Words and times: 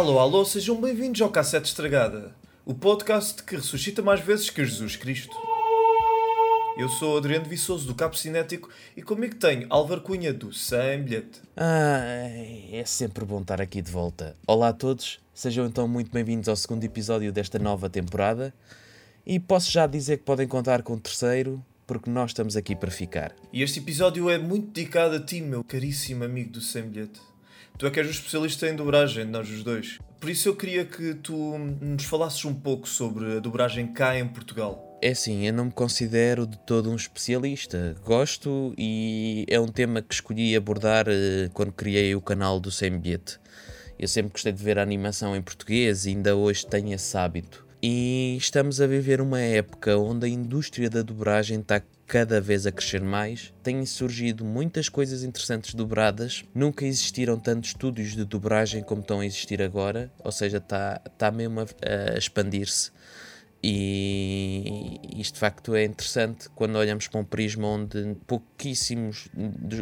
Alô, 0.00 0.18
alô, 0.18 0.46
sejam 0.46 0.80
bem-vindos 0.80 1.20
ao 1.20 1.28
Cassete 1.28 1.68
Estragada, 1.68 2.34
o 2.64 2.72
podcast 2.72 3.42
que 3.42 3.54
ressuscita 3.54 4.00
mais 4.00 4.18
vezes 4.18 4.48
que 4.48 4.64
Jesus 4.64 4.96
Cristo. 4.96 5.36
Eu 6.78 6.88
sou 6.88 7.18
Adriano 7.18 7.44
Viçoso 7.44 7.86
do 7.86 7.94
Capo 7.94 8.16
Cinético 8.16 8.70
e 8.96 9.02
comigo 9.02 9.34
tenho 9.34 9.66
Álvaro 9.68 10.00
Cunha 10.00 10.32
do 10.32 10.54
Sem 10.54 11.02
Bilhete. 11.02 11.42
Ai, 11.54 12.70
é 12.72 12.82
sempre 12.86 13.26
bom 13.26 13.42
estar 13.42 13.60
aqui 13.60 13.82
de 13.82 13.92
volta. 13.92 14.34
Olá 14.46 14.68
a 14.68 14.72
todos, 14.72 15.20
sejam 15.34 15.66
então 15.66 15.86
muito 15.86 16.10
bem-vindos 16.10 16.48
ao 16.48 16.56
segundo 16.56 16.82
episódio 16.82 17.30
desta 17.30 17.58
nova 17.58 17.90
temporada. 17.90 18.54
E 19.26 19.38
posso 19.38 19.70
já 19.70 19.86
dizer 19.86 20.16
que 20.16 20.24
podem 20.24 20.48
contar 20.48 20.82
com 20.82 20.94
o 20.94 20.98
terceiro, 20.98 21.62
porque 21.86 22.08
nós 22.08 22.30
estamos 22.30 22.56
aqui 22.56 22.74
para 22.74 22.90
ficar. 22.90 23.36
E 23.52 23.62
este 23.62 23.80
episódio 23.80 24.30
é 24.30 24.38
muito 24.38 24.68
dedicado 24.68 25.16
a 25.16 25.20
ti, 25.20 25.42
meu 25.42 25.62
caríssimo 25.62 26.24
amigo 26.24 26.52
do 26.52 26.62
Sem 26.62 26.84
Bilhete. 26.84 27.20
Tu 27.80 27.86
é 27.86 27.90
que 27.90 27.98
és 27.98 28.06
o 28.06 28.10
especialista 28.10 28.68
em 28.68 28.76
dobragem, 28.76 29.24
nós 29.24 29.48
os 29.48 29.64
dois. 29.64 29.98
Por 30.20 30.28
isso 30.28 30.50
eu 30.50 30.54
queria 30.54 30.84
que 30.84 31.14
tu 31.14 31.56
nos 31.80 32.04
falasses 32.04 32.44
um 32.44 32.52
pouco 32.52 32.86
sobre 32.86 33.38
a 33.38 33.40
dobragem 33.40 33.90
cá 33.90 34.18
em 34.18 34.28
Portugal. 34.28 34.98
É 35.00 35.12
assim, 35.12 35.46
eu 35.46 35.54
não 35.54 35.64
me 35.64 35.70
considero 35.70 36.46
de 36.46 36.58
todo 36.58 36.90
um 36.90 36.94
especialista. 36.94 37.96
Gosto 38.04 38.74
e 38.76 39.46
é 39.48 39.58
um 39.58 39.68
tema 39.68 40.02
que 40.02 40.12
escolhi 40.12 40.54
abordar 40.54 41.06
eh, 41.08 41.48
quando 41.54 41.72
criei 41.72 42.14
o 42.14 42.20
canal 42.20 42.60
do 42.60 42.70
Sem 42.70 42.98
Bilhete. 42.98 43.40
Eu 43.98 44.08
sempre 44.08 44.32
gostei 44.32 44.52
de 44.52 44.62
ver 44.62 44.78
animação 44.78 45.34
em 45.34 45.40
português 45.40 46.04
e 46.04 46.10
ainda 46.10 46.36
hoje 46.36 46.66
tenho 46.66 46.92
esse 46.92 47.16
hábito. 47.16 47.66
E 47.82 48.36
estamos 48.36 48.78
a 48.78 48.86
viver 48.86 49.22
uma 49.22 49.40
época 49.40 49.96
onde 49.96 50.26
a 50.26 50.28
indústria 50.28 50.90
da 50.90 51.00
dobragem 51.00 51.60
está 51.60 51.80
cada 52.10 52.40
vez 52.40 52.66
a 52.66 52.72
crescer 52.72 53.00
mais. 53.00 53.54
Têm 53.62 53.86
surgido 53.86 54.44
muitas 54.44 54.88
coisas 54.88 55.22
interessantes 55.22 55.74
dobradas. 55.74 56.44
Nunca 56.52 56.84
existiram 56.84 57.38
tantos 57.38 57.70
estúdios 57.70 58.16
de 58.16 58.24
dobragem 58.24 58.82
como 58.82 59.00
estão 59.00 59.20
a 59.20 59.26
existir 59.26 59.62
agora. 59.62 60.10
Ou 60.18 60.32
seja, 60.32 60.56
está, 60.56 61.00
está 61.06 61.30
mesmo 61.30 61.60
a, 61.60 61.66
a 62.14 62.18
expandir-se. 62.18 62.90
E 63.62 64.98
isto 65.16 65.34
de 65.34 65.38
facto 65.38 65.72
é 65.76 65.84
interessante 65.84 66.48
quando 66.48 66.74
olhamos 66.76 67.06
para 67.06 67.20
um 67.20 67.24
prisma 67.24 67.68
onde 67.68 68.16
pouquíssimos 68.26 69.28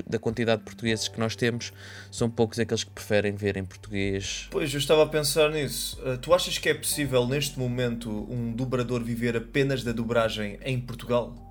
da 0.07 0.19
quantidade 0.19 0.59
de 0.59 0.65
portugueses 0.67 1.09
que 1.09 1.19
nós 1.19 1.35
temos 1.35 1.73
são 2.11 2.29
poucos 2.29 2.59
aqueles 2.59 2.85
que 2.85 2.91
preferem 2.91 3.37
ver 3.37 3.57
em 3.57 3.65
português. 3.65 4.49
Pois, 4.51 4.71
eu 4.75 4.79
estava 4.79 5.05
a 5.05 5.07
pensar 5.07 5.51
nisso. 5.51 5.99
Uh, 6.03 6.19
tu 6.19 6.35
achas 6.35 6.59
que 6.59 6.69
é 6.69 6.75
possível 6.75 7.27
neste 7.27 7.59
momento 7.59 8.11
um 8.31 8.53
dobrador 8.53 9.03
viver 9.03 9.35
apenas 9.35 9.83
da 9.83 9.93
dobragem 9.93 10.59
em 10.63 10.79
Portugal? 10.79 11.48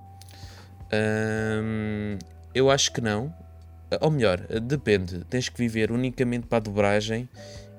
Hum, 0.92 2.18
eu 2.54 2.70
acho 2.70 2.92
que 2.92 3.00
não. 3.00 3.34
Ou 4.00 4.10
melhor, 4.10 4.40
depende. 4.60 5.24
Tens 5.30 5.48
que 5.48 5.58
viver 5.58 5.90
unicamente 5.90 6.46
para 6.46 6.58
a 6.58 6.60
dobragem 6.60 7.28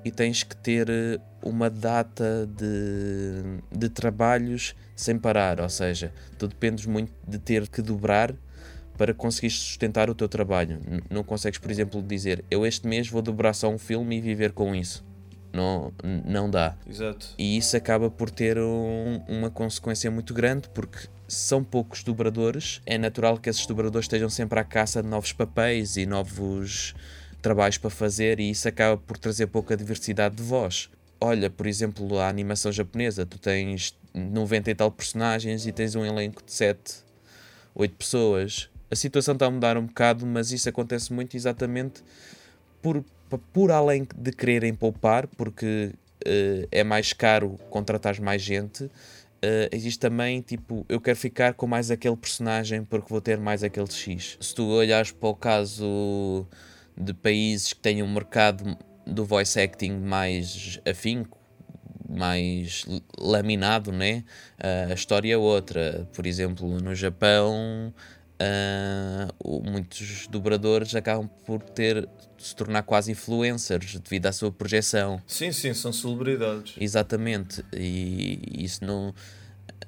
e 0.03 0.11
tens 0.11 0.43
que 0.43 0.55
ter 0.55 0.89
eh, 0.89 1.19
uma 1.43 1.69
data 1.69 2.47
de, 2.47 3.61
de 3.71 3.89
trabalhos 3.89 4.75
sem 4.95 5.17
parar, 5.17 5.59
ou 5.59 5.69
seja, 5.69 6.13
tu 6.37 6.47
dependes 6.47 6.85
muito 6.85 7.11
de 7.27 7.37
ter 7.37 7.67
que 7.67 7.81
dobrar 7.81 8.33
para 8.97 9.13
conseguir 9.13 9.49
sustentar 9.49 10.09
o 10.09 10.15
teu 10.15 10.27
trabalho. 10.27 10.79
Não 11.09 11.23
consegues, 11.23 11.59
por 11.59 11.71
exemplo, 11.71 12.01
dizer 12.01 12.43
eu 12.49 12.65
este 12.65 12.87
mês 12.87 13.07
vou 13.07 13.21
dobrar 13.21 13.53
só 13.53 13.69
um 13.69 13.77
filme 13.77 14.17
e 14.17 14.21
viver 14.21 14.51
com 14.51 14.75
isso. 14.75 15.05
Não, 15.53 15.91
não 16.25 16.49
dá. 16.49 16.75
Exato. 16.87 17.33
E 17.37 17.57
isso 17.57 17.75
acaba 17.75 18.09
por 18.09 18.29
ter 18.29 18.57
um, 18.59 19.21
uma 19.27 19.49
consequência 19.49 20.11
muito 20.11 20.33
grande 20.33 20.69
porque 20.69 21.07
são 21.29 21.63
poucos 21.63 22.03
dobradores. 22.03 22.81
É 22.85 22.97
natural 22.97 23.37
que 23.37 23.49
esses 23.49 23.65
dobradores 23.65 24.05
estejam 24.05 24.29
sempre 24.29 24.59
à 24.59 24.63
caça 24.63 25.01
de 25.01 25.07
novos 25.07 25.31
papéis 25.31 25.95
e 25.95 26.05
novos 26.05 26.93
trabalhos 27.41 27.77
para 27.77 27.89
fazer 27.89 28.39
e 28.39 28.49
isso 28.49 28.67
acaba 28.67 28.97
por 28.97 29.17
trazer 29.17 29.47
pouca 29.47 29.77
diversidade 29.77 30.35
de 30.35 30.43
voz. 30.43 30.89
Olha, 31.21 31.49
por 31.49 31.67
exemplo, 31.67 32.17
a 32.17 32.27
animação 32.27 32.71
japonesa, 32.71 33.25
tu 33.25 33.37
tens 33.37 33.95
90 34.13 34.71
e 34.71 34.75
tal 34.75 34.91
personagens 34.91 35.65
e 35.65 35.71
tens 35.71 35.95
um 35.95 36.05
elenco 36.05 36.43
de 36.43 36.51
7, 36.51 36.79
8 37.75 37.95
pessoas. 37.95 38.69
A 38.89 38.95
situação 38.95 39.33
está 39.33 39.45
a 39.45 39.51
mudar 39.51 39.77
um 39.77 39.85
bocado, 39.85 40.25
mas 40.25 40.51
isso 40.51 40.67
acontece 40.67 41.13
muito 41.13 41.35
exatamente 41.35 42.01
por, 42.81 43.03
por 43.53 43.71
além 43.71 44.07
de 44.15 44.31
quererem 44.31 44.73
poupar, 44.73 45.27
porque 45.27 45.91
uh, 46.25 46.67
é 46.71 46.83
mais 46.83 47.13
caro 47.13 47.59
contratar 47.69 48.19
mais 48.19 48.41
gente. 48.41 48.89
Uh, 49.41 49.71
existe 49.71 49.99
também 49.99 50.41
tipo, 50.41 50.85
eu 50.89 50.99
quero 50.99 51.17
ficar 51.17 51.53
com 51.53 51.65
mais 51.65 51.89
aquele 51.89 52.17
personagem 52.17 52.83
porque 52.83 53.07
vou 53.09 53.21
ter 53.21 53.37
mais 53.37 53.63
aquele 53.63 53.89
X. 53.89 54.37
Se 54.39 54.53
tu 54.53 54.67
olhares 54.67 55.11
para 55.11 55.29
o 55.29 55.35
caso 55.35 56.45
de 56.97 57.13
países 57.13 57.71
que 57.71 57.79
têm 57.79 58.03
um 58.03 58.13
mercado 58.13 58.77
do 59.07 59.23
voice 59.23 59.59
acting 59.59 59.91
mais 59.91 60.81
afinco, 60.85 61.39
mais 62.09 62.85
laminado, 63.17 63.91
né? 63.91 64.23
Uh, 64.59 64.91
a 64.91 64.93
história 64.93 65.33
é 65.33 65.37
outra. 65.37 66.07
Por 66.13 66.25
exemplo, 66.25 66.67
no 66.81 66.93
Japão, 66.93 67.93
uh, 68.41 69.61
muitos 69.69 70.27
dobradores 70.27 70.95
acabam 70.95 71.29
por 71.45 71.61
ter 71.61 72.09
se 72.39 72.55
tornar 72.55 72.83
quase 72.83 73.11
influencers 73.11 73.99
devido 73.99 74.25
à 74.27 74.31
sua 74.31 74.51
projeção. 74.51 75.21
Sim, 75.27 75.51
sim, 75.51 75.73
são 75.73 75.91
celebridades. 75.91 76.75
Exatamente. 76.79 77.63
E 77.73 78.63
isso 78.63 78.83
não 78.83 79.13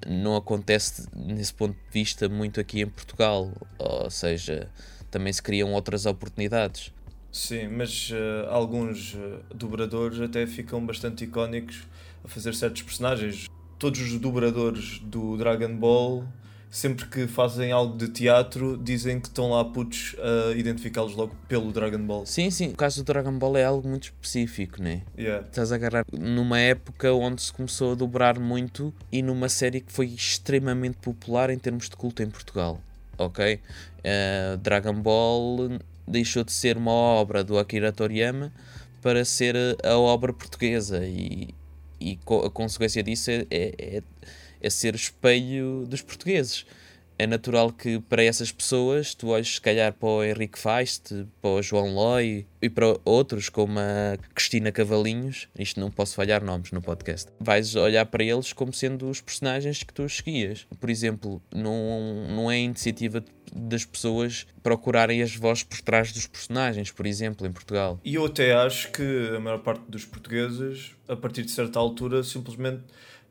não 0.07 0.35
acontece 0.35 1.07
nesse 1.15 1.53
ponto 1.53 1.73
de 1.73 1.91
vista 1.91 2.27
muito 2.27 2.59
aqui 2.59 2.81
em 2.81 2.87
Portugal, 2.87 3.51
ou 3.77 4.09
seja, 4.09 4.67
também 5.11 5.31
se 5.31 5.41
criam 5.41 5.73
outras 5.73 6.05
oportunidades. 6.05 6.91
Sim, 7.31 7.67
mas 7.69 8.09
uh, 8.11 8.49
alguns 8.49 9.13
uh, 9.13 9.39
dobradores 9.53 10.19
até 10.19 10.45
ficam 10.45 10.85
bastante 10.85 11.23
icónicos 11.23 11.83
a 12.23 12.27
fazer 12.27 12.53
certos 12.53 12.81
personagens. 12.81 13.45
Todos 13.79 14.01
os 14.01 14.19
dobradores 14.19 14.99
do 14.99 15.37
Dragon 15.37 15.75
Ball, 15.75 16.25
sempre 16.71 17.05
que 17.07 17.27
fazem 17.27 17.73
algo 17.73 17.97
de 17.97 18.07
teatro, 18.07 18.77
dizem 18.81 19.19
que 19.19 19.27
estão 19.27 19.49
lá 19.49 19.65
putos 19.65 20.15
a 20.17 20.55
identificá-los 20.55 21.13
logo 21.13 21.35
pelo 21.49 21.69
Dragon 21.73 21.99
Ball. 21.99 22.25
Sim, 22.25 22.49
sim. 22.49 22.69
O 22.69 22.77
caso 22.77 23.03
do 23.03 23.05
Dragon 23.05 23.37
Ball 23.37 23.57
é 23.57 23.65
algo 23.65 23.87
muito 23.87 24.05
específico, 24.05 24.81
né? 24.81 25.01
Yeah. 25.17 25.45
Estás 25.45 25.73
a 25.73 25.75
agarrar 25.75 26.05
numa 26.17 26.57
época 26.57 27.11
onde 27.13 27.41
se 27.41 27.51
começou 27.51 27.91
a 27.91 27.95
dobrar 27.95 28.39
muito 28.39 28.93
e 29.11 29.21
numa 29.21 29.49
série 29.49 29.81
que 29.81 29.91
foi 29.91 30.07
extremamente 30.07 30.97
popular 30.97 31.49
em 31.49 31.59
termos 31.59 31.89
de 31.89 31.95
culto 31.97 32.23
em 32.23 32.29
Portugal. 32.29 32.79
Ok? 33.17 33.55
Uh, 33.55 34.57
Dragon 34.57 34.95
Ball 34.95 35.77
deixou 36.07 36.45
de 36.45 36.53
ser 36.53 36.77
uma 36.77 36.91
obra 36.91 37.43
do 37.43 37.59
Akira 37.59 37.91
Toriyama 37.91 38.51
para 39.01 39.25
ser 39.25 39.55
a 39.83 39.97
obra 39.97 40.31
portuguesa 40.31 41.05
e, 41.05 41.53
e 41.99 42.17
a 42.45 42.49
consequência 42.49 43.03
disso 43.03 43.29
é, 43.29 43.45
é, 43.51 43.97
é 43.97 44.03
ser 44.69 44.95
espelho 44.95 45.85
dos 45.87 46.01
portugueses. 46.01 46.65
É 47.21 47.27
natural 47.27 47.71
que 47.71 47.99
para 47.99 48.23
essas 48.23 48.51
pessoas 48.51 49.13
tu 49.13 49.27
olhes 49.27 49.53
se 49.53 49.61
calhar 49.61 49.93
para 49.93 50.09
o 50.09 50.23
Henrique 50.23 50.57
Feist, 50.57 51.27
para 51.39 51.51
o 51.51 51.61
João 51.61 51.93
Loi 51.93 52.47
e 52.59 52.67
para 52.67 52.97
outros 53.05 53.47
como 53.47 53.77
a 53.77 54.17
Cristina 54.33 54.71
Cavalinhos, 54.71 55.47
isto 55.55 55.79
não 55.79 55.91
posso 55.91 56.15
falhar 56.15 56.43
nomes 56.43 56.71
no 56.71 56.81
podcast, 56.81 57.29
vais 57.39 57.75
olhar 57.75 58.07
para 58.07 58.23
eles 58.23 58.53
como 58.53 58.73
sendo 58.73 59.07
os 59.07 59.21
personagens 59.21 59.83
que 59.83 59.93
tu 59.93 60.09
seguias. 60.09 60.65
Por 60.79 60.89
exemplo, 60.89 61.39
não, 61.53 62.25
não 62.27 62.49
é 62.49 62.57
iniciativa 62.57 63.23
das 63.53 63.85
pessoas 63.85 64.47
procurarem 64.63 65.21
as 65.21 65.35
vozes 65.35 65.61
por 65.61 65.79
trás 65.81 66.11
dos 66.11 66.25
personagens, 66.25 66.89
por 66.89 67.05
exemplo, 67.05 67.45
em 67.45 67.51
Portugal. 67.51 67.99
E 68.03 68.15
eu 68.15 68.25
até 68.25 68.53
acho 68.53 68.91
que 68.91 69.29
a 69.35 69.39
maior 69.39 69.59
parte 69.59 69.83
dos 69.87 70.05
portugueses, 70.05 70.95
a 71.07 71.15
partir 71.15 71.43
de 71.43 71.51
certa 71.51 71.77
altura, 71.77 72.23
simplesmente 72.23 72.81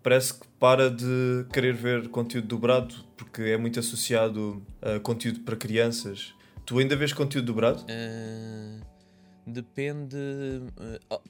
parece 0.02 0.34
que 0.34 0.46
para 0.58 0.90
de 0.90 1.46
querer 1.52 1.74
ver 1.74 2.08
conteúdo 2.08 2.46
dobrado 2.46 2.94
porque 3.16 3.42
é 3.42 3.56
muito 3.56 3.78
associado 3.78 4.64
a 4.80 4.98
conteúdo 4.98 5.40
para 5.40 5.56
crianças. 5.56 6.34
Tu 6.64 6.78
ainda 6.78 6.96
vês 6.96 7.12
conteúdo 7.12 7.46
dobrado? 7.46 7.82
Uh, 7.82 8.80
depende. 9.46 10.16
Uh, 10.16 10.98
oh, 11.10 11.20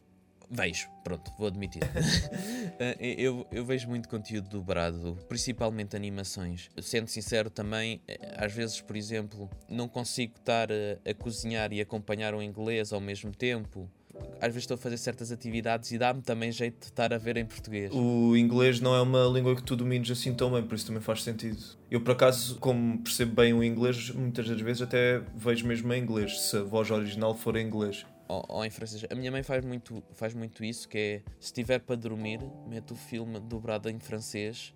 vejo, 0.50 0.88
pronto, 1.02 1.32
vou 1.38 1.48
admitir. 1.48 1.82
uh, 1.82 2.96
eu, 3.00 3.46
eu 3.50 3.64
vejo 3.64 3.88
muito 3.88 4.08
conteúdo 4.08 4.48
dobrado, 4.48 5.18
principalmente 5.28 5.96
animações. 5.96 6.70
Sendo 6.80 7.08
sincero 7.08 7.50
também, 7.50 8.00
às 8.36 8.52
vezes, 8.52 8.80
por 8.80 8.96
exemplo, 8.96 9.50
não 9.68 9.88
consigo 9.88 10.34
estar 10.36 10.68
a, 10.70 11.10
a 11.10 11.14
cozinhar 11.14 11.72
e 11.72 11.80
acompanhar 11.80 12.34
o 12.34 12.42
inglês 12.42 12.92
ao 12.92 13.00
mesmo 13.00 13.32
tempo 13.32 13.90
às 14.40 14.48
vezes 14.48 14.62
estou 14.62 14.74
a 14.74 14.78
fazer 14.78 14.96
certas 14.96 15.30
atividades 15.30 15.90
e 15.92 15.98
dá-me 15.98 16.22
também 16.22 16.50
jeito 16.50 16.80
de 16.80 16.86
estar 16.86 17.12
a 17.12 17.18
ver 17.18 17.36
em 17.36 17.44
português. 17.44 17.92
O 17.92 18.36
inglês 18.36 18.80
não 18.80 18.94
é 18.94 19.00
uma 19.00 19.24
língua 19.26 19.54
que 19.54 19.62
tu 19.62 19.76
domines 19.76 20.10
assim 20.10 20.34
tão 20.34 20.52
bem, 20.52 20.62
por 20.62 20.74
isso 20.74 20.86
também 20.86 21.02
faz 21.02 21.22
sentido. 21.22 21.62
Eu, 21.90 22.00
por 22.00 22.12
acaso, 22.12 22.58
como 22.58 22.98
percebo 22.98 23.34
bem 23.34 23.52
o 23.52 23.62
inglês, 23.62 24.10
muitas 24.10 24.48
das 24.48 24.60
vezes 24.60 24.82
até 24.82 25.20
vejo 25.34 25.66
mesmo 25.66 25.92
em 25.92 26.02
inglês, 26.02 26.40
se 26.40 26.56
a 26.56 26.62
voz 26.62 26.90
original 26.90 27.34
for 27.34 27.56
em 27.56 27.66
inglês. 27.66 28.06
Ou, 28.28 28.44
ou, 28.48 28.64
em 28.64 28.70
francês. 28.70 29.04
A 29.10 29.14
minha 29.14 29.30
mãe 29.30 29.42
faz 29.42 29.64
muito, 29.64 30.02
faz 30.12 30.34
muito 30.34 30.64
isso, 30.64 30.88
que 30.88 30.98
é, 30.98 31.22
se 31.40 31.46
estiver 31.46 31.80
para 31.80 31.96
dormir, 31.96 32.38
mete 32.68 32.92
o 32.92 32.96
filme 32.96 33.40
dobrado 33.40 33.90
em 33.90 33.98
francês 33.98 34.72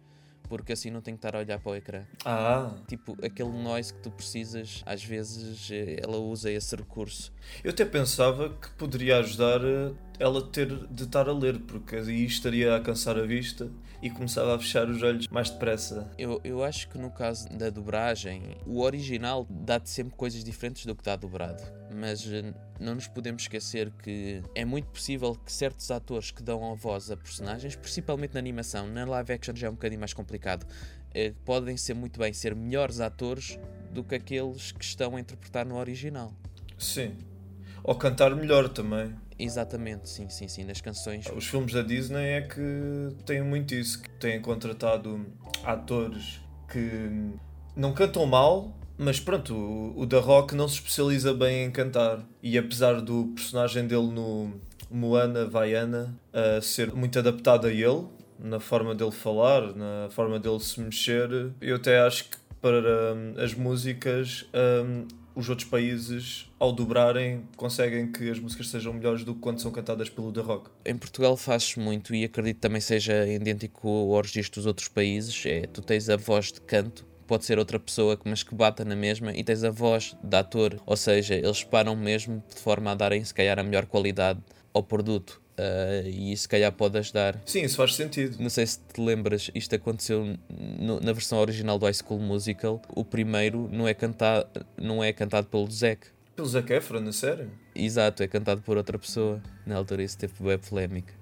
porque 0.49 0.73
assim 0.73 0.91
não 0.91 1.01
tenho 1.01 1.17
que 1.17 1.27
estar 1.27 1.37
a 1.37 1.41
olhar 1.41 1.59
para 1.59 1.73
o 1.73 1.75
ecrã. 1.75 2.03
Ah. 2.25 2.71
Tipo, 2.87 3.17
aquele 3.25 3.51
noise 3.51 3.93
que 3.93 4.01
tu 4.01 4.11
precisas, 4.11 4.83
às 4.87 5.03
vezes 5.03 5.69
eh, 5.71 6.01
ela 6.03 6.17
usa 6.19 6.51
esse 6.51 6.75
recurso. 6.77 7.33
Eu 7.63 7.71
até 7.71 7.85
pensava 7.85 8.51
que 8.51 8.69
poderia 8.71 9.19
ajudar 9.19 9.61
eh, 9.65 9.93
ela 10.19 10.43
ter 10.43 10.69
de 10.89 11.05
estar 11.05 11.29
a 11.29 11.33
ler, 11.33 11.59
porque 11.61 11.97
aí 11.97 12.25
estaria 12.25 12.77
a 12.77 12.81
cansar 12.81 13.19
a 13.19 13.23
vista 13.23 13.71
e 14.03 14.11
começava 14.11 14.55
a 14.55 14.59
fechar 14.59 14.89
os 14.89 15.03
olhos 15.03 15.27
mais 15.29 15.51
depressa. 15.51 16.11
Eu, 16.19 16.41
eu 16.45 16.63
acho 16.63 16.89
que 16.89 16.99
no 16.99 17.11
caso 17.11 17.49
da 17.49 17.71
dobragem, 17.71 18.57
o 18.67 18.81
original 18.83 19.47
dá-te 19.49 19.91
sempre 19.91 20.15
coisas 20.15 20.45
diferentes 20.45 20.85
do 20.87 20.95
que 20.95 21.03
dá 21.03 21.17
dobrado. 21.17 21.63
Mas 21.91 22.27
eh, 22.27 22.53
não 22.79 22.97
nos 22.97 23.07
podemos 23.07 23.43
esquecer 23.43 23.91
que 24.03 24.43
é 24.55 24.65
muito 24.65 24.87
possível 24.89 25.35
que 25.35 25.53
certos 25.53 25.91
atores 25.91 26.31
que 26.31 26.43
dão 26.43 26.71
a 26.71 26.75
voz 26.75 27.11
a 27.11 27.17
personagens, 27.17 27.77
principalmente 27.77 28.35
na 28.35 28.41
animação, 28.41 28.87
na 28.87 29.05
live 29.05 29.33
action 29.33 29.55
já 29.55 29.69
é 29.69 29.71
um 29.71 29.75
bocadinho 29.75 30.01
mais 30.01 30.13
complicado, 30.13 30.67
eh, 31.15 31.33
podem 31.45 31.77
ser 31.77 31.95
muito 31.95 32.19
bem 32.19 32.33
ser 32.33 32.55
melhores 32.55 33.01
atores 33.01 33.59
do 33.91 34.05
que 34.05 34.17
aqueles 34.17 34.73
que 34.73 34.85
estão 34.85 35.17
a 35.17 35.21
interpretar 35.21 35.65
no 35.65 35.77
original. 35.77 36.35
Sim. 36.77 37.17
Ou 37.83 37.95
cantar 37.95 38.35
melhor 38.35 38.69
também. 38.69 39.15
Exatamente, 39.39 40.09
sim, 40.09 40.29
sim, 40.29 40.49
sim, 40.49 40.65
nas 40.65 40.81
canções. 40.81 41.27
Os 41.35 41.47
filmes 41.47 41.73
da 41.73 41.83
Disney 41.83 42.25
é 42.25 42.41
que 42.43 43.15
têm 43.27 43.43
muito 43.43 43.75
isso, 43.75 44.01
que 44.03 44.11
têm 44.11 44.41
contratado 44.41 45.27
atores 45.65 46.41
que 46.71 47.33
não 47.77 47.93
cantam 47.93 48.27
mal, 48.27 48.77
mas 48.97 49.19
pronto, 49.19 49.55
o, 49.55 50.01
o 50.01 50.07
The 50.07 50.19
Rock 50.19 50.55
não 50.55 50.69
se 50.69 50.77
especializa 50.77 51.35
bem 51.35 51.65
em 51.65 51.71
cantar. 51.71 52.25
E 52.43 52.57
apesar 52.57 53.01
do 53.01 53.33
personagem 53.35 53.87
dele 53.87 54.09
no 54.09 54.55
Moana 54.91 55.47
Vaiana 55.47 56.15
uh, 56.33 56.63
ser 56.63 56.93
muito 56.93 57.19
adaptado 57.19 57.67
a 57.67 57.73
ele, 57.73 58.07
na 58.39 58.61
forma 58.61 58.95
dele 58.95 59.11
falar, 59.11 59.75
na 59.75 60.09
forma 60.11 60.39
dele 60.39 60.61
se 60.61 60.81
mexer, 60.81 61.53
eu 61.61 61.77
até 61.77 62.01
acho 62.01 62.25
que 62.25 62.37
para 62.61 63.15
um, 63.15 63.43
as 63.43 63.53
músicas 63.53 64.47
um, 64.55 65.07
os 65.35 65.49
outros 65.49 65.69
países, 65.69 66.51
ao 66.59 66.73
dobrarem, 66.73 67.43
conseguem 67.57 68.11
que 68.11 68.31
as 68.31 68.39
músicas 68.39 68.69
sejam 68.69 68.93
melhores 68.93 69.25
do 69.25 69.35
que 69.35 69.41
quando 69.41 69.61
são 69.61 69.71
cantadas 69.71 70.09
pelo 70.09 70.33
The 70.33 70.41
Rock. 70.41 70.71
Em 70.85 70.97
Portugal 70.97 71.37
faz 71.37 71.75
muito 71.77 72.15
e 72.15 72.25
acredito 72.25 72.61
também 72.61 72.81
seja 72.81 73.27
idêntico 73.27 73.89
ao 73.89 74.21
registro 74.21 74.61
dos 74.61 74.67
outros 74.67 74.89
países. 74.89 75.45
É, 75.47 75.67
tu 75.67 75.83
tens 75.83 76.09
a 76.09 76.17
voz 76.17 76.53
de 76.53 76.61
canto, 76.61 77.05
pode 77.27 77.45
ser 77.45 77.59
outra 77.59 77.81
pessoa, 77.81 78.19
mas 78.25 78.43
que 78.43 78.55
bata 78.55 78.85
na 78.85 78.95
mesma, 78.95 79.33
e 79.33 79.43
tens 79.43 79.65
a 79.65 79.71
voz 79.71 80.17
de 80.23 80.37
ator, 80.37 80.81
ou 80.87 80.97
seja, 80.97 81.35
eles 81.35 81.65
param 81.65 81.97
mesmo 81.97 82.43
de 82.55 82.61
forma 82.61 82.93
a 82.93 82.95
darem, 82.95 83.25
se 83.25 83.35
calhar, 83.35 83.59
a 83.59 83.63
melhor 83.63 83.87
qualidade 83.87 84.41
ao 84.73 84.83
produto. 84.83 85.44
Uh, 85.59 86.09
e 86.09 86.33
isso 86.33 86.43
se 86.43 86.49
calhar 86.49 86.73
pode 86.73 86.99
ajudar. 86.99 87.41
Sim, 87.47 87.63
isso 87.63 87.77
faz 87.77 87.95
sentido. 87.95 88.37
Não 88.41 88.51
sei 88.51 88.67
se 88.67 88.79
te 88.79 89.01
lembras, 89.01 89.51
isto 89.55 89.75
aconteceu 89.75 90.37
no, 90.51 91.01
na 91.01 91.13
versão 91.13 91.39
original 91.39 91.79
do 91.79 91.87
High 91.87 91.95
School 91.95 92.21
Musical. 92.21 92.83
O 92.89 93.05
primeiro 93.05 93.69
não 93.73 93.87
é 93.87 93.95
cantado, 93.95 94.67
não 94.77 95.03
é 95.03 95.13
cantado 95.13 95.47
pelo 95.47 95.71
Zac. 95.71 96.09
Pelo 96.35 96.49
Zac 96.49 96.73
Efron, 96.73 97.01
na 97.01 97.13
série? 97.13 97.47
Exato, 97.75 98.25
é 98.25 98.27
cantado 98.27 98.61
por 98.63 98.77
outra 98.77 98.99
pessoa. 98.99 99.41
Na 99.65 99.77
altura 99.77 100.03
isso 100.03 100.19
teve 100.19 100.33
bem 100.41 100.59
polémica. 100.59 101.15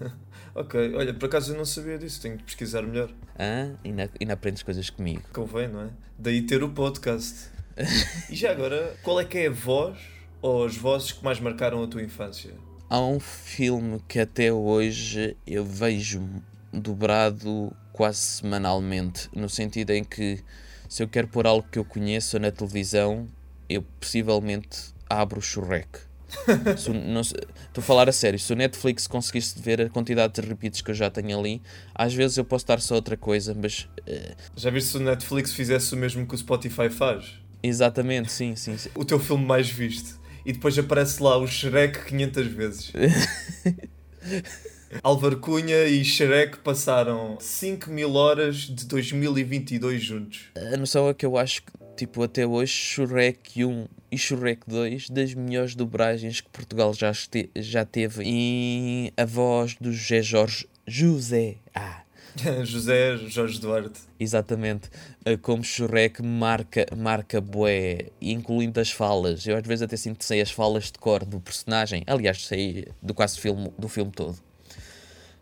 ok, 0.54 0.94
olha, 0.94 1.14
por 1.14 1.26
acaso 1.26 1.54
eu 1.54 1.56
não 1.56 1.64
sabia 1.64 1.96
disso, 1.96 2.20
tenho 2.20 2.36
de 2.36 2.44
pesquisar 2.44 2.82
melhor. 2.82 3.10
Ah, 3.38 3.74
e 3.82 3.88
ainda, 3.88 4.10
ainda 4.20 4.34
aprendes 4.34 4.62
coisas 4.62 4.90
comigo. 4.90 5.22
Convém, 5.32 5.68
não 5.68 5.82
é? 5.82 5.90
Daí 6.18 6.42
ter 6.42 6.62
o 6.62 6.68
podcast. 6.68 7.48
e 8.28 8.36
já 8.36 8.50
agora, 8.50 8.94
qual 9.02 9.18
é 9.18 9.24
que 9.24 9.38
é 9.38 9.46
a 9.46 9.50
voz 9.50 9.98
ou 10.42 10.66
as 10.66 10.76
vozes 10.76 11.12
que 11.12 11.24
mais 11.24 11.40
marcaram 11.40 11.82
a 11.82 11.86
tua 11.86 12.02
infância? 12.02 12.52
Há 12.90 13.00
um 13.02 13.20
filme 13.20 14.00
que 14.08 14.18
até 14.18 14.50
hoje 14.50 15.36
eu 15.46 15.62
vejo 15.62 16.26
dobrado 16.72 17.70
quase 17.92 18.18
semanalmente, 18.18 19.28
no 19.34 19.46
sentido 19.46 19.90
em 19.90 20.02
que 20.02 20.42
se 20.88 21.02
eu 21.02 21.08
quero 21.08 21.28
pôr 21.28 21.46
algo 21.46 21.68
que 21.70 21.78
eu 21.78 21.84
conheço 21.84 22.38
na 22.38 22.50
televisão, 22.50 23.28
eu 23.68 23.82
possivelmente 24.00 24.94
abro 25.08 25.38
o 25.38 25.42
Shrek. 25.42 25.98
estou 26.76 27.42
a 27.76 27.82
falar 27.82 28.08
a 28.08 28.12
sério, 28.12 28.38
se 28.38 28.50
o 28.54 28.56
Netflix 28.56 29.06
conseguisse 29.06 29.60
ver 29.60 29.82
a 29.82 29.90
quantidade 29.90 30.40
de 30.40 30.48
repeats 30.48 30.80
que 30.80 30.90
eu 30.90 30.94
já 30.94 31.10
tenho 31.10 31.38
ali, 31.38 31.60
às 31.94 32.14
vezes 32.14 32.38
eu 32.38 32.44
posso 32.44 32.66
dar 32.66 32.80
só 32.80 32.94
outra 32.94 33.18
coisa, 33.18 33.54
mas. 33.54 33.86
Uh... 34.08 34.34
Já 34.56 34.70
viste 34.70 34.92
se 34.92 34.96
o 34.96 35.00
Netflix 35.00 35.52
fizesse 35.52 35.92
o 35.92 35.96
mesmo 35.98 36.26
que 36.26 36.34
o 36.34 36.38
Spotify 36.38 36.88
faz? 36.88 37.34
Exatamente, 37.62 38.32
sim, 38.32 38.56
sim, 38.56 38.78
sim. 38.78 38.88
O 38.94 39.04
teu 39.04 39.18
filme 39.18 39.44
mais 39.44 39.68
visto 39.68 40.17
e 40.48 40.52
depois 40.54 40.78
aparece 40.78 41.22
lá 41.22 41.36
o 41.36 41.46
Shrek 41.46 42.06
500 42.06 42.46
vezes. 42.46 42.92
Álvaro 45.02 45.38
Cunha 45.40 45.84
e 45.84 46.02
Shrek 46.02 46.60
passaram 46.60 47.36
5 47.38 47.90
mil 47.90 48.14
horas 48.14 48.60
de 48.60 48.86
2022 48.86 50.02
juntos. 50.02 50.44
A 50.56 50.74
noção 50.78 51.06
é 51.06 51.12
que 51.12 51.26
eu 51.26 51.36
acho 51.36 51.64
que, 51.64 51.72
tipo, 51.98 52.22
até 52.22 52.46
hoje, 52.46 52.72
Shrek 52.72 53.62
1 53.62 53.88
e 54.10 54.16
Shrek 54.16 54.62
2, 54.66 55.10
das 55.10 55.34
melhores 55.34 55.74
dobragens 55.74 56.40
que 56.40 56.48
Portugal 56.48 56.94
já, 56.94 57.12
já 57.54 57.84
teve. 57.84 58.22
E 58.24 59.12
a 59.18 59.26
voz 59.26 59.76
do 59.78 59.92
José 59.92 60.22
Jorge. 60.22 60.66
José. 60.86 61.56
Ah, 61.74 62.04
José 62.64 63.16
Jorge 63.28 63.60
Duarte. 63.60 64.00
Exatamente. 64.18 64.90
Eh, 65.24 65.36
como 65.36 65.62
Shrek 65.62 66.22
marca, 66.22 66.86
marca 66.96 67.40
bué, 67.40 68.10
incluindo 68.20 68.80
as 68.80 68.90
falas. 68.90 69.46
Eu 69.46 69.56
às 69.56 69.66
vezes 69.66 69.82
até 69.82 69.96
sinto 69.96 70.18
que 70.18 70.24
sei 70.24 70.40
as 70.40 70.50
falas 70.50 70.84
de 70.84 70.98
cor 70.98 71.24
do 71.24 71.40
personagem. 71.40 72.02
Aliás, 72.06 72.46
sei 72.46 72.88
do 73.02 73.14
quase 73.14 73.38
filme, 73.38 73.72
do 73.78 73.88
filme 73.88 74.12
todo. 74.12 74.36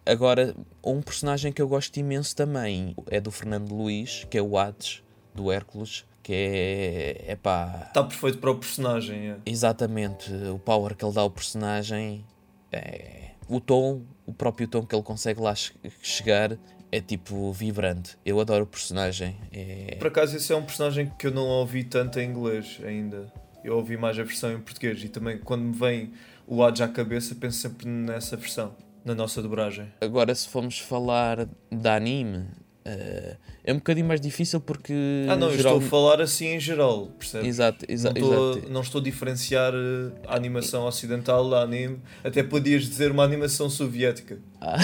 Agora, 0.05 0.55
um 0.85 1.03
personagem 1.03 1.53
que 1.53 1.61
eu 1.61 1.67
gosto 1.67 1.97
imenso 1.97 2.35
também 2.37 2.95
é 3.11 3.21
do 3.21 3.33
Fernando 3.33 3.75
Luís, 3.75 4.25
que 4.31 4.39
é 4.39 4.43
o 4.43 4.57
Hades, 4.57 5.03
do 5.35 5.51
Hércules, 5.51 6.05
que 6.23 6.33
é. 6.33 7.33
é 7.33 7.37
pá. 7.37 7.87
Está 7.89 8.05
perfeito 8.05 8.39
para 8.39 8.51
o 8.51 8.57
personagem, 8.57 9.31
é. 9.31 9.37
Exatamente. 9.45 10.33
O 10.53 10.59
power 10.59 10.95
que 10.95 11.05
ele 11.05 11.13
dá 11.13 11.23
ao 11.23 11.31
personagem. 11.31 12.25
É, 12.71 13.31
o 13.49 13.61
tom, 13.61 14.03
o 14.25 14.33
próprio 14.33 14.69
tom 14.69 14.85
que 14.85 14.95
ele 14.95 15.03
consegue 15.03 15.41
lá 15.41 15.55
chegar 16.03 16.59
é 16.91 17.01
tipo 17.01 17.53
vibrante. 17.53 18.17
Eu 18.25 18.41
adoro 18.41 18.65
o 18.65 18.67
personagem. 18.67 19.37
É... 19.53 19.97
Por 19.97 20.09
acaso, 20.09 20.37
esse 20.37 20.53
é 20.53 20.57
um 20.57 20.63
personagem 20.63 21.13
que 21.19 21.27
eu 21.27 21.31
não 21.31 21.47
ouvi 21.47 21.85
tanto 21.85 22.19
em 22.21 22.29
inglês 22.29 22.81
ainda. 22.85 23.33
Eu 23.65 23.77
ouvi 23.77 23.97
mais 23.97 24.19
a 24.19 24.23
versão 24.23 24.53
em 24.53 24.61
português 24.61 25.03
e 25.03 25.09
também 25.09 25.39
quando 25.39 25.63
me 25.63 25.73
vem 25.73 26.13
o 26.47 26.63
Adja 26.63 26.85
à 26.85 26.89
cabeça 26.89 27.35
penso 27.35 27.59
sempre 27.59 27.89
nessa 27.89 28.37
versão, 28.37 28.77
na 29.05 29.15
nossa 29.15 29.43
dobragem. 29.43 29.93
Agora, 30.01 30.35
se 30.35 30.49
formos 30.49 30.79
falar 30.79 31.47
de 31.71 31.89
anime, 31.89 32.47
Uh, 32.87 33.37
é 33.65 33.73
um 33.73 33.79
bocadinho 33.79 34.07
mais 34.07 34.21
difícil 34.21 34.61
porque. 34.61 34.95
Ah, 35.29 35.35
não, 35.35 35.51
geral... 35.51 35.73
eu 35.73 35.79
estou 35.81 35.87
a 35.89 35.91
falar 35.91 36.21
assim 36.23 36.47
em 36.55 36.61
geral, 36.61 37.09
percebes? 37.19 37.49
Exato, 37.49 37.85
exa 37.89 38.13
não, 38.13 38.17
estou, 38.17 38.71
não 38.71 38.81
estou 38.81 39.01
a 39.01 39.05
diferenciar 39.05 39.73
eh, 39.75 40.13
a 40.29 40.37
animação 40.37 40.87
ocidental 40.87 41.51
da 41.51 41.63
anime, 41.63 41.99
até 42.23 42.45
podias 42.45 42.85
dizer 42.85 43.11
uma 43.11 43.25
animação 43.25 43.69
soviética. 43.69 44.39
Ah, 44.61 44.77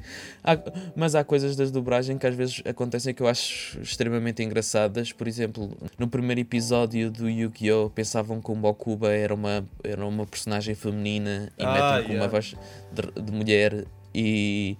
mas 0.96 1.14
há 1.14 1.22
coisas 1.22 1.54
das 1.56 1.70
dobragens 1.70 2.18
que 2.18 2.26
às 2.26 2.34
vezes 2.34 2.62
acontecem 2.64 3.12
que 3.12 3.22
eu 3.22 3.28
acho 3.28 3.78
extremamente 3.82 4.42
engraçadas. 4.42 5.12
Por 5.12 5.28
exemplo, 5.28 5.76
no 5.98 6.08
primeiro 6.08 6.40
episódio 6.40 7.10
do 7.10 7.28
Yu-Gi-Oh! 7.28 7.90
pensavam 7.90 8.40
que 8.40 8.50
o 8.50 8.54
Mokuba 8.54 9.12
era 9.12 9.34
uma, 9.34 9.62
era 9.84 10.06
uma 10.06 10.24
personagem 10.24 10.74
feminina 10.74 11.52
e 11.58 11.62
ah, 11.62 11.72
metem 11.72 12.06
com 12.06 12.12
yeah. 12.12 12.24
uma 12.24 12.28
voz 12.28 12.54
de, 12.94 13.22
de 13.22 13.30
mulher 13.30 13.84
e 14.18 14.78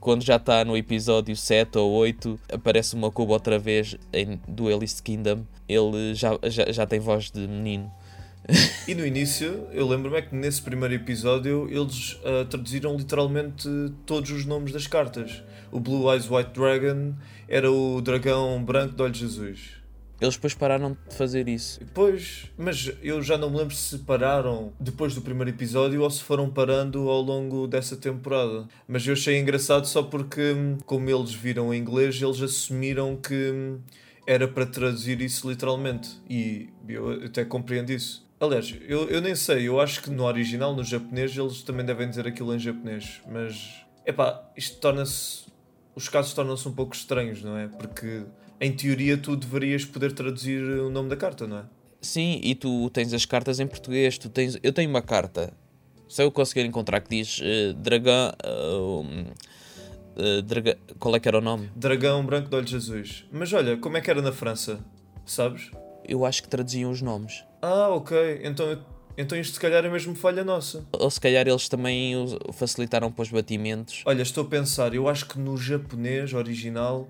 quando 0.00 0.24
já 0.24 0.34
está 0.34 0.64
no 0.64 0.76
episódio 0.76 1.36
7 1.36 1.78
ou 1.78 1.92
8, 1.92 2.40
aparece 2.52 2.96
uma 2.96 3.08
Cuba 3.08 3.34
outra 3.34 3.56
vez 3.56 3.96
em 4.12 4.40
Duelist 4.48 5.00
Kingdom. 5.00 5.44
Ele 5.68 6.12
já, 6.12 6.36
já, 6.42 6.72
já 6.72 6.84
tem 6.84 6.98
voz 6.98 7.30
de 7.30 7.46
menino. 7.46 7.88
e 8.88 8.94
no 8.96 9.06
início, 9.06 9.68
eu 9.70 9.86
lembro-me 9.86 10.16
é 10.16 10.22
que 10.22 10.34
nesse 10.34 10.60
primeiro 10.60 10.92
episódio 10.92 11.68
eles 11.70 12.14
uh, 12.14 12.44
traduziram 12.50 12.96
literalmente 12.96 13.68
todos 14.04 14.32
os 14.32 14.44
nomes 14.44 14.72
das 14.72 14.88
cartas. 14.88 15.44
O 15.70 15.78
Blue 15.78 16.12
Eyes 16.12 16.28
White 16.28 16.50
Dragon 16.52 17.14
era 17.46 17.70
o 17.70 18.00
dragão 18.00 18.60
branco 18.64 18.96
de 18.96 19.02
olhos 19.02 19.22
azuis. 19.22 19.83
Eles 20.24 20.36
depois 20.36 20.54
pararam 20.54 20.96
de 21.08 21.14
fazer 21.14 21.48
isso. 21.48 21.80
Pois, 21.92 22.50
mas 22.56 22.90
eu 23.02 23.22
já 23.22 23.36
não 23.36 23.50
me 23.50 23.58
lembro 23.58 23.74
se 23.74 23.98
pararam 23.98 24.72
depois 24.80 25.14
do 25.14 25.20
primeiro 25.20 25.50
episódio 25.50 26.02
ou 26.02 26.10
se 26.10 26.22
foram 26.22 26.48
parando 26.48 27.10
ao 27.10 27.20
longo 27.20 27.66
dessa 27.66 27.94
temporada. 27.94 28.66
Mas 28.88 29.06
eu 29.06 29.12
achei 29.12 29.38
engraçado 29.38 29.86
só 29.86 30.02
porque, 30.02 30.54
como 30.86 31.10
eles 31.10 31.34
viram 31.34 31.74
em 31.74 31.78
inglês, 31.78 32.20
eles 32.20 32.40
assumiram 32.40 33.16
que 33.16 33.76
era 34.26 34.48
para 34.48 34.64
traduzir 34.64 35.20
isso 35.20 35.48
literalmente. 35.48 36.18
E 36.28 36.70
eu 36.88 37.24
até 37.24 37.44
compreendo 37.44 37.90
isso. 37.90 38.26
Aliás, 38.40 38.74
eu, 38.88 39.08
eu 39.10 39.20
nem 39.20 39.34
sei, 39.34 39.68
eu 39.68 39.78
acho 39.78 40.02
que 40.02 40.10
no 40.10 40.24
original, 40.24 40.74
no 40.74 40.82
japonês, 40.82 41.36
eles 41.36 41.62
também 41.62 41.84
devem 41.84 42.08
dizer 42.08 42.26
aquilo 42.26 42.54
em 42.54 42.58
japonês. 42.58 43.20
Mas, 43.30 43.84
epá, 44.06 44.42
isto 44.56 44.78
torna-se. 44.78 45.44
Os 45.94 46.08
casos 46.08 46.32
tornam-se 46.32 46.66
um 46.66 46.72
pouco 46.72 46.94
estranhos, 46.94 47.42
não 47.42 47.56
é? 47.56 47.68
Porque 47.68 48.24
em 48.60 48.72
teoria 48.72 49.16
tu 49.16 49.36
deverias 49.36 49.84
poder 49.84 50.12
traduzir 50.12 50.62
o 50.62 50.90
nome 50.90 51.08
da 51.08 51.16
carta, 51.16 51.46
não 51.46 51.58
é? 51.58 51.64
Sim, 52.00 52.40
e 52.42 52.54
tu 52.54 52.90
tens 52.90 53.12
as 53.12 53.24
cartas 53.24 53.60
em 53.60 53.66
português. 53.66 54.18
Tu 54.18 54.28
tens, 54.28 54.58
eu 54.62 54.72
tenho 54.72 54.90
uma 54.90 55.02
carta, 55.02 55.52
se 56.08 56.22
eu 56.22 56.30
conseguir 56.30 56.66
encontrar, 56.66 57.00
que 57.00 57.10
diz 57.10 57.40
uh, 57.40 57.74
Dragão. 57.74 58.32
Uh, 58.44 59.00
uh, 60.16 60.42
draga, 60.42 60.78
qual 60.98 61.16
é 61.16 61.20
que 61.20 61.28
era 61.28 61.38
o 61.38 61.40
nome? 61.40 61.70
Dragão 61.74 62.24
Branco 62.24 62.48
de 62.48 62.56
Olhos 62.56 62.74
Azuis. 62.74 63.24
Mas 63.32 63.52
olha, 63.52 63.76
como 63.76 63.96
é 63.96 64.00
que 64.00 64.10
era 64.10 64.20
na 64.20 64.32
França? 64.32 64.78
Sabes? 65.24 65.70
Eu 66.06 66.24
acho 66.24 66.42
que 66.42 66.48
traduziam 66.48 66.90
os 66.90 67.00
nomes. 67.00 67.44
Ah, 67.62 67.88
ok. 67.88 68.40
Então 68.44 68.78
Então 69.16 69.38
isto 69.38 69.54
se 69.54 69.60
calhar 69.60 69.84
é 69.84 69.88
mesmo 69.88 70.14
falha 70.14 70.44
nossa. 70.44 70.84
Ou 70.92 71.10
se 71.10 71.20
calhar 71.20 71.46
eles 71.46 71.68
também 71.68 72.14
facilitaram 72.52 73.10
para 73.10 73.22
os 73.22 73.30
batimentos. 73.30 74.02
Olha, 74.04 74.22
estou 74.22 74.44
a 74.44 74.46
pensar, 74.46 74.94
eu 74.94 75.08
acho 75.08 75.26
que 75.26 75.38
no 75.38 75.56
japonês 75.56 76.34
original 76.34 77.08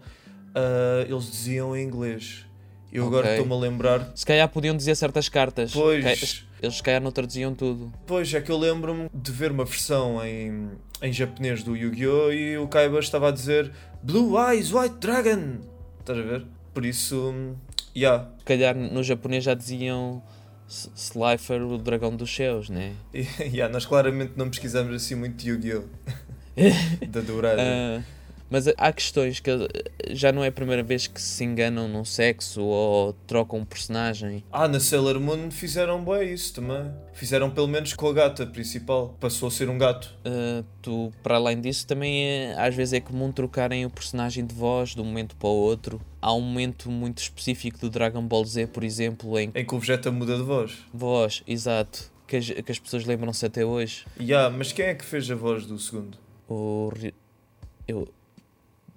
uh, 0.54 1.10
eles 1.10 1.30
diziam 1.30 1.76
em 1.76 1.84
inglês. 1.84 2.46
Eu 2.92 3.06
okay. 3.06 3.18
agora 3.18 3.32
estou-me 3.32 3.52
a 3.52 3.56
lembrar. 3.56 4.12
Se 4.14 4.24
calhar 4.24 4.48
podiam 4.48 4.76
dizer 4.76 4.94
certas 4.94 5.28
cartas. 5.28 5.72
Pois. 5.72 6.44
Eles 6.62 6.76
se 6.76 6.82
calhar 6.82 7.02
não 7.02 7.10
traduziam 7.10 7.54
tudo. 7.54 7.92
Pois, 8.06 8.32
é 8.32 8.40
que 8.40 8.50
eu 8.50 8.56
lembro-me 8.56 9.10
de 9.12 9.32
ver 9.32 9.50
uma 9.50 9.64
versão 9.64 10.24
em, 10.24 10.70
em 11.02 11.12
japonês 11.12 11.62
do 11.62 11.76
Yu-Gi-Oh! 11.76 12.32
e 12.32 12.56
o 12.56 12.66
Kaiba 12.68 12.98
estava 13.00 13.28
a 13.28 13.30
dizer 13.30 13.70
Blue 14.02 14.38
Eyes 14.38 14.72
White 14.72 14.96
Dragon. 14.98 15.58
Estás 16.00 16.18
a 16.18 16.22
ver? 16.22 16.46
Por 16.72 16.86
isso, 16.86 17.34
já. 17.94 18.00
Yeah. 18.00 18.30
Se 18.38 18.44
calhar 18.44 18.74
no 18.74 19.02
japonês 19.02 19.44
já 19.44 19.54
diziam 19.54 20.22
Slifer, 20.66 21.62
o 21.62 21.76
dragão 21.76 22.16
dos 22.16 22.34
céus, 22.34 22.70
né? 22.70 22.94
yeah, 23.12 23.70
nós 23.70 23.84
claramente 23.84 24.32
não 24.36 24.48
pesquisamos 24.48 24.94
assim 24.94 25.14
muito 25.14 25.36
de 25.36 25.50
Yu-Gi-Oh! 25.50 25.84
da 27.08 27.20
dourada. 27.20 27.60
Uh, 27.60 28.04
mas 28.50 28.68
há 28.68 28.92
questões 28.92 29.40
que 29.40 29.50
já 30.10 30.30
não 30.32 30.44
é 30.44 30.48
a 30.48 30.52
primeira 30.52 30.82
vez 30.82 31.06
que 31.06 31.20
se 31.20 31.44
enganam 31.44 31.88
num 31.88 32.04
sexo 32.04 32.62
ou 32.62 33.12
trocam 33.26 33.60
um 33.60 33.64
personagem. 33.64 34.44
Ah, 34.52 34.68
na 34.68 34.78
Sailor 34.78 35.18
Moon 35.20 35.50
fizeram 35.50 36.04
bem 36.04 36.32
isso 36.32 36.54
também. 36.54 36.92
Fizeram 37.12 37.50
pelo 37.50 37.68
menos 37.68 37.94
com 37.94 38.08
a 38.08 38.12
gata 38.12 38.46
principal. 38.46 39.16
Passou 39.20 39.48
a 39.48 39.50
ser 39.50 39.68
um 39.68 39.78
gato. 39.78 40.14
Uh, 40.26 40.64
tu, 40.82 41.12
para 41.22 41.36
além 41.36 41.60
disso, 41.60 41.86
também 41.86 42.24
é, 42.24 42.54
às 42.58 42.74
vezes 42.74 42.94
é 42.94 43.00
comum 43.00 43.32
trocarem 43.32 43.86
o 43.86 43.90
personagem 43.90 44.44
de 44.44 44.54
voz 44.54 44.90
de 44.90 45.00
um 45.00 45.04
momento 45.04 45.36
para 45.36 45.48
o 45.48 45.52
outro. 45.52 46.00
Há 46.20 46.32
um 46.34 46.40
momento 46.40 46.90
muito 46.90 47.18
específico 47.18 47.78
do 47.78 47.90
Dragon 47.90 48.22
Ball 48.22 48.44
Z, 48.44 48.68
por 48.68 48.84
exemplo, 48.84 49.38
em, 49.38 49.50
em 49.54 49.64
que 49.64 49.74
o 49.74 49.78
Vegeta 49.78 50.10
muda 50.10 50.36
de 50.36 50.42
voz. 50.42 50.78
Voz, 50.92 51.42
exato. 51.46 52.12
Que 52.26 52.36
as, 52.36 52.46
que 52.46 52.72
as 52.72 52.78
pessoas 52.78 53.04
lembram-se 53.04 53.44
até 53.44 53.64
hoje. 53.64 54.06
Yeah, 54.18 54.54
mas 54.56 54.72
quem 54.72 54.86
é 54.86 54.94
que 54.94 55.04
fez 55.04 55.30
a 55.30 55.34
voz 55.34 55.66
do 55.66 55.78
segundo? 55.78 56.16
O. 56.48 56.90
Eu, 57.86 58.08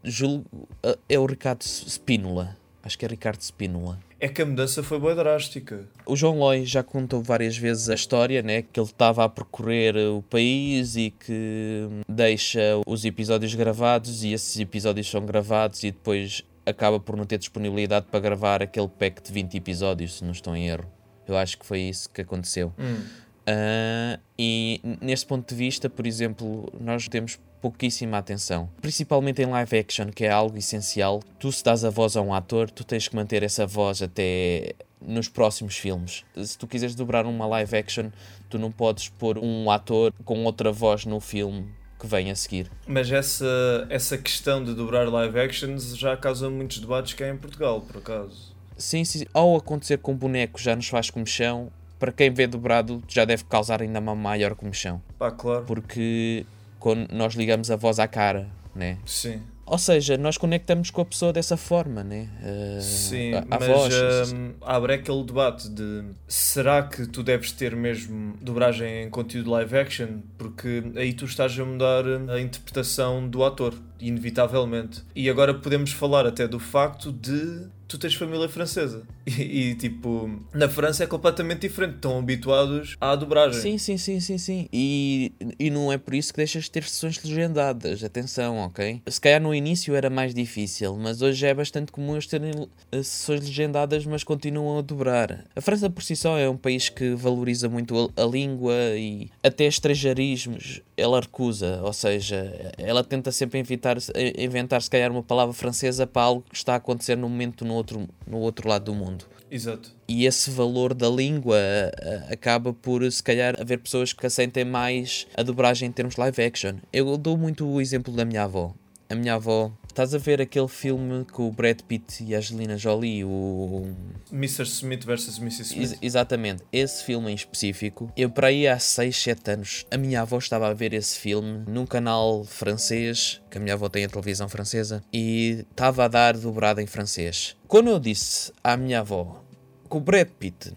julgo, 0.07 0.67
eh, 0.83 0.97
é 1.09 1.19
o 1.19 1.25
Ricardo 1.25 1.61
Spínola. 1.63 2.57
Acho 2.83 2.97
que 2.97 3.05
é 3.05 3.07
Ricardo 3.07 3.41
Spínola. 3.41 3.99
É 4.19 4.27
que 4.27 4.41
a 4.41 4.45
mudança 4.45 4.81
foi 4.81 4.99
bem 4.99 5.13
drástica. 5.13 5.87
O 6.05 6.15
João 6.15 6.39
Loy 6.39 6.65
já 6.65 6.81
contou 6.81 7.21
várias 7.21 7.55
vezes 7.55 7.89
a 7.89 7.93
história, 7.93 8.41
né? 8.41 8.63
Que 8.63 8.79
ele 8.79 8.87
estava 8.87 9.23
a 9.23 9.29
percorrer 9.29 9.95
o 9.97 10.23
país 10.23 10.95
e 10.95 11.11
que 11.11 11.87
deixa 12.07 12.59
os 12.87 13.05
episódios 13.05 13.53
gravados 13.53 14.23
e 14.23 14.33
esses 14.33 14.59
episódios 14.59 15.09
são 15.09 15.23
gravados 15.25 15.83
e 15.83 15.91
depois 15.91 16.43
acaba 16.65 16.99
por 16.99 17.15
não 17.15 17.25
ter 17.25 17.37
disponibilidade 17.37 18.07
para 18.09 18.19
gravar 18.19 18.63
aquele 18.63 18.87
pack 18.87 19.21
de 19.21 19.31
20 19.31 19.55
episódios, 19.55 20.17
se 20.17 20.23
não 20.23 20.31
estou 20.31 20.55
em 20.55 20.67
erro. 20.67 20.85
Eu 21.27 21.37
acho 21.37 21.57
que 21.57 21.65
foi 21.65 21.81
isso 21.81 22.09
que 22.09 22.21
aconteceu. 22.21 22.73
Hum. 22.79 23.03
Uh, 23.47 24.19
e 24.37 24.81
nesse 24.99 25.25
ponto 25.25 25.47
de 25.47 25.55
vista, 25.55 25.89
por 25.89 26.05
exemplo, 26.05 26.71
nós 26.81 27.07
temos 27.07 27.39
pouquíssima 27.61 28.17
atenção. 28.17 28.69
Principalmente 28.81 29.41
em 29.41 29.45
live 29.45 29.77
action, 29.77 30.07
que 30.07 30.25
é 30.25 30.29
algo 30.29 30.57
essencial. 30.57 31.21
Tu, 31.39 31.51
se 31.51 31.63
dás 31.63 31.83
a 31.83 31.89
voz 31.89 32.15
a 32.15 32.21
um 32.21 32.33
ator, 32.33 32.69
tu 32.69 32.83
tens 32.83 33.07
que 33.07 33.15
manter 33.15 33.43
essa 33.43 33.65
voz 33.65 34.01
até 34.01 34.73
nos 35.01 35.27
próximos 35.27 35.77
filmes. 35.77 36.23
Se 36.35 36.57
tu 36.57 36.67
quiseres 36.67 36.95
dobrar 36.95 37.25
uma 37.25 37.45
live 37.47 37.77
action, 37.77 38.09
tu 38.49 38.57
não 38.57 38.71
podes 38.71 39.09
pôr 39.09 39.37
um 39.37 39.69
ator 39.69 40.13
com 40.25 40.43
outra 40.43 40.71
voz 40.71 41.05
no 41.05 41.19
filme 41.19 41.67
que 41.99 42.07
vem 42.07 42.29
a 42.29 42.35
seguir. 42.35 42.69
Mas 42.85 43.11
essa, 43.11 43.87
essa 43.89 44.17
questão 44.17 44.63
de 44.63 44.73
dobrar 44.73 45.07
live 45.09 45.39
actions 45.39 45.97
já 45.97 46.15
causa 46.15 46.49
muitos 46.49 46.79
debates 46.79 47.13
cá 47.13 47.27
em 47.27 47.37
Portugal, 47.37 47.81
por 47.81 47.97
acaso. 47.97 48.55
Sim, 48.77 49.03
sim. 49.03 49.25
Ao 49.33 49.55
acontecer 49.55 49.97
com 49.97 50.15
bonecos 50.15 50.61
já 50.61 50.75
nos 50.75 50.87
faz 50.87 51.09
comichão, 51.09 51.71
para 51.97 52.11
quem 52.11 52.31
vê 52.31 52.45
dobrado 52.45 53.01
já 53.07 53.25
deve 53.25 53.43
causar 53.45 53.81
ainda 53.81 53.99
uma 53.99 54.15
maior 54.15 54.53
comichão. 54.53 55.01
Pá, 55.17 55.31
claro. 55.31 55.65
Porque 55.65 56.45
quando 56.79 57.11
nós 57.11 57.33
ligamos 57.33 57.69
a 57.71 57.75
voz 57.75 57.99
à 57.99 58.07
cara, 58.07 58.47
né? 58.75 58.97
Sim. 59.05 59.41
Ou 59.67 59.77
seja, 59.77 60.17
nós 60.17 60.37
conectamos 60.37 60.89
com 60.89 61.01
a 61.01 61.05
pessoa 61.05 61.33
dessa 61.33 61.57
forma, 61.57 62.01
né? 62.01 62.29
Uh, 62.41 62.81
Sim, 62.81 63.33
a, 63.33 63.39
a 63.39 63.59
mas 63.59 63.67
voz. 63.67 64.33
Um, 64.33 64.53
abre 64.61 64.93
aquele 64.93 65.21
debate 65.25 65.67
de 65.69 66.05
será 66.25 66.83
que 66.83 67.05
tu 67.05 67.21
deves 67.21 67.51
ter 67.51 67.75
mesmo 67.75 68.37
dobragem 68.41 69.03
em 69.03 69.09
conteúdo 69.09 69.51
live 69.51 69.77
action? 69.77 70.19
Porque 70.37 70.83
aí 70.95 71.11
tu 71.11 71.25
estás 71.25 71.59
a 71.59 71.65
mudar 71.65 72.05
a 72.29 72.39
interpretação 72.39 73.27
do 73.27 73.43
ator, 73.43 73.73
inevitavelmente. 73.99 75.03
E 75.13 75.29
agora 75.29 75.53
podemos 75.53 75.91
falar 75.91 76.25
até 76.25 76.47
do 76.47 76.59
facto 76.59 77.11
de 77.11 77.67
tu 77.87 77.97
tens 77.97 78.13
família 78.15 78.49
francesa. 78.49 79.03
E, 79.37 79.71
e, 79.71 79.75
tipo, 79.75 80.31
na 80.53 80.67
França 80.67 81.03
é 81.03 81.07
completamente 81.07 81.61
diferente. 81.61 81.95
Estão 81.95 82.17
habituados 82.17 82.95
à 82.99 83.13
dobragem. 83.15 83.61
Sim, 83.61 83.77
sim, 83.77 83.97
sim, 83.97 84.19
sim, 84.19 84.37
sim. 84.37 84.69
E, 84.73 85.31
e 85.59 85.69
não 85.69 85.91
é 85.91 85.97
por 85.97 86.15
isso 86.15 86.33
que 86.33 86.37
deixas 86.37 86.63
de 86.63 86.71
ter 86.71 86.83
sessões 86.83 87.21
legendadas. 87.21 88.03
Atenção, 88.03 88.57
ok? 88.59 89.01
Se 89.05 89.21
calhar 89.21 89.41
no 89.41 89.53
início 89.53 89.93
era 89.95 90.09
mais 90.09 90.33
difícil, 90.33 90.95
mas 90.97 91.21
hoje 91.21 91.45
é 91.45 91.53
bastante 91.53 91.91
comum 91.91 92.13
eles 92.13 92.25
terem 92.25 92.51
eh, 92.91 93.03
sessões 93.03 93.41
legendadas, 93.41 94.05
mas 94.05 94.23
continuam 94.23 94.79
a 94.79 94.81
dobrar. 94.81 95.43
A 95.55 95.61
França 95.61 95.89
por 95.89 96.01
si 96.01 96.15
só 96.15 96.37
é 96.37 96.49
um 96.49 96.57
país 96.57 96.89
que 96.89 97.13
valoriza 97.13 97.69
muito 97.69 98.11
a, 98.17 98.23
a 98.23 98.25
língua 98.25 98.73
e 98.95 99.29
até 99.43 99.65
estrangeirismos 99.65 100.81
ela 100.95 101.19
recusa. 101.19 101.81
Ou 101.83 101.93
seja, 101.93 102.73
ela 102.77 103.03
tenta 103.03 103.31
sempre 103.31 103.59
inventar, 103.59 103.97
inventar 104.37 104.81
se 104.81 104.89
calhar 104.89 105.11
uma 105.11 105.23
palavra 105.23 105.53
francesa 105.53 106.07
para 106.07 106.23
algo 106.23 106.43
que 106.49 106.55
está 106.55 106.73
a 106.73 106.77
acontecer 106.77 107.15
no 107.15 107.29
momento 107.29 107.63
no 107.63 107.76
outro, 107.77 108.07
no 108.25 108.37
outro 108.39 108.67
lado 108.67 108.85
do 108.85 108.93
mundo. 108.93 109.25
Exato. 109.49 109.91
E 110.07 110.25
esse 110.25 110.51
valor 110.51 110.93
da 110.93 111.09
língua 111.09 111.57
uh, 111.57 112.33
acaba 112.33 112.73
por, 112.73 113.09
se 113.09 113.23
calhar, 113.23 113.59
haver 113.59 113.79
pessoas 113.79 114.11
que 114.11 114.25
assentem 114.25 114.65
mais 114.65 115.25
a 115.35 115.43
dobragem 115.43 115.87
em 115.87 115.91
termos 115.91 116.17
live 116.17 116.43
action. 116.43 116.75
Eu 116.91 117.17
dou 117.17 117.37
muito 117.37 117.65
o 117.65 117.79
exemplo 117.79 118.13
da 118.13 118.25
minha 118.25 118.43
avó. 118.43 118.73
A 119.09 119.15
minha 119.15 119.35
avó 119.35 119.71
Estás 119.97 120.13
a 120.13 120.19
ver 120.19 120.39
aquele 120.39 120.67
filme 120.67 121.25
com 121.25 121.47
o 121.47 121.51
Brad 121.51 121.81
Pitt 121.81 122.23
e 122.23 122.35
a 122.35 122.37
Angelina 122.37 122.77
Jolie, 122.77 123.25
o... 123.25 123.91
Mr. 124.31 124.61
Smith 124.61 125.03
vs. 125.03 125.39
Mrs. 125.39 125.61
Smith. 125.63 125.91
Ex 125.93 125.97
exatamente. 126.03 126.63
Esse 126.71 127.03
filme 127.03 127.31
em 127.31 127.33
específico, 127.33 128.11
eu 128.15 128.29
para 128.29 128.49
aí 128.49 128.67
há 128.67 128.77
6, 128.77 129.17
7 129.17 129.51
anos, 129.53 129.87
a 129.89 129.97
minha 129.97 130.21
avó 130.21 130.37
estava 130.37 130.67
a 130.67 130.73
ver 130.75 130.93
esse 130.93 131.17
filme 131.17 131.63
num 131.67 131.87
canal 131.87 132.43
francês, 132.43 133.41
que 133.49 133.57
a 133.57 133.59
minha 133.59 133.73
avó 133.73 133.89
tem 133.89 134.05
a 134.05 134.07
televisão 134.07 134.47
francesa, 134.47 135.03
e 135.11 135.65
estava 135.67 136.05
a 136.05 136.07
dar 136.07 136.37
dobrado 136.37 136.79
em 136.79 136.85
francês. 136.85 137.57
Quando 137.67 137.89
eu 137.89 137.99
disse 137.99 138.53
à 138.63 138.77
minha 138.77 138.99
avó 138.99 139.43
que 139.89 139.97
o 139.97 139.99
Brad 139.99 140.27
Pitt 140.27 140.73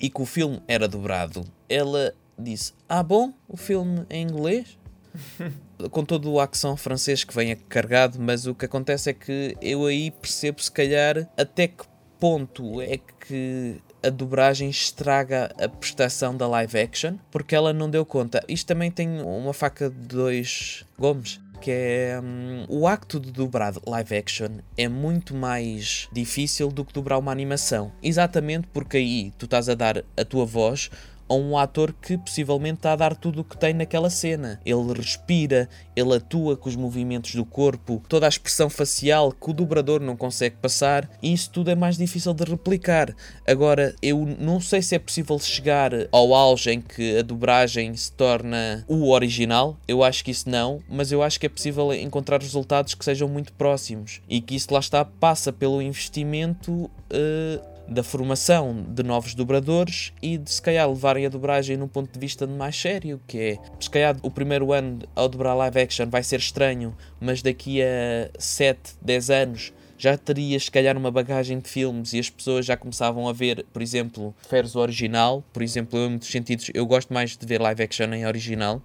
e 0.00 0.10
que 0.10 0.20
o 0.20 0.26
filme 0.26 0.60
era 0.66 0.88
dobrado, 0.88 1.44
ela 1.68 2.12
disse: 2.36 2.72
Ah, 2.88 3.04
bom, 3.04 3.32
o 3.46 3.56
filme 3.56 4.04
é 4.10 4.16
em 4.16 4.26
inglês? 4.26 4.76
com 5.90 6.04
todo 6.04 6.30
o 6.30 6.40
ação 6.40 6.76
francês 6.76 7.24
que 7.24 7.34
vem 7.34 7.56
carregado, 7.56 8.18
mas 8.20 8.46
o 8.46 8.54
que 8.54 8.64
acontece 8.64 9.10
é 9.10 9.12
que 9.12 9.56
eu 9.60 9.86
aí 9.86 10.10
percebo 10.10 10.62
se 10.62 10.70
calhar 10.70 11.28
até 11.36 11.68
que 11.68 11.84
ponto 12.18 12.80
é 12.80 12.98
que 12.98 13.80
a 14.02 14.10
dobragem 14.10 14.68
estraga 14.68 15.50
a 15.58 15.68
prestação 15.68 16.36
da 16.36 16.46
live 16.46 16.78
action, 16.78 17.16
porque 17.30 17.54
ela 17.54 17.72
não 17.72 17.88
deu 17.88 18.04
conta. 18.04 18.42
Isto 18.46 18.68
também 18.68 18.90
tem 18.90 19.20
uma 19.22 19.52
faca 19.52 19.90
de 19.90 20.06
dois 20.06 20.84
gomes 20.98 21.40
que 21.64 21.70
é 21.70 22.20
um, 22.22 22.66
o 22.68 22.86
acto 22.86 23.18
de 23.18 23.32
dobrar 23.32 23.72
live 23.86 24.16
action 24.16 24.58
é 24.76 24.86
muito 24.86 25.34
mais 25.34 26.10
difícil 26.12 26.68
do 26.68 26.84
que 26.84 26.92
dobrar 26.92 27.16
uma 27.16 27.32
animação. 27.32 27.90
Exatamente 28.02 28.68
porque 28.70 28.98
aí 28.98 29.32
tu 29.38 29.46
estás 29.46 29.70
a 29.70 29.74
dar 29.74 30.04
a 30.14 30.24
tua 30.26 30.44
voz 30.44 30.90
a 31.28 31.34
um 31.34 31.56
ator 31.56 31.92
que 31.92 32.16
possivelmente 32.18 32.78
está 32.78 32.92
a 32.92 32.96
dar 32.96 33.16
tudo 33.16 33.40
o 33.40 33.44
que 33.44 33.56
tem 33.56 33.74
naquela 33.74 34.10
cena. 34.10 34.60
Ele 34.64 34.92
respira, 34.92 35.68
ele 35.94 36.14
atua 36.14 36.56
com 36.56 36.68
os 36.68 36.76
movimentos 36.76 37.34
do 37.34 37.44
corpo, 37.44 38.02
toda 38.08 38.26
a 38.26 38.28
expressão 38.28 38.68
facial 38.68 39.32
que 39.32 39.50
o 39.50 39.52
dobrador 39.52 40.00
não 40.00 40.16
consegue 40.16 40.56
passar, 40.56 41.08
e 41.22 41.32
isso 41.32 41.50
tudo 41.50 41.70
é 41.70 41.74
mais 41.74 41.96
difícil 41.96 42.34
de 42.34 42.44
replicar. 42.44 43.14
Agora, 43.46 43.94
eu 44.02 44.26
não 44.38 44.60
sei 44.60 44.82
se 44.82 44.94
é 44.94 44.98
possível 44.98 45.38
chegar 45.38 45.92
ao 46.12 46.34
auge 46.34 46.70
em 46.70 46.80
que 46.80 47.18
a 47.18 47.22
dobragem 47.22 47.94
se 47.94 48.12
torna 48.12 48.84
o 48.88 49.10
original, 49.10 49.76
eu 49.86 50.02
acho 50.02 50.24
que 50.24 50.30
isso 50.30 50.48
não, 50.48 50.80
mas 50.88 51.12
eu 51.12 51.22
acho 51.22 51.38
que 51.38 51.46
é 51.46 51.48
possível 51.48 51.92
encontrar 51.94 52.40
resultados 52.40 52.94
que 52.94 53.04
sejam 53.04 53.28
muito 53.28 53.52
próximos 53.52 54.20
e 54.28 54.40
que 54.40 54.54
isso 54.54 54.72
lá 54.72 54.80
está 54.80 55.04
passa 55.04 55.52
pelo 55.52 55.80
investimento. 55.80 56.90
Uh, 57.10 57.73
da 57.88 58.02
formação 58.02 58.84
de 58.88 59.02
novos 59.02 59.34
dobradores 59.34 60.12
e 60.22 60.38
de 60.38 60.50
se 60.50 60.60
calhar 60.60 60.88
levarem 60.88 61.26
a 61.26 61.28
dobragem 61.28 61.76
num 61.76 61.88
ponto 61.88 62.12
de 62.12 62.18
vista 62.18 62.46
mais 62.46 62.80
sério, 62.80 63.20
que 63.26 63.38
é 63.38 63.58
se 63.78 63.90
calhar 63.90 64.16
o 64.22 64.30
primeiro 64.30 64.72
ano 64.72 65.00
ao 65.14 65.28
dobrar 65.28 65.54
live 65.54 65.80
action 65.80 66.08
vai 66.08 66.22
ser 66.22 66.38
estranho, 66.38 66.96
mas 67.20 67.42
daqui 67.42 67.82
a 67.82 68.30
7, 68.38 68.94
10 69.02 69.30
anos 69.30 69.72
já 69.96 70.16
terias 70.16 70.64
se 70.64 70.70
calhar 70.70 70.96
uma 70.96 71.10
bagagem 71.10 71.58
de 71.58 71.68
filmes 71.68 72.12
e 72.12 72.18
as 72.18 72.28
pessoas 72.28 72.66
já 72.66 72.76
começavam 72.76 73.28
a 73.28 73.32
ver, 73.32 73.64
por 73.72 73.80
exemplo, 73.80 74.34
Feres 74.48 74.74
o 74.74 74.80
original, 74.80 75.44
por 75.52 75.62
exemplo, 75.62 75.98
eu, 75.98 76.06
em 76.06 76.10
muitos 76.10 76.28
sentidos 76.28 76.70
eu 76.74 76.84
gosto 76.86 77.12
mais 77.12 77.36
de 77.36 77.46
ver 77.46 77.60
live 77.60 77.82
action 77.82 78.12
em 78.12 78.26
original, 78.26 78.82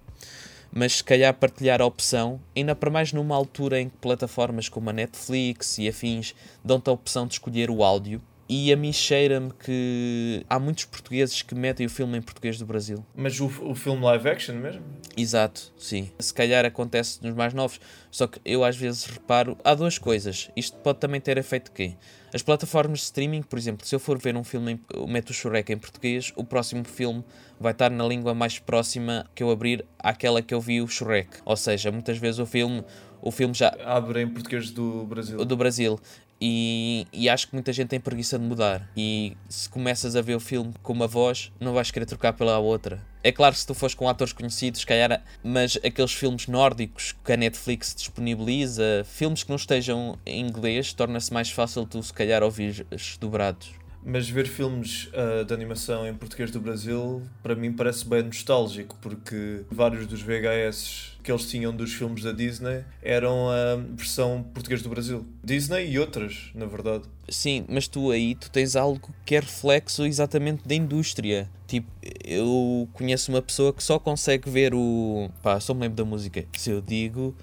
mas 0.72 0.94
se 0.94 1.04
calhar 1.04 1.34
partilhar 1.34 1.80
a 1.80 1.86
opção, 1.86 2.40
ainda 2.56 2.74
para 2.74 2.90
mais 2.90 3.12
numa 3.12 3.34
altura 3.34 3.80
em 3.80 3.88
que 3.88 3.96
plataformas 3.96 4.68
como 4.68 4.90
a 4.90 4.92
Netflix 4.92 5.78
e 5.78 5.88
afins 5.88 6.34
dão-te 6.64 6.88
a 6.88 6.92
opção 6.92 7.26
de 7.26 7.34
escolher 7.34 7.70
o 7.70 7.82
áudio, 7.82 8.22
E 8.52 8.72
a 8.72 8.76
mim 8.76 8.92
cheira-me 8.92 9.52
que 9.52 10.44
há 10.50 10.58
muitos 10.58 10.84
portugueses 10.84 11.40
que 11.40 11.54
metem 11.54 11.86
o 11.86 11.88
filme 11.88 12.18
em 12.18 12.20
português 12.20 12.58
do 12.58 12.66
Brasil. 12.66 13.06
Mas 13.14 13.38
o, 13.38 13.46
o 13.46 13.76
filme 13.76 14.02
live 14.02 14.28
action 14.28 14.56
mesmo? 14.56 14.82
Exato, 15.16 15.72
sim. 15.78 16.10
Se 16.18 16.34
calhar 16.34 16.64
acontece 16.64 17.22
nos 17.22 17.32
mais 17.32 17.54
novos. 17.54 17.80
Só 18.10 18.26
que 18.26 18.40
eu 18.44 18.64
às 18.64 18.76
vezes 18.76 19.04
reparo. 19.04 19.56
Há 19.62 19.72
duas 19.72 19.98
coisas. 19.98 20.50
Isto 20.56 20.76
pode 20.78 20.98
também 20.98 21.20
ter 21.20 21.38
efeito 21.38 21.70
quê? 21.70 21.94
As 22.34 22.42
plataformas 22.42 22.98
de 22.98 23.04
streaming, 23.04 23.42
por 23.42 23.56
exemplo, 23.56 23.86
se 23.86 23.94
eu 23.94 24.00
for 24.00 24.18
ver 24.18 24.36
um 24.36 24.42
filme, 24.42 24.72
em, 24.72 25.06
meto 25.06 25.30
o 25.30 25.32
Shrek 25.32 25.72
em 25.72 25.78
português, 25.78 26.32
o 26.34 26.42
próximo 26.42 26.82
filme 26.84 27.24
vai 27.60 27.70
estar 27.70 27.88
na 27.88 28.04
língua 28.04 28.34
mais 28.34 28.58
próxima 28.58 29.30
que 29.32 29.44
eu 29.44 29.50
abrir 29.52 29.84
àquela 29.96 30.42
que 30.42 30.52
eu 30.52 30.60
vi 30.60 30.82
o 30.82 30.88
Shrek. 30.88 31.38
Ou 31.44 31.56
seja, 31.56 31.92
muitas 31.92 32.18
vezes 32.18 32.40
o 32.40 32.46
filme, 32.46 32.82
o 33.22 33.30
filme 33.30 33.54
já. 33.54 33.76
Abre 33.84 34.22
em 34.22 34.28
português 34.28 34.72
do 34.72 35.04
Brasil. 35.04 35.44
Do 35.44 35.56
Brasil. 35.56 36.00
E, 36.40 37.06
e, 37.12 37.28
acho 37.28 37.48
que 37.48 37.54
muita 37.54 37.72
gente 37.72 37.88
tem 37.88 38.00
preguiça 38.00 38.38
de 38.38 38.44
mudar. 38.44 38.88
E 38.96 39.36
se 39.48 39.68
começas 39.68 40.16
a 40.16 40.22
ver 40.22 40.34
o 40.34 40.40
filme 40.40 40.72
com 40.82 40.92
uma 40.92 41.06
voz, 41.06 41.52
não 41.60 41.74
vais 41.74 41.90
querer 41.90 42.06
trocar 42.06 42.32
pela 42.32 42.58
outra. 42.58 43.04
É 43.22 43.30
claro 43.30 43.54
se 43.54 43.66
tu 43.66 43.74
fores 43.74 43.94
com 43.94 44.08
atores 44.08 44.32
conhecidos, 44.32 44.82
calhar, 44.84 45.22
mas 45.44 45.78
aqueles 45.84 46.12
filmes 46.12 46.46
nórdicos 46.46 47.14
que 47.22 47.32
a 47.32 47.36
Netflix 47.36 47.94
disponibiliza, 47.94 49.04
filmes 49.04 49.42
que 49.42 49.50
não 49.50 49.56
estejam 49.56 50.18
em 50.24 50.40
inglês, 50.40 50.94
torna-se 50.94 51.30
mais 51.30 51.50
fácil 51.50 51.84
tu, 51.84 52.02
se 52.02 52.14
calhar, 52.14 52.42
ouvir 52.42 52.86
dobrados. 53.20 53.72
Mas 54.02 54.30
ver 54.30 54.46
filmes 54.46 55.08
uh, 55.08 55.44
de 55.44 55.52
animação 55.52 56.08
em 56.08 56.14
português 56.14 56.50
do 56.50 56.58
Brasil, 56.58 57.22
para 57.42 57.54
mim 57.54 57.70
parece 57.72 58.06
bem 58.06 58.22
nostálgico, 58.22 58.96
porque 59.02 59.64
vários 59.70 60.06
dos 60.06 60.22
VHS 60.22 61.09
que 61.22 61.30
eles 61.30 61.48
tinham 61.48 61.74
dos 61.74 61.92
filmes 61.92 62.22
da 62.22 62.32
Disney 62.32 62.84
eram 63.02 63.48
a 63.50 63.76
versão 63.94 64.42
português 64.54 64.82
do 64.82 64.88
Brasil. 64.88 65.26
Disney 65.44 65.90
e 65.90 65.98
outras, 65.98 66.50
na 66.54 66.66
verdade. 66.66 67.04
Sim, 67.28 67.64
mas 67.68 67.86
tu 67.86 68.10
aí 68.10 68.34
tu 68.34 68.50
tens 68.50 68.76
algo 68.76 69.08
que 69.24 69.36
é 69.36 69.40
reflexo 69.40 70.04
exatamente 70.04 70.66
da 70.66 70.74
indústria. 70.74 71.48
Tipo, 71.66 71.88
eu 72.24 72.88
conheço 72.92 73.30
uma 73.30 73.40
pessoa 73.40 73.72
que 73.72 73.82
só 73.82 73.98
consegue 73.98 74.50
ver 74.50 74.74
o. 74.74 75.30
Pá, 75.42 75.60
só 75.60 75.72
me 75.72 75.82
lembro 75.82 75.96
da 75.96 76.04
música. 76.04 76.44
Se 76.56 76.70
eu 76.70 76.80
digo. 76.80 77.34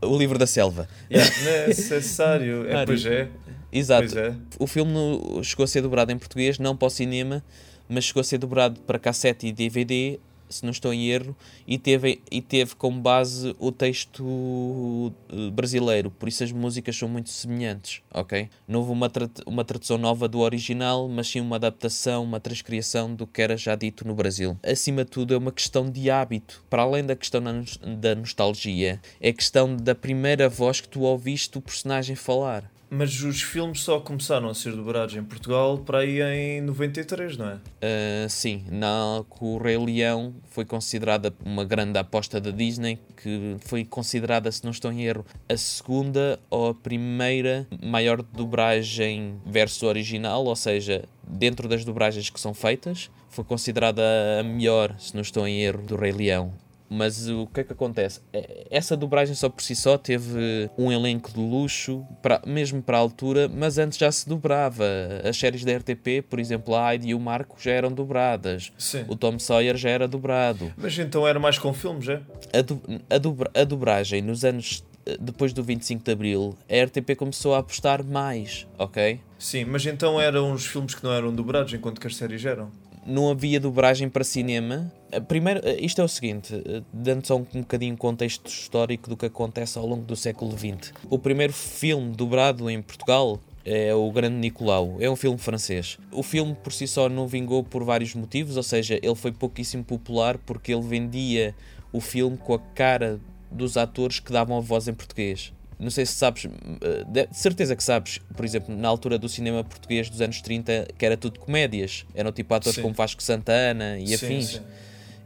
O 0.00 0.16
livro 0.16 0.38
da 0.38 0.46
selva. 0.46 0.88
Yeah, 1.10 1.66
necessário. 1.66 2.66
É, 2.70 2.86
pois 2.86 3.04
é. 3.04 3.28
Exato. 3.72 4.18
É. 4.18 4.34
O 4.58 4.66
filme 4.66 4.92
chegou 5.42 5.64
a 5.64 5.66
ser 5.66 5.82
dobrado 5.82 6.12
em 6.12 6.18
português, 6.18 6.58
não 6.58 6.76
para 6.76 6.86
o 6.86 6.90
cinema, 6.90 7.42
mas 7.88 8.04
chegou 8.04 8.20
a 8.20 8.24
ser 8.24 8.38
dobrado 8.38 8.80
para 8.80 8.98
cassete 8.98 9.46
e 9.46 9.52
DVD, 9.52 10.18
se 10.48 10.64
não 10.64 10.70
estou 10.70 10.92
em 10.92 11.08
erro, 11.08 11.36
e 11.66 11.78
teve, 11.78 12.20
e 12.30 12.40
teve 12.40 12.74
como 12.74 13.00
base 13.00 13.54
o 13.58 13.72
texto 13.72 15.12
eh, 15.30 15.50
brasileiro, 15.50 16.10
por 16.10 16.28
isso 16.28 16.44
as 16.44 16.52
músicas 16.52 16.96
são 16.96 17.08
muito 17.08 17.30
semelhantes, 17.30 18.02
ok? 18.12 18.48
Não 18.66 18.80
houve 18.80 18.92
uma, 18.92 19.10
tra 19.10 19.28
uma 19.46 19.64
tradução 19.64 19.98
nova 19.98 20.28
do 20.28 20.40
original, 20.40 21.08
mas 21.08 21.28
sim 21.28 21.40
uma 21.40 21.56
adaptação, 21.56 22.24
uma 22.24 22.40
transcriação 22.40 23.14
do 23.14 23.26
que 23.26 23.42
era 23.42 23.56
já 23.56 23.74
dito 23.74 24.06
no 24.06 24.14
Brasil. 24.14 24.56
Acima 24.62 25.04
de 25.04 25.10
tudo, 25.10 25.34
é 25.34 25.36
uma 25.36 25.52
questão 25.52 25.90
de 25.90 26.10
hábito, 26.10 26.64
para 26.68 26.82
além 26.82 27.04
da 27.04 27.16
questão 27.16 27.42
da 27.42 28.14
nostalgia, 28.14 29.00
é 29.20 29.32
questão 29.32 29.76
da 29.76 29.94
primeira 29.94 30.48
voz 30.48 30.80
que 30.80 30.88
tu 30.88 31.00
ouviste 31.00 31.58
o 31.58 31.62
personagem 31.62 32.16
falar. 32.16 32.70
Mas 32.88 33.20
os 33.22 33.42
filmes 33.42 33.80
só 33.80 33.98
começaram 33.98 34.48
a 34.48 34.54
ser 34.54 34.72
dobrados 34.72 35.16
em 35.16 35.22
Portugal 35.22 35.78
para 35.78 35.98
aí 35.98 36.20
em 36.22 36.60
93, 36.60 37.36
não 37.36 37.50
é? 37.50 37.54
Uh, 37.54 38.28
sim, 38.28 38.64
na, 38.70 39.24
o 39.40 39.58
Rei 39.58 39.76
Leão 39.76 40.34
foi 40.50 40.64
considerada 40.64 41.34
uma 41.44 41.64
grande 41.64 41.98
aposta 41.98 42.40
da 42.40 42.50
Disney, 42.50 42.98
que 43.16 43.56
foi 43.60 43.84
considerada, 43.84 44.50
se 44.52 44.64
não 44.64 44.70
estou 44.70 44.92
em 44.92 45.04
erro, 45.04 45.24
a 45.48 45.56
segunda 45.56 46.38
ou 46.48 46.68
a 46.68 46.74
primeira 46.74 47.66
maior 47.82 48.22
dobragem 48.22 49.40
verso 49.44 49.86
original, 49.86 50.44
ou 50.44 50.56
seja, 50.56 51.04
dentro 51.26 51.68
das 51.68 51.84
dobragens 51.84 52.30
que 52.30 52.38
são 52.38 52.54
feitas, 52.54 53.10
foi 53.28 53.44
considerada 53.44 54.02
a 54.40 54.42
melhor, 54.42 54.94
se 54.98 55.14
não 55.14 55.22
estou 55.22 55.46
em 55.46 55.60
erro, 55.60 55.82
do 55.82 55.96
Rei 55.96 56.12
Leão. 56.12 56.52
Mas 56.88 57.28
o 57.28 57.46
que 57.46 57.60
é 57.60 57.64
que 57.64 57.72
acontece? 57.72 58.20
É, 58.32 58.66
essa 58.70 58.96
dobragem 58.96 59.34
só 59.34 59.48
por 59.48 59.62
si 59.62 59.74
só 59.74 59.98
teve 59.98 60.70
um 60.78 60.90
elenco 60.92 61.32
de 61.32 61.40
luxo, 61.40 62.06
para, 62.22 62.40
mesmo 62.46 62.82
para 62.82 62.96
a 62.96 63.00
altura, 63.00 63.48
mas 63.48 63.78
antes 63.78 63.98
já 63.98 64.10
se 64.10 64.28
dobrava. 64.28 64.84
As 65.24 65.36
séries 65.36 65.64
da 65.64 65.76
RTP, 65.76 66.22
por 66.28 66.38
exemplo, 66.38 66.74
a 66.74 66.92
Heidi 66.92 67.08
e 67.08 67.14
o 67.14 67.20
Marco 67.20 67.56
já 67.60 67.72
eram 67.72 67.90
dobradas. 67.90 68.72
Sim. 68.78 69.04
O 69.08 69.16
Tom 69.16 69.38
Sawyer 69.38 69.76
já 69.76 69.90
era 69.90 70.06
dobrado. 70.06 70.72
Mas 70.76 70.98
então 70.98 71.26
era 71.26 71.38
mais 71.38 71.58
com 71.58 71.72
filmes, 71.72 72.08
é? 72.08 72.22
A, 72.52 72.62
do, 72.62 72.80
a, 73.10 73.18
dobra, 73.18 73.50
a 73.54 73.64
dobragem 73.64 74.22
nos 74.22 74.44
anos 74.44 74.84
depois 75.20 75.52
do 75.52 75.62
25 75.62 76.04
de 76.04 76.10
Abril, 76.10 76.56
a 76.68 76.84
RTP 76.84 77.14
começou 77.16 77.54
a 77.54 77.58
apostar 77.58 78.04
mais, 78.04 78.66
ok? 78.76 79.20
Sim, 79.38 79.64
mas 79.66 79.86
então 79.86 80.20
eram 80.20 80.52
os 80.52 80.66
filmes 80.66 80.94
que 80.94 81.04
não 81.04 81.12
eram 81.12 81.32
dobrados, 81.32 81.72
enquanto 81.72 82.00
que 82.00 82.06
as 82.06 82.16
séries 82.16 82.44
eram 82.44 82.70
não 83.06 83.30
havia 83.30 83.60
dobragem 83.60 84.08
para 84.08 84.24
cinema. 84.24 84.92
Primeiro, 85.28 85.60
isto 85.80 86.00
é 86.00 86.04
o 86.04 86.08
seguinte, 86.08 86.52
dando 86.92 87.26
só 87.26 87.36
um, 87.36 87.46
um 87.54 87.60
bocadinho 87.60 87.96
contexto 87.96 88.48
histórico 88.48 89.08
do 89.08 89.16
que 89.16 89.26
acontece 89.26 89.78
ao 89.78 89.86
longo 89.86 90.04
do 90.04 90.16
século 90.16 90.52
XX. 90.52 90.92
O 91.08 91.18
primeiro 91.18 91.52
filme 91.52 92.14
dobrado 92.14 92.68
em 92.68 92.82
Portugal 92.82 93.40
é 93.64 93.94
o 93.94 94.10
Grande 94.12 94.36
Nicolau. 94.36 94.96
É 95.00 95.10
um 95.10 95.16
filme 95.16 95.38
francês. 95.38 95.98
O 96.12 96.22
filme 96.22 96.54
por 96.54 96.72
si 96.72 96.86
só 96.86 97.08
não 97.08 97.26
vingou 97.26 97.64
por 97.64 97.82
vários 97.82 98.14
motivos, 98.14 98.56
ou 98.56 98.62
seja, 98.62 98.98
ele 99.02 99.14
foi 99.14 99.32
pouquíssimo 99.32 99.84
popular 99.84 100.38
porque 100.38 100.72
ele 100.72 100.82
vendia 100.82 101.54
o 101.92 102.00
filme 102.00 102.36
com 102.36 102.54
a 102.54 102.58
cara 102.58 103.20
dos 103.50 103.76
atores 103.76 104.20
que 104.20 104.32
davam 104.32 104.56
a 104.56 104.60
voz 104.60 104.86
em 104.86 104.94
português. 104.94 105.52
Não 105.78 105.90
sei 105.90 106.06
se 106.06 106.14
sabes, 106.14 106.46
eh, 106.46 107.04
de 107.06 107.28
certeza 107.32 107.76
que 107.76 107.84
sabes, 107.84 108.18
por 108.34 108.44
exemplo, 108.44 108.74
na 108.74 108.88
altura 108.88 109.18
do 109.18 109.28
cinema 109.28 109.62
português 109.62 110.08
dos 110.08 110.20
anos 110.22 110.40
30, 110.40 110.88
que 110.96 111.04
era 111.04 111.16
tudo 111.16 111.38
comédias. 111.38 112.06
Eram 112.14 112.32
tipo 112.32 112.54
atores 112.54 112.76
sim. 112.76 112.82
como 112.82 112.94
Vasco 112.94 113.22
Santana 113.22 113.98
e 113.98 114.08
sim, 114.08 114.14
afins. 114.14 114.46
Sim. 114.48 114.60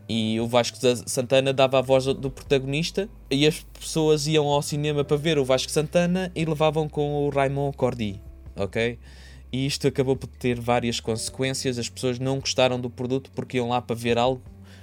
E 0.09 0.41
o 0.41 0.49
Vasco 0.49 0.77
Santana 1.07 1.53
dava 1.53 1.79
a 1.79 1.83
voz 1.83 2.05
do 2.05 2.31
protagonista 2.33 3.09
e 3.31 3.47
as 3.47 3.65
pessoas 3.79 4.27
iam 4.27 4.49
ao 4.49 4.61
cinema 4.61 5.05
para 5.05 5.17
ver 5.17 5.39
o 5.39 5.45
Vasco 5.45 5.71
Santana 5.71 6.33
e 6.35 6.45
levavam 6.45 6.89
com 6.89 7.27
o 7.27 7.31
Raymond 7.31 7.77
Cordy, 7.77 8.21
ok? 8.57 8.99
E 9.53 9.67
isto 9.67 9.87
acabou 9.87 10.17
por 10.17 10.27
ter 10.27 10.59
várias 10.59 10.99
consequências. 10.99 11.79
As 11.79 11.89
pessoas 11.89 12.19
não 12.19 12.41
gostaram 12.41 12.81
do 12.81 12.91
produto 12.91 13.31
porque 13.37 13.59
iam 13.59 13.69
lá 13.69 13.81
para 13.81 13.95
ver 13.95 14.19
algo 14.19 14.43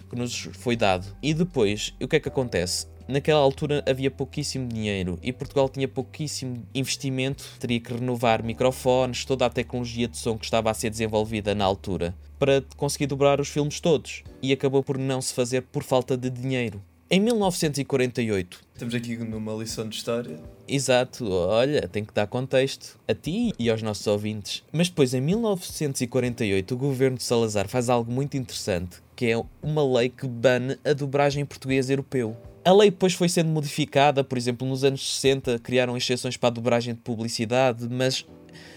que 0.10 0.16
nos 0.16 0.48
foi 0.54 0.78
dado. 0.78 1.06
E 1.22 1.34
depois, 1.34 1.94
o 2.02 2.08
que 2.08 2.16
é 2.16 2.20
que 2.22 2.30
acontece? 2.30 2.88
Naquela 3.08 3.40
altura 3.40 3.84
havia 3.88 4.12
pouquíssimo 4.12 4.68
dinheiro 4.68 5.18
e 5.22 5.32
Portugal 5.32 5.70
tinha 5.70 5.88
pouquíssimo 5.88 6.66
investimento, 6.74 7.44
teria 7.60 7.80
que 7.80 7.94
renovar 7.94 8.44
microfones, 8.44 9.26
toda 9.26 9.46
a 9.46 9.50
tecnologia 9.50 10.08
de 10.08 10.18
som 10.18 10.38
que 10.38 10.46
estava 10.46 10.70
a 10.70 10.74
ser 10.74 10.90
desenvolvida 10.90 11.56
na 11.56 11.66
altura, 11.66 12.16
para 12.38 12.64
conseguir 12.76 13.08
dobrar 13.08 13.40
os 13.40 13.50
filmes 13.50 13.80
todos. 13.80 14.24
E 14.42 14.52
acabou 14.52 14.84
por 14.84 14.98
não 14.98 15.22
se 15.22 15.34
fazer 15.34 15.62
por 15.62 15.84
falta 15.84 16.16
de 16.18 16.30
dinheiro. 16.30 16.82
Em 17.10 17.22
1948. 17.22 18.60
Estamos 18.74 18.94
aqui 18.94 19.16
numa 19.16 19.54
lição 19.54 19.88
de 19.88 19.96
história. 19.96 20.38
Exato, 20.68 21.32
olha, 21.32 21.88
tem 21.88 22.04
que 22.04 22.14
dar 22.14 22.28
contexto 22.28 23.00
a 23.08 23.14
ti 23.14 23.54
e 23.58 23.70
aos 23.70 23.82
nossos 23.82 24.06
ouvintes. 24.08 24.62
Mas 24.74 24.90
depois, 24.90 25.14
em 25.14 25.22
1948, 25.22 26.76
o 26.76 26.78
governo 26.78 27.16
de 27.16 27.24
Salazar 27.24 27.70
faz 27.70 27.90
algo 27.90 28.12
muito 28.12 28.36
interessante, 28.36 28.98
que 29.16 29.28
é 29.28 29.42
uma 29.64 30.00
lei 30.00 30.10
que 30.10 30.28
bane 30.28 30.78
a 30.84 30.92
dobragem 30.92 31.44
em 31.44 31.46
português 31.46 31.90
europeu. 31.90 32.36
A 32.68 32.74
lei 32.74 32.92
depois 32.92 33.14
foi 33.14 33.30
sendo 33.30 33.50
modificada, 33.50 34.26
por 34.26 34.38
exemplo, 34.38 34.68
nos 34.68 34.84
anos 34.84 35.16
60 35.22 35.58
criaram 35.60 35.96
exceções 35.96 36.36
para 36.36 36.48
a 36.48 36.52
dobragem 36.52 36.94
de 36.94 37.00
publicidade, 37.00 37.88
mas 37.90 38.26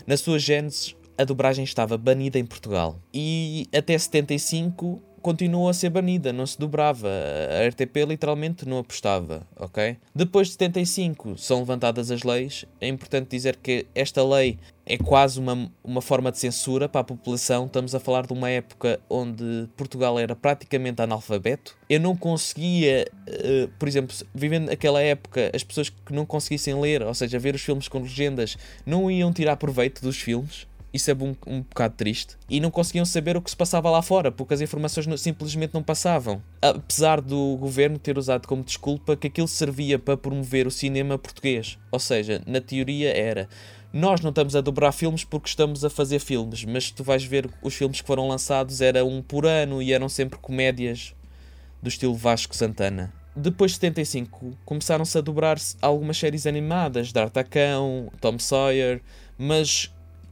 na 0.07 0.17
sua 0.17 0.39
gênese 0.39 0.95
a 1.19 1.25
dobragem 1.25 1.65
estava 1.65 1.99
banida 1.99 2.39
em 2.39 2.47
Portugal. 2.47 3.01
E 3.13 3.67
até 3.77 3.99
75 3.99 5.03
continuou 5.21 5.69
a 5.69 5.75
ser 5.75 5.91
banida, 5.91 6.33
não 6.33 6.47
se 6.47 6.59
dobrava. 6.59 7.09
A 7.09 7.69
RTP 7.69 7.97
literalmente 8.07 8.67
não 8.67 8.79
apostava, 8.79 9.47
ok? 9.57 9.97
Depois 10.15 10.49
de 10.49 10.53
75 10.55 11.39
são 11.39 11.61
levantadas 11.61 12.11
as 12.11 12.23
leis. 12.23 12.65
É 12.81 12.89
importante 12.89 13.31
dizer 13.31 13.57
que 13.57 13.87
esta 13.95 14.25
lei 14.25 14.59
é 14.87 14.99
quase 14.99 15.39
uma, 15.39 15.71
uma 15.85 16.03
forma 16.03 16.33
de 16.33 16.39
censura 16.39 16.89
para 16.89 17.03
a 17.03 17.05
população. 17.05 17.67
Estamos 17.67 17.95
a 17.95 18.01
falar 18.01 18.27
de 18.27 18.33
uma 18.33 18.51
época 18.51 18.99
onde 19.09 19.69
Portugal 19.77 20.19
era 20.19 20.35
praticamente 20.35 21.01
analfabeto. 21.01 21.77
Eu 21.89 22.01
não 22.01 22.17
conseguia, 22.17 23.07
uh, 23.29 23.69
por 23.79 23.87
exemplo, 23.87 24.17
vivendo 24.35 24.67
naquela 24.67 25.01
época, 25.01 25.51
as 25.55 25.63
pessoas 25.63 25.91
que 25.91 26.13
não 26.13 26.27
conseguissem 26.27 26.81
ler, 26.81 27.03
ou 27.03 27.15
seja, 27.15 27.39
ver 27.39 27.55
os 27.55 27.63
filmes 27.63 27.87
com 27.87 28.01
legendas, 28.01 28.57
não 28.85 29.11
iam 29.11 29.33
tirar 29.33 29.57
proveito 29.57 30.03
dos 30.03 30.17
filmes 30.21 30.67
isso 30.93 31.11
é 31.11 31.15
um, 31.15 31.35
um 31.47 31.61
bocado 31.63 31.95
triste. 31.97 32.37
E 32.49 32.61
não 32.61 32.71
conseguiam 32.71 33.05
saber 33.05 33.37
o 33.37 33.43
que 33.43 33.51
se 33.51 33.57
passava 33.57 33.91
lá 33.91 34.03
fora, 34.03 34.33
porque 34.33 34.55
as 34.55 34.61
informações 34.61 35.07
não, 35.07 35.17
simplesmente 35.17 35.75
não 35.75 35.83
passavam. 35.83 36.43
Apesar 36.61 37.21
do 37.21 37.57
governo 37.57 37.99
ter 37.99 38.19
usado 38.19 38.47
como 38.47 38.65
desculpa 38.65 39.17
que 39.17 39.29
aquilo 39.29 39.49
servia 39.49 39.99
para 39.99 40.17
promover 40.17 40.67
o 40.67 40.71
cinema 40.71 41.17
português. 41.17 41.79
Ou 41.91 41.99
seja, 41.99 42.43
na 42.47 42.61
teoria 42.61 43.17
era. 43.17 43.49
Nós 43.93 44.21
não 44.21 44.31
estamos 44.31 44.55
a 44.55 44.61
dobrar 44.61 44.93
filmes 44.93 45.25
porque 45.25 45.49
estamos 45.49 45.85
a 45.85 45.91
fazer 45.91 46.21
filmes, 46.21 46.65
mas 46.65 46.91
tu 46.91 47.03
vais 47.03 47.25
ver 47.25 47.51
os 47.61 47.75
filmes 47.75 48.01
que 48.01 48.07
foram 48.07 48.29
lançados 48.29 48.81
era 48.81 49.05
um 49.05 49.21
por 49.21 49.47
ano 49.47 49.83
e 49.83 49.93
eram 49.93 50.09
sempre 50.09 50.39
comédias 50.39 51.15
do 51.83 51.89
estilo 51.89 52.15
Vasco 52.15 52.55
Santana. 52.55 53.13
Depois 53.35 53.73
de 53.73 53.77
75 53.77 54.59
começaram-se 54.65 55.17
a 55.17 55.21
dobrar-se 55.21 55.77
algumas 55.81 56.19
séries 56.19 56.47
animadas, 56.47 57.13
D'Artacão, 57.13 58.13
Tom 58.21 58.39
Sawyer, 58.39 59.01
mas 59.39 59.91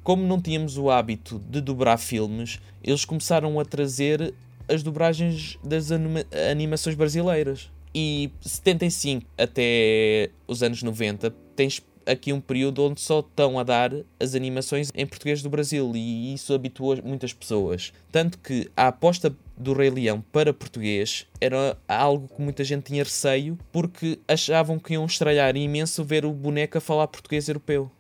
como 0.09 0.27
não 0.27 0.41
tínhamos 0.41 0.79
o 0.79 0.89
hábito 0.89 1.39
de 1.51 1.61
dobrar 1.61 1.99
filmes, 1.99 2.59
eles 2.83 3.05
começaram 3.05 3.61
a 3.61 3.65
trazer 3.67 4.33
as 4.67 4.83
dobragens 4.83 5.59
das 5.63 5.93
anima 5.93 6.25
animações 6.51 6.97
brasileiras. 6.97 7.71
E 7.95 8.31
75 8.41 9.27
até 9.37 10.31
os 10.47 10.63
anos 10.63 10.83
90 10.83 11.31
tens 11.55 11.83
aqui 12.07 12.33
um 12.33 12.41
período 12.41 12.85
onde 12.85 13.03
só 13.03 13.21
estão 13.21 13.59
a 13.59 13.63
dar 13.63 13.93
as 14.19 14.35
animações 14.35 14.91
em 14.95 15.07
português 15.07 15.43
do 15.43 15.51
Brasil 15.51 15.93
e 15.95 16.33
isso 16.33 16.55
habituou 16.55 16.97
muitas 17.05 17.35
pessoas. 17.35 17.93
Tanto 18.11 18.39
que 18.39 18.71
a 18.75 18.89
aposta 18.89 19.37
do 19.59 19.75
Rei 19.75 19.91
Leão 19.91 20.25
para 20.33 20.55
português 20.55 21.27
era 21.39 21.77
algo 21.87 22.35
que 22.35 22.41
muita 22.41 22.65
gente 22.65 22.85
tinha 22.85 23.05
receio 23.05 23.59
porque 23.71 24.19
achavam 24.27 24.79
que 24.79 24.95
iam 24.95 25.05
estralhar 25.05 25.55
imenso 25.55 26.03
ver 26.03 26.25
o 26.25 26.33
boneco 26.33 26.79
a 26.79 26.81
falar 26.81 27.09
português 27.09 27.47
europeu. 27.47 27.91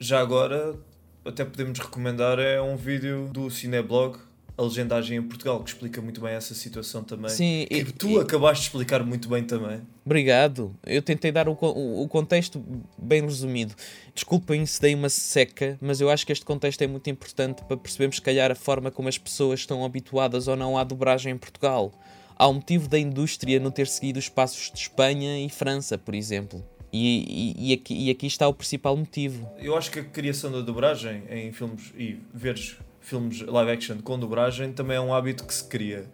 Já 0.00 0.18
agora, 0.18 0.74
até 1.24 1.44
podemos 1.44 1.78
recomendar 1.78 2.38
é 2.38 2.60
um 2.60 2.76
vídeo 2.76 3.28
do 3.32 3.50
Cineblog 3.50 4.18
a 4.56 4.62
legendagem 4.62 5.16
em 5.16 5.22
Portugal, 5.22 5.62
que 5.64 5.70
explica 5.70 6.02
muito 6.02 6.20
bem 6.20 6.32
essa 6.34 6.54
situação 6.54 7.02
também. 7.02 7.30
Sim, 7.30 7.66
que 7.70 7.74
e- 7.78 7.84
tu 7.84 8.10
e- 8.10 8.18
acabaste 8.20 8.62
de 8.62 8.68
explicar 8.68 9.02
muito 9.02 9.26
bem 9.28 9.42
também. 9.42 9.80
Obrigado. 10.04 10.74
Eu 10.84 11.00
tentei 11.00 11.32
dar 11.32 11.48
o, 11.48 11.52
o 11.52 12.06
contexto 12.06 12.62
bem 12.98 13.22
resumido. 13.22 13.74
Desculpem 14.14 14.64
se 14.66 14.80
dei 14.80 14.94
uma 14.94 15.08
seca, 15.08 15.78
mas 15.80 16.00
eu 16.02 16.10
acho 16.10 16.26
que 16.26 16.32
este 16.32 16.44
contexto 16.44 16.82
é 16.82 16.86
muito 16.86 17.08
importante 17.08 17.62
para 17.64 17.76
percebermos, 17.78 18.16
se 18.16 18.22
calhar, 18.22 18.50
a 18.50 18.54
forma 18.54 18.90
como 18.90 19.08
as 19.08 19.16
pessoas 19.16 19.60
estão 19.60 19.84
habituadas 19.86 20.46
ou 20.48 20.56
não 20.56 20.76
à 20.76 20.84
dobragem 20.84 21.32
em 21.32 21.38
Portugal. 21.38 21.90
Há 22.36 22.48
um 22.48 22.54
motivo 22.54 22.88
da 22.88 22.98
indústria 22.98 23.58
não 23.60 23.70
ter 23.70 23.86
seguido 23.86 24.18
os 24.18 24.28
passos 24.28 24.70
de 24.70 24.78
Espanha 24.80 25.38
e 25.44 25.48
França, 25.48 25.96
por 25.96 26.14
exemplo. 26.14 26.62
E, 26.92 27.54
e- 27.70 27.72
aqui, 27.72 27.94
e 27.94 28.10
aqui 28.10 28.26
está 28.26 28.46
o 28.46 28.52
principal 28.54 28.96
motivo. 28.96 29.50
Eu 29.58 29.76
acho 29.76 29.90
que 29.90 30.00
a 30.00 30.04
criação 30.04 30.52
da 30.52 30.60
dobragem 30.60 31.22
em 31.30 31.50
filmes 31.52 31.92
e 31.96 32.18
veres 32.34 32.76
filmes 33.00 33.40
live 33.40 33.70
action 33.70 33.98
com 34.02 34.18
dobragem 34.18 34.72
também 34.72 34.96
é 34.96 35.00
um 35.00 35.12
hábito 35.14 35.44
que 35.44 35.54
se 35.54 35.64
cria. 35.64 36.04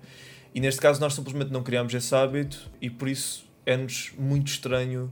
E 0.55 0.61
neste 0.61 0.81
caso 0.81 1.01
nós 1.01 1.15
simplesmente 1.15 1.51
não 1.53 1.63
criámos 1.63 1.93
esse 1.93 2.15
hábito 2.15 2.71
e 2.81 2.89
por 2.89 3.09
isso 3.09 3.45
é-nos 3.67 4.13
muito 4.19 4.47
estranho 4.49 5.11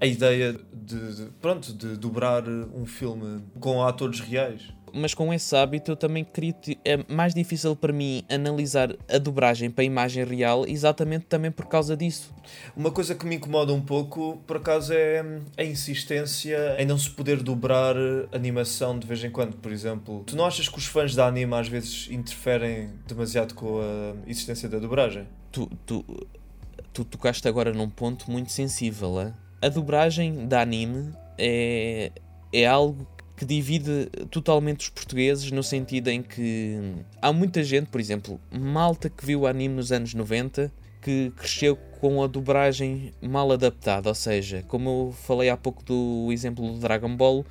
a 0.00 0.06
ideia 0.06 0.58
de, 0.72 1.14
de- 1.16 1.30
pronto, 1.40 1.72
de 1.72 1.96
dobrar 1.96 2.42
um 2.48 2.84
filme 2.86 3.42
com 3.60 3.82
atores 3.84 4.18
reais. 4.18 4.62
Mas 4.92 5.14
com 5.14 5.32
esse 5.32 5.54
hábito 5.56 5.92
eu 5.92 5.96
também 5.96 6.24
queria. 6.24 6.54
É 6.84 6.98
mais 7.08 7.34
difícil 7.34 7.74
para 7.76 7.92
mim 7.92 8.24
analisar 8.28 8.94
a 9.08 9.18
dobragem 9.18 9.70
para 9.70 9.82
a 9.82 9.84
imagem 9.84 10.24
real, 10.24 10.66
exatamente 10.66 11.26
também 11.26 11.50
por 11.50 11.66
causa 11.66 11.96
disso. 11.96 12.34
Uma 12.76 12.90
coisa 12.90 13.14
que 13.14 13.24
me 13.26 13.36
incomoda 13.36 13.72
um 13.72 13.80
pouco, 13.80 14.42
por 14.46 14.56
acaso, 14.56 14.92
é 14.92 15.24
a 15.56 15.64
insistência 15.64 16.76
em 16.78 16.86
não 16.86 16.98
se 16.98 17.10
poder 17.10 17.42
dobrar 17.42 17.94
animação 18.32 18.98
de 18.98 19.06
vez 19.06 19.22
em 19.24 19.30
quando. 19.30 19.56
Por 19.56 19.72
exemplo, 19.72 20.24
tu 20.26 20.36
não 20.36 20.44
achas 20.44 20.68
que 20.68 20.78
os 20.78 20.86
fãs 20.86 21.14
da 21.14 21.26
anime 21.26 21.54
às 21.54 21.68
vezes 21.68 22.08
interferem 22.10 22.90
demasiado 23.06 23.54
com 23.54 23.80
a 23.80 24.28
existência 24.28 24.68
da 24.68 24.78
dobragem? 24.78 25.26
tu, 25.52 25.70
tu, 25.86 26.04
tu 26.92 27.04
tocaste 27.04 27.46
agora 27.46 27.72
num 27.72 27.88
ponto 27.88 28.30
muito 28.30 28.50
sensível. 28.50 29.18
hã? 29.18 29.34
A 29.60 29.68
dobragem 29.68 30.48
da 30.48 30.62
anime 30.62 31.12
é, 31.38 32.10
é 32.52 32.66
algo 32.66 33.06
que 33.42 33.46
divide 33.46 34.08
totalmente 34.30 34.82
os 34.82 34.88
portugueses 34.88 35.50
no 35.50 35.64
sentido 35.64 36.08
em 36.08 36.22
que 36.22 36.78
há 37.20 37.32
muita 37.32 37.64
gente, 37.64 37.88
por 37.88 38.00
exemplo, 38.00 38.40
malta 38.52 39.10
que 39.10 39.26
viu 39.26 39.40
o 39.40 39.46
anime 39.48 39.74
nos 39.74 39.90
anos 39.90 40.14
90 40.14 40.70
que 41.00 41.32
cresceu 41.36 41.76
com 42.00 42.22
a 42.22 42.28
dobragem 42.28 43.12
mal 43.20 43.50
adaptada, 43.50 44.08
ou 44.08 44.14
seja, 44.14 44.64
como 44.68 44.88
eu 44.88 45.12
falei 45.12 45.50
há 45.50 45.56
pouco 45.56 45.82
do 45.82 46.30
exemplo 46.30 46.72
do 46.72 46.78
Dragon 46.78 47.16
Ball, 47.16 47.44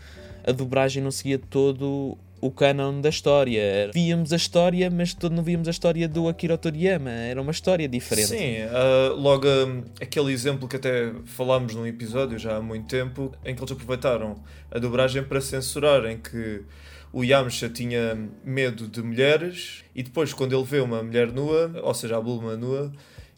a 0.47 0.54
dobragem 0.54 1.04
não 1.04 1.12
seguia 1.12 1.38
todo 1.38 2.17
o 2.41 2.49
canon 2.49 2.99
da 2.99 3.10
história. 3.10 3.91
Víamos 3.93 4.34
a 4.34 4.36
história, 4.36 4.89
mas 4.89 5.13
todo 5.13 5.34
não 5.34 5.43
víamos 5.43 5.67
a 5.67 5.71
história 5.71 6.10
do 6.10 6.27
Akira 6.27 6.58
Toriyama. 6.58 7.12
Era 7.12 7.39
uma 7.39 7.51
história 7.51 7.88
diferente. 7.88 8.30
Sim, 8.30 8.58
ah, 8.71 9.13
logo 9.15 9.47
ah, 9.47 9.84
aquele 10.01 10.34
exemplo 10.34 10.67
que 10.67 10.75
até 10.75 11.13
falámos 11.25 11.75
num 11.75 11.86
episódio 11.86 12.39
já 12.39 12.58
há 12.58 12.62
muito 12.62 12.88
tempo, 12.88 13.32
em 13.45 13.54
que 13.54 13.62
eles 13.62 13.71
aproveitaram 13.71 14.41
a 14.71 14.80
dobragem 14.80 15.23
para 15.23 15.39
censurar, 15.39 16.06
em 16.06 16.17
que 16.17 16.63
o 17.13 17.23
Yamcha 17.23 17.69
tinha 17.69 18.17
medo 18.43 18.88
de 18.88 19.04
mulheres 19.04 19.84
e 19.93 20.01
depois 20.01 20.34
quando 20.34 20.56
ele 20.56 20.63
vê 20.63 20.80
uma 20.80 21.04
mulher 21.04 21.32
nua, 21.32 21.71
ou 21.84 21.93
seja, 21.93 22.17
a 22.17 22.21
Bulma 22.21 22.58
nua, 22.58 22.91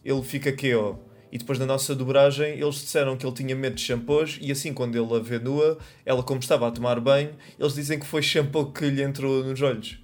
ele 0.06 0.22
fica 0.24 0.52
KO. 0.54 0.98
E 1.34 1.38
depois 1.40 1.58
na 1.58 1.66
nossa 1.66 1.96
dobragem 1.96 2.60
eles 2.60 2.76
disseram 2.76 3.18
que 3.18 3.26
ele 3.26 3.34
tinha 3.34 3.56
medo 3.56 3.76
de 3.76 3.82
shampoos 3.82 4.38
e 4.40 4.52
assim 4.52 4.72
quando 4.72 4.96
ele 4.96 5.16
a 5.16 5.20
vê 5.20 5.40
nua, 5.40 5.80
ela 6.06 6.22
como 6.22 6.40
estava 6.40 6.68
a 6.68 6.72
tomar 6.72 7.00
banho, 7.00 7.32
eles 7.60 7.74
dizem 7.74 7.98
que 8.00 8.06
foi 8.06 8.22
shampoo 8.22 8.72
que 8.72 8.86
lhe 8.88 9.02
entrou 9.02 9.44
nos 9.44 9.60
olhos. 9.60 9.98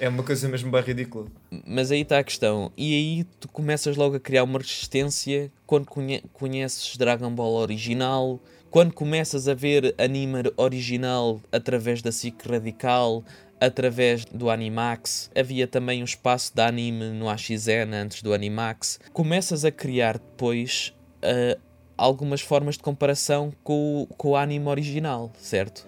É 0.00 0.08
uma 0.08 0.24
coisa 0.24 0.48
mesmo 0.48 0.68
bem 0.68 0.82
ridícula. 0.82 1.26
Mas 1.64 1.92
aí 1.92 2.00
está 2.00 2.18
a 2.18 2.24
questão. 2.24 2.72
E 2.76 2.92
aí 2.92 3.24
tu 3.38 3.46
começas 3.46 3.96
logo 3.96 4.16
a 4.16 4.20
criar 4.20 4.42
uma 4.42 4.58
resistência 4.58 5.48
quando 5.64 5.86
conhe- 5.86 6.24
conheces 6.32 6.96
Dragon 6.96 7.30
Ball 7.30 7.54
original, 7.54 8.40
quando 8.68 8.92
começas 8.92 9.46
a 9.46 9.54
ver 9.54 9.94
anime 9.96 10.50
original 10.56 11.40
através 11.52 12.02
da 12.02 12.10
SIC 12.10 12.34
Radical, 12.48 13.24
através 13.62 14.24
do 14.24 14.50
Animax. 14.50 15.30
Havia 15.36 15.68
também 15.68 16.02
um 16.02 16.04
espaço 16.04 16.52
de 16.52 16.60
anime 16.60 17.10
no 17.10 17.28
AXN 17.28 17.94
antes 17.94 18.20
do 18.20 18.34
Animax. 18.34 18.98
Começas 19.12 19.64
a 19.64 19.70
criar 19.70 20.14
depois 20.14 20.92
ah, 21.22 21.56
algumas 21.96 22.40
formas 22.40 22.76
de 22.76 22.82
comparação 22.82 23.52
com, 23.62 24.08
com 24.16 24.30
o 24.30 24.36
anime 24.36 24.66
original, 24.66 25.32
certo? 25.38 25.86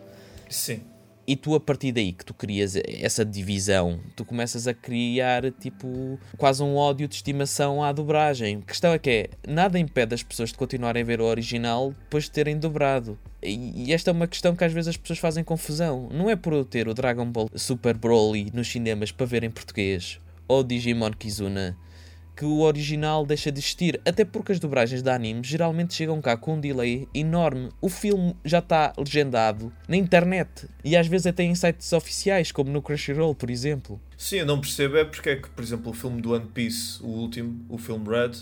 Sim. 0.48 0.82
E 1.26 1.36
tu, 1.36 1.54
a 1.54 1.60
partir 1.60 1.90
daí 1.90 2.12
que 2.12 2.24
tu 2.24 2.34
crias 2.34 2.76
essa 2.76 3.24
divisão, 3.24 3.98
tu 4.14 4.24
começas 4.24 4.68
a 4.68 4.74
criar, 4.74 5.50
tipo, 5.52 6.18
quase 6.36 6.62
um 6.62 6.76
ódio 6.76 7.08
de 7.08 7.14
estimação 7.14 7.82
à 7.82 7.92
dobragem. 7.92 8.58
A 8.58 8.66
questão 8.66 8.92
é 8.92 8.98
que 8.98 9.10
é, 9.10 9.30
nada 9.48 9.78
impede 9.78 10.14
as 10.14 10.22
pessoas 10.22 10.50
de 10.50 10.56
continuarem 10.56 11.02
a 11.02 11.06
ver 11.06 11.20
o 11.22 11.24
original 11.24 11.94
depois 12.04 12.24
de 12.24 12.30
terem 12.30 12.58
dobrado. 12.58 13.18
E, 13.42 13.92
esta 13.92 14.10
é 14.10 14.12
uma 14.12 14.26
questão 14.26 14.54
que 14.54 14.64
às 14.64 14.72
vezes 14.72 14.88
as 14.88 14.96
pessoas 14.98 15.18
fazem 15.18 15.42
confusão. 15.42 16.08
Não 16.12 16.28
é 16.28 16.36
por 16.36 16.52
eu 16.52 16.64
ter 16.64 16.88
o 16.88 16.94
Dragon 16.94 17.26
Ball 17.26 17.50
Super 17.54 17.96
Broly 17.96 18.50
nos 18.52 18.68
cinemas 18.68 19.10
para 19.10 19.24
ver 19.24 19.44
em 19.44 19.50
português, 19.50 20.20
ou 20.46 20.62
Digimon 20.62 21.12
Kizuna, 21.12 21.76
que 22.36 22.44
o 22.44 22.60
original 22.60 23.24
deixa 23.24 23.50
de 23.50 23.58
existir. 23.58 24.00
Até 24.04 24.24
porque 24.24 24.52
as 24.52 24.58
dobragens 24.58 25.02
de 25.02 25.10
anime 25.10 25.42
geralmente 25.42 25.94
chegam 25.94 26.20
cá 26.20 26.36
com 26.36 26.54
um 26.54 26.60
delay 26.60 27.08
enorme. 27.14 27.70
O 27.80 27.88
filme 27.88 28.34
já 28.44 28.58
está 28.58 28.92
legendado 28.96 29.72
na 29.88 29.96
internet. 29.96 30.68
E 30.84 30.96
às 30.96 31.06
vezes 31.06 31.26
até 31.26 31.44
em 31.44 31.54
sites 31.54 31.92
oficiais, 31.92 32.50
como 32.50 32.70
no 32.70 32.82
Crunchyroll, 32.82 33.34
por 33.34 33.50
exemplo. 33.50 34.00
Sim, 34.16 34.38
eu 34.38 34.46
não 34.46 34.60
percebo 34.60 34.96
é 34.96 35.04
porque 35.04 35.30
é 35.30 35.36
que, 35.36 35.48
por 35.48 35.62
exemplo, 35.62 35.90
o 35.90 35.94
filme 35.94 36.20
do 36.20 36.32
One 36.32 36.46
Piece, 36.52 37.02
o 37.02 37.08
último, 37.08 37.64
o 37.68 37.78
filme 37.78 38.08
Red, 38.08 38.32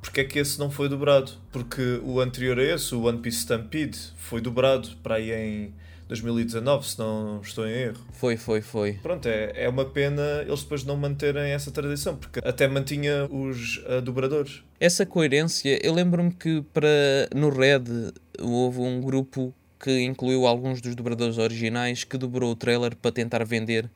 porque 0.00 0.20
é 0.20 0.24
que 0.24 0.38
esse 0.38 0.58
não 0.58 0.70
foi 0.70 0.88
dobrado? 0.88 1.32
Porque 1.50 2.00
o 2.02 2.20
anterior 2.20 2.58
a 2.58 2.62
esse, 2.62 2.94
o 2.94 3.02
One 3.04 3.18
Piece 3.18 3.38
Stampede, 3.38 3.98
foi 4.16 4.40
dobrado 4.40 4.88
para 5.02 5.16
aí 5.16 5.32
em 5.32 5.74
2019, 6.20 6.86
se 6.86 6.98
não 6.98 7.40
estou 7.40 7.66
em 7.66 7.72
erro. 7.72 8.00
Foi, 8.12 8.36
foi, 8.36 8.60
foi. 8.60 8.92
Pronto, 9.02 9.26
é, 9.26 9.64
é 9.64 9.68
uma 9.68 9.84
pena 9.84 10.42
eles 10.46 10.62
depois 10.62 10.84
não 10.84 10.96
manterem 10.96 11.52
essa 11.52 11.70
tradição, 11.70 12.16
porque 12.16 12.40
até 12.44 12.68
mantinha 12.68 13.26
os 13.30 13.82
ah, 13.86 14.00
dobradores. 14.00 14.62
Essa 14.78 15.06
coerência, 15.06 15.78
eu 15.84 15.92
lembro-me 15.92 16.32
que 16.32 16.62
para 16.72 16.88
no 17.34 17.48
Red 17.48 18.12
houve 18.40 18.80
um 18.80 19.00
grupo 19.00 19.54
que 19.80 20.02
incluiu 20.02 20.46
alguns 20.46 20.80
dos 20.80 20.94
dobradores 20.94 21.38
originais 21.38 22.04
que 22.04 22.16
dobrou 22.16 22.52
o 22.52 22.56
trailer 22.56 22.94
para 22.96 23.10
tentar 23.10 23.44
vender 23.44 23.90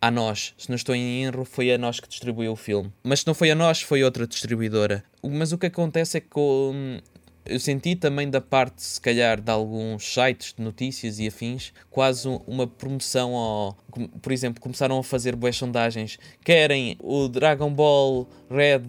a 0.00 0.10
nós. 0.10 0.54
Se 0.56 0.68
não 0.68 0.76
estou 0.76 0.94
em 0.94 1.24
erro, 1.24 1.44
foi 1.44 1.72
a 1.72 1.78
nós 1.78 1.98
que 1.98 2.08
distribuiu 2.08 2.52
o 2.52 2.56
filme. 2.56 2.92
Mas 3.02 3.20
se 3.20 3.26
não 3.26 3.34
foi 3.34 3.50
a 3.50 3.54
nós, 3.54 3.82
foi 3.82 4.04
outra 4.04 4.26
distribuidora. 4.26 5.02
Mas 5.22 5.52
o 5.52 5.58
que 5.58 5.66
acontece 5.66 6.18
é 6.18 6.20
que 6.20 6.38
hum, 6.38 7.00
eu 7.48 7.58
senti 7.60 7.94
também 7.96 8.28
da 8.28 8.40
parte, 8.40 8.82
se 8.82 9.00
calhar, 9.00 9.40
de 9.40 9.50
alguns 9.50 10.04
sites 10.04 10.54
de 10.56 10.62
notícias 10.62 11.18
e 11.18 11.26
afins, 11.26 11.72
quase 11.90 12.28
um- 12.28 12.40
uma 12.46 12.66
promoção 12.66 13.34
ao. 13.34 13.76
Por 14.20 14.32
exemplo, 14.32 14.60
começaram 14.60 14.98
a 14.98 15.02
fazer 15.04 15.34
boas 15.36 15.56
sondagens. 15.56 16.18
Querem 16.44 16.96
o 17.00 17.28
Dragon 17.28 17.72
Ball 17.72 18.28
Red 18.50 18.82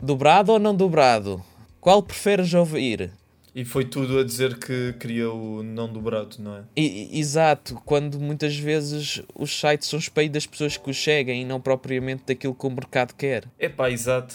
dobrado 0.00 0.52
ou 0.52 0.58
não 0.58 0.74
dobrado? 0.74 1.42
Qual 1.80 2.02
preferes 2.02 2.52
ouvir? 2.54 3.10
E 3.54 3.64
foi 3.64 3.84
tudo 3.84 4.18
a 4.18 4.24
dizer 4.24 4.58
que 4.58 4.92
queria 5.00 5.30
o 5.30 5.62
não 5.62 5.92
dobrado, 5.92 6.36
não 6.38 6.56
é? 6.56 6.62
I- 6.76 7.18
exato, 7.18 7.80
quando 7.84 8.20
muitas 8.20 8.56
vezes 8.56 9.22
os 9.34 9.50
sites 9.58 9.88
são 9.88 9.98
espelho 9.98 10.30
das 10.30 10.46
pessoas 10.46 10.76
que 10.76 10.88
os 10.90 11.02
seguem 11.02 11.42
e 11.42 11.44
não 11.44 11.60
propriamente 11.60 12.24
daquilo 12.26 12.54
que 12.54 12.66
o 12.66 12.70
mercado 12.70 13.14
quer. 13.14 13.44
Epá, 13.58 13.90
exato. 13.90 14.34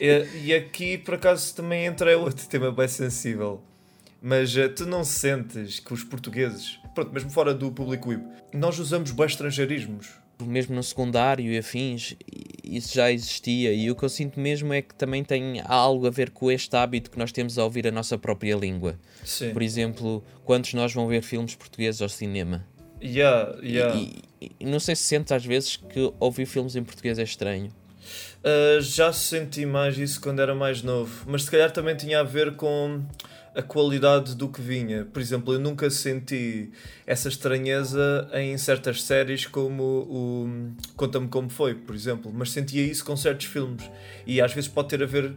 e, 0.00 0.26
e 0.44 0.54
aqui, 0.54 0.98
por 0.98 1.14
acaso, 1.14 1.54
também 1.54 1.86
entra 1.86 2.16
outro 2.18 2.46
tema 2.46 2.70
bem 2.70 2.88
sensível. 2.88 3.62
Mas 4.22 4.54
eh, 4.54 4.68
tu 4.68 4.84
não 4.84 5.02
sentes 5.02 5.80
que 5.80 5.94
os 5.94 6.04
portugueses, 6.04 6.78
pronto, 6.94 7.10
mesmo 7.12 7.30
fora 7.30 7.54
do 7.54 7.72
público 7.72 8.10
web, 8.10 8.22
nós 8.52 8.78
usamos 8.78 9.10
bem 9.12 9.24
estrangeirismos. 9.24 10.10
Mesmo 10.42 10.74
no 10.74 10.82
secundário 10.82 11.50
e 11.50 11.56
afins, 11.58 12.14
isso 12.76 12.94
já 12.94 13.10
existia. 13.10 13.72
E 13.72 13.90
o 13.90 13.94
que 13.94 14.04
eu 14.04 14.08
sinto 14.08 14.38
mesmo 14.38 14.72
é 14.72 14.80
que 14.80 14.94
também 14.94 15.24
tem 15.24 15.60
algo 15.64 16.06
a 16.06 16.10
ver 16.10 16.30
com 16.30 16.50
este 16.50 16.74
hábito 16.76 17.10
que 17.10 17.18
nós 17.18 17.32
temos 17.32 17.58
a 17.58 17.64
ouvir 17.64 17.86
a 17.86 17.90
nossa 17.90 18.16
própria 18.16 18.56
língua. 18.56 18.98
Sim. 19.24 19.52
Por 19.52 19.62
exemplo, 19.62 20.24
quantos 20.44 20.74
nós 20.74 20.92
vão 20.92 21.06
ver 21.06 21.22
filmes 21.22 21.54
portugueses 21.54 22.00
ao 22.00 22.08
cinema? 22.08 22.66
Yeah, 23.02 23.58
yeah. 23.62 23.98
E, 23.98 24.22
e, 24.40 24.52
e 24.60 24.64
não 24.64 24.78
sei 24.78 24.94
se 24.94 25.02
sentes 25.02 25.32
às 25.32 25.44
vezes 25.44 25.76
que 25.76 26.12
ouvir 26.20 26.46
filmes 26.46 26.76
em 26.76 26.84
português 26.84 27.18
é 27.18 27.22
estranho. 27.22 27.70
Uh, 28.40 28.80
já 28.80 29.12
senti 29.12 29.66
mais 29.66 29.98
isso 29.98 30.20
quando 30.20 30.40
era 30.40 30.54
mais 30.54 30.82
novo, 30.82 31.24
mas 31.26 31.44
se 31.44 31.50
calhar 31.50 31.70
também 31.70 31.94
tinha 31.94 32.20
a 32.20 32.22
ver 32.22 32.56
com 32.56 33.02
a 33.54 33.62
qualidade 33.62 34.34
do 34.34 34.48
que 34.48 34.60
vinha. 34.60 35.04
Por 35.04 35.20
exemplo, 35.20 35.54
eu 35.54 35.58
nunca 35.58 35.90
senti 35.90 36.70
essa 37.06 37.28
estranheza 37.28 38.28
em 38.34 38.56
certas 38.56 39.02
séries 39.02 39.46
como 39.46 39.82
o 39.82 40.72
Conta-me 40.96 41.28
Como 41.28 41.48
Foi, 41.48 41.74
por 41.74 41.94
exemplo, 41.94 42.32
mas 42.34 42.52
sentia 42.52 42.82
isso 42.82 43.04
com 43.04 43.16
certos 43.16 43.46
filmes. 43.46 43.90
E 44.26 44.40
às 44.40 44.52
vezes 44.52 44.68
pode 44.68 44.88
ter 44.88 45.02
a 45.02 45.06
ver 45.06 45.34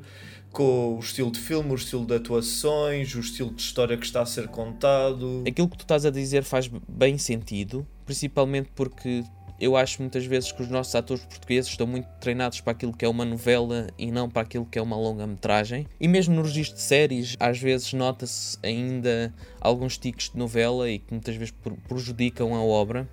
com 0.51 0.95
o 0.95 0.99
estilo 0.99 1.31
de 1.31 1.39
filme, 1.39 1.71
o 1.71 1.75
estilo 1.75 2.05
de 2.05 2.15
atuações, 2.15 3.15
o 3.15 3.19
estilo 3.19 3.51
de 3.51 3.61
história 3.61 3.97
que 3.97 4.05
está 4.05 4.21
a 4.21 4.25
ser 4.25 4.47
contado. 4.47 5.43
Aquilo 5.47 5.67
que 5.67 5.77
tu 5.77 5.81
estás 5.81 6.05
a 6.05 6.11
dizer 6.11 6.43
faz 6.43 6.69
bem 6.87 7.17
sentido, 7.17 7.85
principalmente 8.05 8.69
porque 8.75 9.23
eu 9.63 9.77
acho 9.77 10.01
muitas 10.01 10.25
vezes 10.25 10.51
que 10.51 10.61
os 10.61 10.69
nossos 10.69 10.93
atores 10.93 11.23
portugueses 11.23 11.71
estão 11.71 11.87
muito 11.87 12.07
treinados 12.19 12.59
para 12.59 12.71
aquilo 12.71 12.91
que 12.91 13.05
é 13.05 13.07
uma 13.07 13.23
novela 13.23 13.87
e 13.97 14.11
não 14.11 14.29
para 14.29 14.41
aquilo 14.41 14.65
que 14.65 14.77
é 14.77 14.81
uma 14.81 14.97
longa-metragem. 14.97 15.87
E 15.99 16.07
mesmo 16.07 16.35
no 16.35 16.41
registro 16.41 16.75
de 16.75 16.81
séries, 16.81 17.35
às 17.39 17.59
vezes 17.59 17.93
nota-se 17.93 18.57
ainda 18.61 19.33
alguns 19.61 19.97
tiques 19.97 20.29
de 20.29 20.37
novela 20.37 20.89
e 20.89 20.99
que 20.99 21.13
muitas 21.13 21.35
vezes 21.35 21.53
prejudicam 21.87 22.53
a 22.53 22.61
obra. 22.61 23.07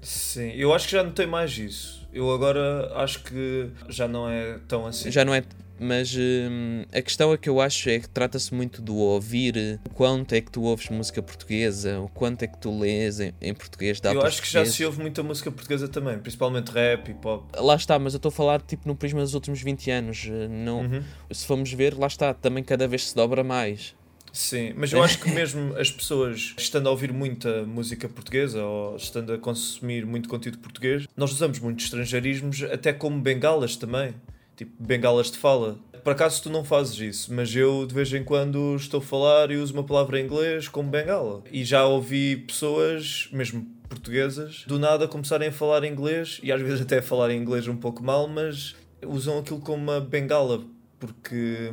Sim, 0.00 0.52
eu 0.52 0.72
acho 0.72 0.86
que 0.86 0.92
já 0.92 1.02
notei 1.02 1.26
mais 1.26 1.58
isso. 1.58 2.06
Eu 2.12 2.30
agora 2.30 2.92
acho 2.94 3.24
que 3.24 3.68
já 3.88 4.06
não 4.06 4.28
é 4.28 4.58
tão 4.68 4.86
assim. 4.86 5.10
Já 5.10 5.24
não 5.24 5.34
é 5.34 5.42
mas 5.78 6.14
hum, 6.16 6.84
a 6.92 7.02
questão 7.02 7.32
é 7.32 7.36
que 7.36 7.48
eu 7.48 7.60
acho 7.60 7.88
é 7.88 7.98
que 7.98 8.08
trata-se 8.08 8.54
muito 8.54 8.80
do 8.80 8.96
ouvir, 8.96 9.80
o 9.84 9.90
quanto 9.90 10.34
é 10.34 10.40
que 10.40 10.50
tu 10.50 10.62
ouves 10.62 10.88
música 10.88 11.22
portuguesa, 11.22 12.00
o 12.00 12.08
quanto 12.08 12.42
é 12.42 12.46
que 12.46 12.58
tu 12.58 12.78
lês 12.78 13.20
em, 13.20 13.32
em 13.40 13.54
português. 13.54 14.00
eu 14.04 14.22
acho 14.22 14.42
que 14.42 14.50
já 14.50 14.64
se 14.64 14.84
ouve 14.84 15.00
muita 15.00 15.22
música 15.22 15.50
portuguesa 15.50 15.88
também, 15.88 16.18
principalmente 16.18 16.70
rap 16.70 17.08
e 17.10 17.14
pop. 17.14 17.44
Lá 17.56 17.76
está, 17.76 17.98
mas 17.98 18.14
eu 18.14 18.18
estou 18.18 18.30
a 18.30 18.32
falar 18.32 18.60
tipo 18.60 18.86
no 18.88 18.96
prisma 18.96 19.20
dos 19.20 19.34
últimos 19.34 19.60
20 19.62 19.90
anos. 19.90 20.28
Eh, 20.30 20.48
não, 20.48 20.80
uhum. 20.80 21.02
Se 21.30 21.46
formos 21.46 21.72
ver, 21.72 21.96
lá 21.96 22.06
está, 22.06 22.32
também 22.32 22.62
cada 22.62 22.88
vez 22.88 23.08
se 23.08 23.14
dobra 23.14 23.44
mais. 23.44 23.94
Sim, 24.32 24.74
mas 24.76 24.92
eu 24.92 25.02
acho 25.02 25.18
que 25.18 25.30
mesmo 25.32 25.74
as 25.76 25.90
pessoas 25.90 26.54
estando 26.58 26.88
a 26.88 26.90
ouvir 26.90 27.10
muita 27.10 27.64
música 27.64 28.06
portuguesa 28.06 28.62
ou 28.62 28.96
estando 28.96 29.32
a 29.32 29.38
consumir 29.38 30.04
muito 30.04 30.28
conteúdo 30.28 30.58
português, 30.58 31.06
nós 31.16 31.32
usamos 31.32 31.58
muitos 31.58 31.86
estrangeirismos 31.86 32.62
até 32.64 32.92
como 32.92 33.20
bengalas 33.20 33.76
também 33.76 34.14
tipo 34.56 34.72
bengalas 34.82 35.30
de 35.30 35.38
fala. 35.38 35.78
Por 36.02 36.12
acaso 36.12 36.42
tu 36.42 36.50
não 36.50 36.64
fazes 36.64 36.98
isso, 36.98 37.34
mas 37.34 37.54
eu 37.54 37.84
de 37.84 37.94
vez 37.94 38.12
em 38.12 38.22
quando 38.22 38.76
estou 38.76 38.98
a 38.98 39.02
falar 39.02 39.50
e 39.50 39.56
uso 39.56 39.74
uma 39.74 39.84
palavra 39.84 40.20
em 40.20 40.24
inglês 40.24 40.68
como 40.68 40.88
bengala. 40.88 41.42
E 41.50 41.64
já 41.64 41.84
ouvi 41.84 42.36
pessoas, 42.36 43.28
mesmo 43.32 43.66
portuguesas, 43.88 44.64
do 44.66 44.78
nada 44.78 45.08
começarem 45.08 45.48
a 45.48 45.52
falar 45.52 45.84
inglês 45.84 46.40
e 46.42 46.52
às 46.52 46.60
vezes 46.60 46.82
até 46.82 46.98
a 46.98 47.02
falar 47.02 47.32
inglês 47.32 47.66
um 47.68 47.76
pouco 47.76 48.02
mal, 48.02 48.28
mas 48.28 48.74
usam 49.04 49.38
aquilo 49.38 49.60
como 49.60 49.82
uma 49.82 50.00
bengala 50.00 50.64
porque 50.98 51.72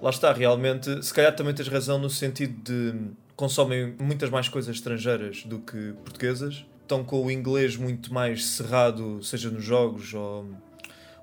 lá 0.00 0.10
está, 0.10 0.32
realmente, 0.32 1.02
se 1.04 1.12
calhar 1.12 1.34
também 1.34 1.54
tens 1.54 1.68
razão 1.68 1.98
no 1.98 2.10
sentido 2.10 2.54
de 2.62 2.94
consomem 3.34 3.94
muitas 4.00 4.30
mais 4.30 4.48
coisas 4.48 4.74
estrangeiras 4.74 5.42
do 5.44 5.58
que 5.58 5.94
portuguesas. 6.04 6.64
Estão 6.82 7.02
com 7.02 7.24
o 7.24 7.30
inglês 7.30 7.76
muito 7.76 8.14
mais 8.14 8.46
cerrado, 8.46 9.22
seja 9.22 9.50
nos 9.50 9.64
jogos 9.64 10.14
ou 10.14 10.46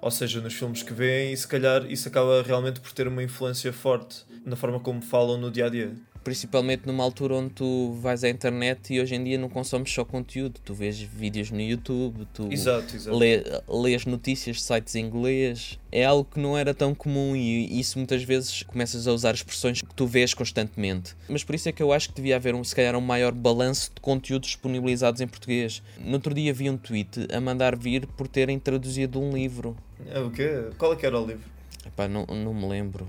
ou 0.04 0.12
seja, 0.12 0.42
nos 0.42 0.54
filmes 0.54 0.84
que 0.84 0.94
veem, 0.94 1.32
e 1.32 1.38
se 1.38 1.48
calhar 1.48 1.89
isso 1.89 2.08
acaba 2.08 2.44
realmente 2.44 2.80
por 2.82 2.92
ter 2.92 3.08
uma 3.08 3.24
influência 3.24 3.72
forte 3.72 4.26
na 4.46 4.56
forma 4.56 4.80
como 4.80 5.02
falam 5.02 5.38
no 5.38 5.50
dia 5.50 5.68
a 5.68 5.70
dia 5.70 5.94
principalmente 6.24 6.88
numa 6.88 7.04
altura 7.04 7.36
onde 7.36 7.50
tu 7.50 7.94
vais 8.00 8.24
à 8.24 8.30
internet 8.30 8.94
e 8.94 9.02
hoje 9.02 9.16
em 9.16 9.24
dia 9.24 9.38
não 9.38 9.50
consomes 9.50 9.92
só 9.92 10.06
conteúdo, 10.06 10.60
tu 10.63 10.74
vês 10.74 11.00
vídeos 11.00 11.52
no 11.52 11.60
YouTube, 11.60 12.26
tu 12.34 12.52
exato, 12.52 12.96
exato. 12.96 13.18
Lê, 13.18 13.44
lês 13.68 14.06
notícias 14.06 14.58
de 14.58 14.62
sites 14.62 14.96
em 14.96 15.06
inglês, 15.06 15.78
é 15.92 16.06
algo 16.06 16.28
que 16.32 16.39
não 16.39 16.58
era 16.58 16.74
tão 16.74 16.96
comum 16.96 17.36
e 17.36 17.80
isso 17.80 17.98
muitas 17.98 18.24
vezes 18.24 18.63
começas 18.63 19.08
a 19.08 19.12
usar 19.12 19.34
expressões 19.34 19.82
que 19.82 19.94
tu 19.94 20.08
vês 20.08 20.34
constantemente. 20.34 21.16
Mas 21.28 21.44
por 21.44 21.56
isso 21.56 21.68
é 21.68 21.72
que 21.72 21.84
eu 21.84 21.92
acho 21.92 22.10
que 22.10 22.16
devia 22.16 22.38
haver 22.38 22.56
um, 22.56 22.63
se 22.63 22.76
calhar 22.76 22.96
um 22.96 23.02
maior 23.02 23.34
balanço 23.34 23.92
de 23.94 24.02
conteúdos 24.02 24.50
disponibilizados 24.50 25.20
em 25.22 25.28
português. 25.28 25.84
No 26.00 26.13
outro 26.13 26.34
dia 26.34 26.54
vi 26.54 26.70
um 26.70 26.78
tweet 26.78 27.28
a 27.34 27.42
mandar 27.42 27.76
vir 27.76 28.08
por 28.08 28.28
terem 28.28 28.58
traduzido 28.58 29.20
um 29.20 29.32
livro. 29.34 29.76
É 30.12 30.20
o 30.20 30.32
quê? 30.32 30.70
Qual 30.78 30.94
é 30.94 30.96
que 30.96 31.06
era 31.06 31.20
o 31.20 31.26
livro? 31.26 31.50
Epá, 31.86 32.08
não, 32.08 32.26
não 32.26 32.54
me 32.54 32.68
lembro. 32.68 33.08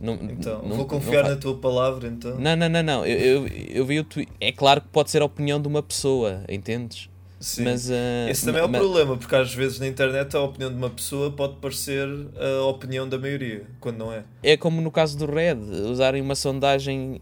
Não, 0.00 0.14
então, 0.14 0.62
não, 0.62 0.76
vou 0.76 0.86
confiar 0.86 1.24
não 1.24 1.30
na 1.30 1.36
tua 1.36 1.58
palavra 1.58 2.08
então. 2.08 2.38
Não, 2.38 2.56
não, 2.56 2.68
não, 2.68 2.82
não. 2.82 3.06
Eu, 3.06 3.46
eu, 3.46 3.48
eu 3.48 3.84
vi 3.84 4.00
o 4.00 4.04
tweet. 4.04 4.32
É 4.40 4.50
claro 4.50 4.80
que 4.80 4.88
pode 4.88 5.10
ser 5.10 5.20
a 5.20 5.26
opinião 5.26 5.60
de 5.60 5.68
uma 5.68 5.82
pessoa, 5.82 6.42
entendes? 6.48 7.10
Sim. 7.38 7.64
Mas, 7.64 7.88
uh, 7.88 8.28
Esse 8.28 8.44
também 8.44 8.60
é 8.60 8.64
o 8.64 8.68
problema, 8.68 9.16
porque 9.16 9.34
às 9.34 9.54
vezes 9.54 9.78
na 9.78 9.86
internet 9.86 10.36
a 10.36 10.40
opinião 10.40 10.70
de 10.70 10.76
uma 10.76 10.90
pessoa 10.90 11.30
pode 11.30 11.56
parecer 11.56 12.06
a 12.36 12.64
opinião 12.66 13.08
da 13.08 13.18
maioria, 13.18 13.66
quando 13.80 13.96
não 13.96 14.12
é. 14.12 14.24
É 14.42 14.56
como 14.58 14.80
no 14.82 14.90
caso 14.90 15.16
do 15.16 15.24
Red, 15.24 15.56
usarem 15.90 16.20
uma 16.20 16.34
sondagem 16.34 17.20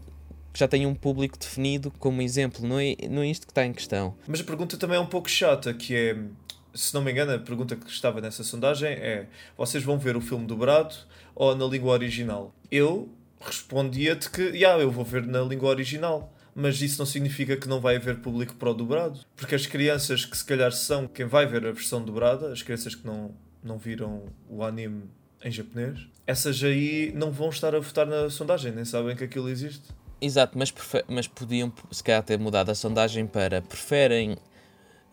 que 0.51 0.59
já 0.59 0.67
tem 0.67 0.85
um 0.85 0.93
público 0.93 1.37
definido 1.37 1.91
como 1.99 2.21
exemplo, 2.21 2.67
não 2.67 2.77
é, 2.77 2.95
não 3.09 3.21
é 3.21 3.27
isto 3.27 3.47
que 3.47 3.51
está 3.51 3.65
em 3.65 3.71
questão. 3.71 4.13
Mas 4.27 4.41
a 4.41 4.43
pergunta 4.43 4.75
também 4.75 4.97
é 4.97 4.99
um 4.99 5.05
pouco 5.05 5.29
chata, 5.29 5.73
que 5.73 5.95
é, 5.95 6.17
se 6.73 6.93
não 6.93 7.01
me 7.01 7.11
engano, 7.11 7.33
a 7.33 7.39
pergunta 7.39 7.75
que 7.75 7.89
estava 7.89 8.21
nessa 8.21 8.43
sondagem 8.43 8.89
é: 8.89 9.27
vocês 9.57 9.83
vão 9.83 9.97
ver 9.97 10.15
o 10.15 10.21
filme 10.21 10.45
dobrado 10.45 10.95
ou 11.35 11.55
na 11.55 11.65
língua 11.65 11.93
original? 11.93 12.53
Eu 12.71 13.09
respondia-te 13.39 14.29
que, 14.29 14.41
yeah, 14.41 14.81
eu 14.81 14.91
vou 14.91 15.05
ver 15.05 15.25
na 15.25 15.41
língua 15.41 15.69
original. 15.69 16.33
Mas 16.55 16.81
isso 16.81 16.99
não 16.99 17.05
significa 17.05 17.55
que 17.55 17.69
não 17.69 17.79
vai 17.79 17.95
haver 17.95 18.17
público 18.17 18.55
para 18.55 18.71
o 18.71 18.73
dobrado. 18.73 19.19
Porque 19.35 19.55
as 19.55 19.65
crianças 19.65 20.25
que 20.25 20.35
se 20.35 20.43
calhar 20.43 20.71
são 20.71 21.07
quem 21.07 21.25
vai 21.25 21.45
ver 21.45 21.65
a 21.65 21.71
versão 21.71 22.03
dobrada, 22.03 22.51
as 22.51 22.61
crianças 22.61 22.95
que 22.95 23.05
não, 23.05 23.33
não 23.63 23.77
viram 23.77 24.23
o 24.49 24.63
anime 24.63 25.03
em 25.43 25.51
japonês, 25.51 26.05
essas 26.27 26.61
aí 26.63 27.13
não 27.15 27.31
vão 27.31 27.49
estar 27.49 27.73
a 27.73 27.79
votar 27.79 28.05
na 28.05 28.29
sondagem, 28.29 28.73
nem 28.73 28.83
sabem 28.83 29.15
que 29.15 29.23
aquilo 29.23 29.47
existe. 29.47 29.83
Exato, 30.19 30.57
mas, 30.57 30.73
mas 31.07 31.27
podiam 31.27 31.71
se 31.91 32.03
calhar 32.03 32.21
ter 32.23 32.37
mudado 32.37 32.69
a 32.69 32.75
sondagem 32.75 33.25
para 33.25 33.61
preferem. 33.61 34.33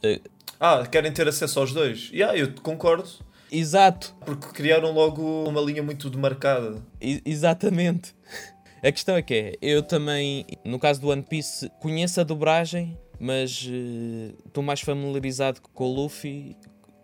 Uh... 0.02 0.35
Ah, 0.58 0.86
querem 0.86 1.12
ter 1.12 1.28
acesso 1.28 1.60
aos 1.60 1.72
dois? 1.72 2.10
Yeah, 2.12 2.36
eu 2.38 2.52
concordo. 2.62 3.08
Exato. 3.50 4.14
Porque 4.24 4.48
criaram 4.48 4.92
logo 4.92 5.48
uma 5.48 5.60
linha 5.60 5.82
muito 5.82 6.10
demarcada. 6.10 6.82
I 7.00 7.22
exatamente. 7.24 8.14
A 8.82 8.92
questão 8.92 9.16
é 9.16 9.22
que 9.22 9.34
é, 9.34 9.52
eu 9.60 9.82
também, 9.82 10.46
no 10.64 10.78
caso 10.78 11.00
do 11.00 11.08
One 11.08 11.22
Piece, 11.22 11.70
conheço 11.80 12.20
a 12.20 12.24
dobragem, 12.24 12.96
mas 13.18 13.68
estou 14.46 14.62
uh, 14.62 14.66
mais 14.66 14.80
familiarizado 14.80 15.60
com 15.60 15.84
o 15.84 15.94
Luffy 15.94 16.56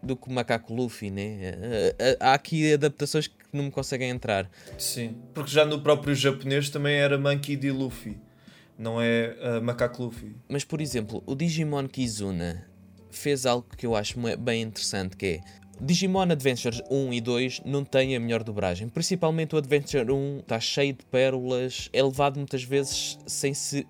do 0.03 0.17
que 0.17 0.29
o 0.29 0.33
macaco 0.33 0.75
Luffy, 0.75 1.11
né? 1.11 1.55
Uh, 1.93 2.17
há 2.21 2.35
aqui 2.35 2.75
adaptações 2.75 3.29
que 3.29 3.35
não 3.53 3.65
me 3.65 3.71
conseguem 3.71 4.11
entrar. 4.11 4.51
Sim, 4.77 5.17
porque 5.33 5.51
já 5.51 5.65
no 5.65 5.81
próprio 5.81 6.15
japonês 6.15 6.69
também 6.71 6.97
era 6.97 7.17
Monkey 7.19 7.57
D. 7.57 7.71
Luffy, 7.71 8.19
não 8.79 9.01
é 9.01 9.37
uh, 9.41 9.63
macaco 9.63 10.05
Luffy. 10.05 10.35
Mas, 10.49 10.65
por 10.65 10.81
exemplo, 10.81 11.23
o 11.27 11.35
Digimon 11.35 11.87
Kizuna 11.87 12.72
fez 13.19 13.47
algo 13.47 13.67
que 13.77 13.87
eu 13.87 13.95
acho 13.95 14.19
bem 14.39 14.63
interessante, 14.63 15.17
que 15.17 15.27
é 15.27 15.41
Digimon 15.81 16.31
Adventures 16.31 16.81
1 16.91 17.13
e 17.13 17.21
2 17.21 17.63
não 17.65 17.85
têm 17.85 18.15
a 18.15 18.21
melhor 18.21 18.45
dobragem. 18.45 18.89
Principalmente 18.89 19.55
o 19.55 19.59
Adventure 19.59 20.13
1 20.13 20.39
está 20.39 20.61
cheio 20.61 20.93
de 20.93 21.05
pérolas, 21.07 21.89
é 21.93 22.03
levado 22.03 22.37
muitas 22.37 22.63
vezes 22.63 23.19
sem 23.27 23.53
se 23.53 23.87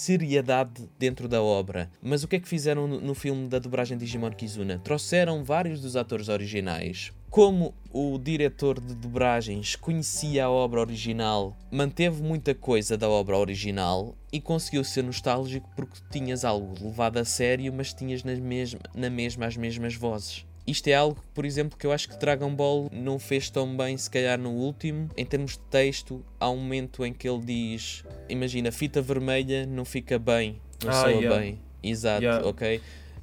seriedade 0.00 0.88
dentro 0.98 1.28
da 1.28 1.42
obra. 1.42 1.90
Mas 2.00 2.24
o 2.24 2.28
que 2.28 2.36
é 2.36 2.40
que 2.40 2.48
fizeram 2.48 2.86
no, 2.88 3.00
no 3.00 3.14
filme 3.14 3.48
da 3.48 3.58
dobragem 3.58 3.98
Digimon 3.98 4.30
Kizuna? 4.30 4.80
Trouxeram 4.82 5.44
vários 5.44 5.80
dos 5.80 5.94
atores 5.94 6.30
originais. 6.30 7.12
Como 7.30 7.72
o 7.92 8.18
diretor 8.18 8.80
de 8.80 8.92
dobragens 8.92 9.76
conhecia 9.76 10.46
a 10.46 10.50
obra 10.50 10.80
original, 10.80 11.56
manteve 11.70 12.20
muita 12.20 12.56
coisa 12.56 12.98
da 12.98 13.08
obra 13.08 13.38
original 13.38 14.16
e 14.32 14.40
conseguiu 14.40 14.82
ser 14.82 15.04
nostálgico 15.04 15.70
porque 15.76 16.00
tinhas 16.10 16.44
algo 16.44 16.74
levado 16.80 17.18
a 17.18 17.24
sério, 17.24 17.72
mas 17.72 17.94
tinhas 17.94 18.24
na 18.24 18.34
mesma, 18.34 18.80
na 18.92 19.08
mesma 19.08 19.46
as 19.46 19.56
mesmas 19.56 19.94
vozes. 19.94 20.44
Isto 20.66 20.88
é 20.88 20.94
algo, 20.94 21.22
por 21.32 21.44
exemplo, 21.44 21.78
que 21.78 21.86
eu 21.86 21.92
acho 21.92 22.08
que 22.08 22.18
Dragon 22.18 22.52
Ball 22.52 22.88
não 22.92 23.16
fez 23.16 23.48
tão 23.48 23.76
bem, 23.76 23.96
se 23.96 24.10
calhar 24.10 24.36
no 24.36 24.50
último. 24.50 25.08
Em 25.16 25.24
termos 25.24 25.52
de 25.52 25.60
texto, 25.70 26.24
há 26.38 26.50
um 26.50 26.56
momento 26.56 27.04
em 27.04 27.12
que 27.12 27.28
ele 27.28 27.44
diz: 27.44 28.04
Imagina, 28.28 28.72
fita 28.72 29.00
vermelha 29.00 29.66
não 29.66 29.84
fica 29.84 30.18
bem, 30.18 30.60
não 30.84 30.90
ah, 30.90 30.94
soa 30.94 31.10
yeah. 31.12 31.38
bem. 31.38 31.60
Exato, 31.80 32.24
yeah. 32.24 32.44
ok? 32.44 32.80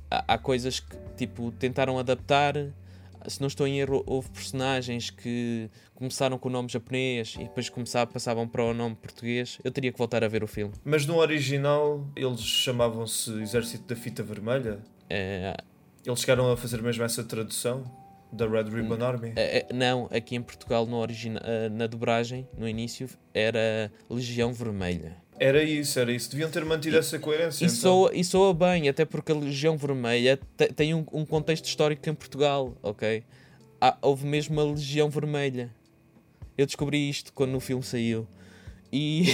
Há, 0.09 0.33
há, 0.33 0.37
coisas 0.37 0.79
que, 0.79 0.95
tipo, 1.17 1.51
tentaram 1.51 1.99
adaptar. 1.99 2.55
Se 3.27 3.41
não 3.41 3.47
estou 3.47 3.67
em 3.67 3.79
erro, 3.79 4.03
houve 4.05 4.29
personagens 4.29 5.09
que 5.09 5.69
começaram 5.93 6.37
com 6.37 6.47
o 6.47 6.51
nome 6.51 6.69
japonês 6.69 7.35
e 7.35 7.43
depois 7.43 7.69
começaram, 7.69 8.09
passavam 8.11 8.47
para 8.47 8.63
o 8.63 8.73
nome 8.73 8.95
português. 8.95 9.59
Eu 9.63 9.71
teria 9.71 9.91
que 9.91 9.97
voltar 9.97 10.23
a 10.23 10.27
ver 10.27 10.43
o 10.43 10.47
filme. 10.47 10.73
Mas 10.85 11.05
no 11.05 11.17
original 11.17 12.07
eles 12.15 12.41
chamavam-se 12.41 13.31
Exército 13.41 13.93
da 13.93 13.99
Fita 13.99 14.23
Vermelha? 14.23 14.79
É, 15.09 15.55
eles 16.05 16.19
chegaram 16.21 16.51
a 16.51 16.55
fazer 16.57 16.81
mesmo 16.81 17.03
essa 17.03 17.23
tradução 17.23 17.83
da 18.31 18.47
Red 18.47 18.63
Ribbon 18.63 19.03
Army? 19.03 19.33
É, 19.35 19.59
é, 19.59 19.73
não, 19.73 20.07
aqui 20.11 20.35
em 20.35 20.41
Portugal, 20.41 20.85
no 20.85 20.97
origina, 20.97 21.41
eh, 21.43 21.69
na 21.69 21.87
dobragem, 21.87 22.47
no 22.57 22.67
início, 22.67 23.09
era 23.33 23.91
Legião 24.09 24.53
Vermelha. 24.53 25.15
Era 25.39 25.63
isso, 25.63 25.99
era 25.99 26.11
isso. 26.11 26.31
Deviam 26.31 26.49
ter 26.49 26.65
mantido 26.65 26.95
E- 26.95 26.99
essa 26.99 27.19
coerência. 27.19 27.63
E 27.63 27.67
então. 27.67 27.77
soa, 27.79 28.11
e 28.15 28.23
soa 28.23 28.53
bem, 28.53 28.89
até 28.89 29.05
porque 29.05 29.31
a 29.31 29.35
Legião 29.35 29.77
Vermelha 29.77 30.39
te- 30.57 30.73
tem 30.73 30.93
um, 30.93 31.05
um 31.13 31.25
contexto 31.25 31.65
histórico 31.65 32.09
em 32.09 32.13
Portugal, 32.13 32.75
ok? 32.81 33.23
Há- 33.79 33.97
houve 34.01 34.25
mesmo 34.25 34.59
a 34.59 34.63
Legião 34.63 35.09
Vermelha. 35.09 35.69
Eu 36.57 36.65
descobri 36.65 37.07
isto 37.07 37.31
quando 37.33 37.55
o 37.55 37.59
filme 37.59 37.83
saiu. 37.83 38.27
E. 38.91 39.25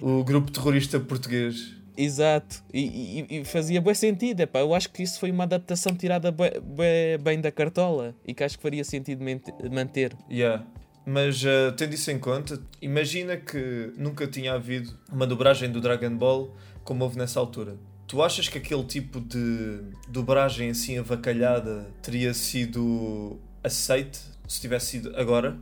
O 0.00 0.24
grupo 0.24 0.50
terrorista 0.50 0.98
português. 1.00 1.74
Exato. 1.96 2.62
E, 2.74 3.24
e- 3.30 3.36
e 3.40 3.44
fazia 3.44 3.80
bem 3.80 3.94
sentido. 3.94 4.40
Epá. 4.40 4.58
Eu 4.60 4.74
acho 4.74 4.90
que 4.90 5.02
isso 5.02 5.18
foi 5.20 5.30
uma 5.30 5.44
adaptação 5.44 5.94
tirada 5.94 6.30
bué- 6.32 6.60
bué 6.60 7.16
bem 7.18 7.40
da 7.40 7.50
cartola 7.50 8.14
e 8.26 8.34
que 8.34 8.42
acho 8.44 8.56
que 8.58 8.62
faria 8.62 8.84
sentido 8.84 9.24
manter. 9.72 10.12
Yeah. 10.30 10.66
Mas 11.06 11.40
uh, 11.44 11.70
tendo 11.76 11.94
isso 11.94 12.10
em 12.10 12.18
conta, 12.18 12.60
imagina 12.82 13.36
que 13.36 13.92
nunca 13.96 14.26
tinha 14.26 14.54
havido 14.54 14.92
uma 15.10 15.24
dobragem 15.24 15.70
do 15.70 15.80
Dragon 15.80 16.16
Ball 16.16 16.52
como 16.82 17.04
houve 17.04 17.16
nessa 17.16 17.38
altura. 17.38 17.76
Tu 18.08 18.20
achas 18.20 18.48
que 18.48 18.58
aquele 18.58 18.82
tipo 18.84 19.20
de 19.20 19.82
dobragem 20.08 20.70
assim 20.70 20.98
avacalhada 20.98 21.88
teria 22.02 22.34
sido 22.34 23.38
aceite 23.62 24.18
se 24.48 24.60
tivesse 24.60 24.86
sido 24.86 25.16
agora? 25.16 25.56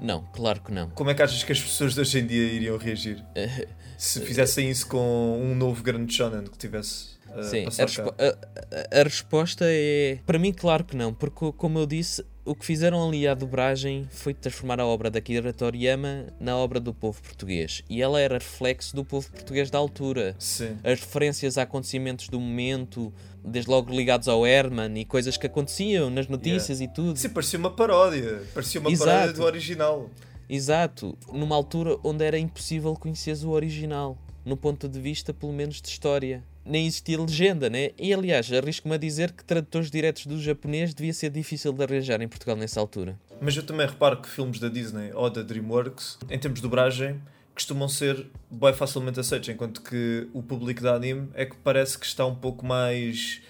Não, 0.00 0.24
claro 0.32 0.60
que 0.60 0.72
não. 0.72 0.90
Como 0.90 1.10
é 1.10 1.14
que 1.14 1.22
achas 1.22 1.44
que 1.44 1.52
as 1.52 1.60
pessoas 1.60 1.94
de 1.94 2.00
hoje 2.00 2.18
em 2.18 2.26
dia 2.26 2.52
iriam 2.52 2.76
reagir? 2.76 3.22
Se 3.98 4.18
fizessem 4.20 4.70
isso 4.70 4.86
com 4.86 5.38
um 5.38 5.54
novo 5.54 5.82
grande 5.82 6.14
shonen 6.14 6.44
que 6.44 6.56
tivesse 6.56 7.09
Sim, 7.42 7.66
a, 7.66 7.84
respo- 7.84 8.14
a- 8.18 8.98
a- 9.00 9.02
resposta 9.02 9.64
é. 9.68 10.18
Para 10.26 10.38
mim, 10.38 10.52
claro 10.52 10.84
que 10.84 10.96
não, 10.96 11.12
porque, 11.14 11.52
como 11.56 11.78
eu 11.78 11.86
disse, 11.86 12.24
o 12.44 12.54
que 12.54 12.64
fizeram 12.64 13.06
ali 13.06 13.28
à 13.28 13.34
dobragem 13.34 14.08
foi 14.10 14.34
transformar 14.34 14.80
a 14.80 14.86
obra 14.86 15.10
da 15.10 15.18
Akira 15.18 15.52
Toriyama 15.52 16.26
na 16.40 16.56
obra 16.56 16.80
do 16.80 16.92
povo 16.94 17.20
português. 17.22 17.82
E 17.88 18.02
ela 18.02 18.20
era 18.20 18.34
reflexo 18.38 18.96
do 18.96 19.04
povo 19.04 19.30
português 19.30 19.70
da 19.70 19.78
altura. 19.78 20.34
Sim. 20.38 20.76
As 20.82 21.00
referências 21.00 21.56
a 21.58 21.62
acontecimentos 21.62 22.28
do 22.28 22.40
momento, 22.40 23.12
desde 23.44 23.70
logo 23.70 23.94
ligados 23.94 24.26
ao 24.26 24.46
Herman 24.46 24.98
e 24.98 25.04
coisas 25.04 25.36
que 25.36 25.46
aconteciam 25.46 26.10
nas 26.10 26.26
notícias 26.28 26.80
e 26.80 26.88
tudo. 26.88 27.16
Sim, 27.18 27.28
parecia 27.28 27.58
uma 27.58 27.70
paródia. 27.70 28.42
Parecia 28.52 28.80
uma 28.80 28.90
Exato. 28.90 29.10
paródia 29.10 29.32
do 29.34 29.44
original. 29.44 30.10
Exato, 30.48 31.16
numa 31.32 31.54
altura 31.54 31.96
onde 32.02 32.24
era 32.24 32.36
impossível 32.38 32.94
conhecer 32.94 33.36
o 33.44 33.50
original, 33.50 34.18
no 34.44 34.56
ponto 34.56 34.88
de 34.88 34.98
vista, 35.00 35.32
pelo 35.32 35.52
menos, 35.52 35.80
de 35.80 35.88
história. 35.88 36.42
Nem 36.70 36.86
existia 36.86 37.20
legenda, 37.20 37.68
né? 37.68 37.90
E 37.98 38.14
aliás, 38.14 38.52
arrisco-me 38.52 38.94
a 38.94 38.98
dizer 38.98 39.32
que 39.32 39.44
tradutores 39.44 39.90
diretos 39.90 40.24
do 40.24 40.40
japonês 40.40 40.94
devia 40.94 41.12
ser 41.12 41.30
difícil 41.30 41.72
de 41.72 41.82
arranjar 41.82 42.22
em 42.22 42.28
Portugal 42.28 42.54
nessa 42.54 42.78
altura. 42.78 43.18
Mas 43.40 43.56
eu 43.56 43.64
também 43.64 43.88
reparo 43.88 44.22
que 44.22 44.28
filmes 44.28 44.60
da 44.60 44.68
Disney 44.68 45.10
ou 45.12 45.28
da 45.28 45.42
DreamWorks, 45.42 46.16
em 46.30 46.38
termos 46.38 46.60
de 46.60 46.62
dobragem, 46.62 47.20
costumam 47.56 47.88
ser 47.88 48.24
bem 48.48 48.72
facilmente 48.72 49.18
aceitos, 49.18 49.48
enquanto 49.48 49.82
que 49.82 50.28
o 50.32 50.44
público 50.44 50.80
da 50.80 50.94
anime 50.94 51.28
é 51.34 51.44
que 51.44 51.56
parece 51.56 51.98
que 51.98 52.06
está 52.06 52.24
um 52.24 52.36
pouco 52.36 52.64
mais 52.64 53.42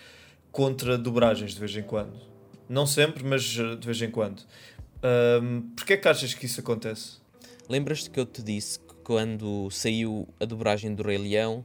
contra 0.51 0.97
dobragens 0.97 1.53
de 1.53 1.61
vez 1.61 1.77
em 1.77 1.83
quando. 1.83 2.19
Não 2.71 2.87
sempre, 2.87 3.23
mas 3.23 3.55
eh, 3.59 3.77
de 3.77 3.85
vez 3.87 4.01
em 4.01 4.11
quando. 4.11 4.43
Ahm, 5.03 5.61
Porquê 5.77 5.93
é 5.93 5.97
que 5.99 6.09
achas 6.09 6.33
que 6.33 6.47
isso 6.47 6.61
acontece? 6.61 7.19
Lembras-te 7.69 8.09
que 8.09 8.19
eu 8.19 8.25
te 8.25 8.43
disse 8.43 8.79
que 8.79 8.95
quando 9.05 9.69
saiu 9.71 10.27
a 10.41 10.45
dobragem 10.45 10.95
do 10.95 11.03
Rei 11.03 11.19
Leão, 11.19 11.65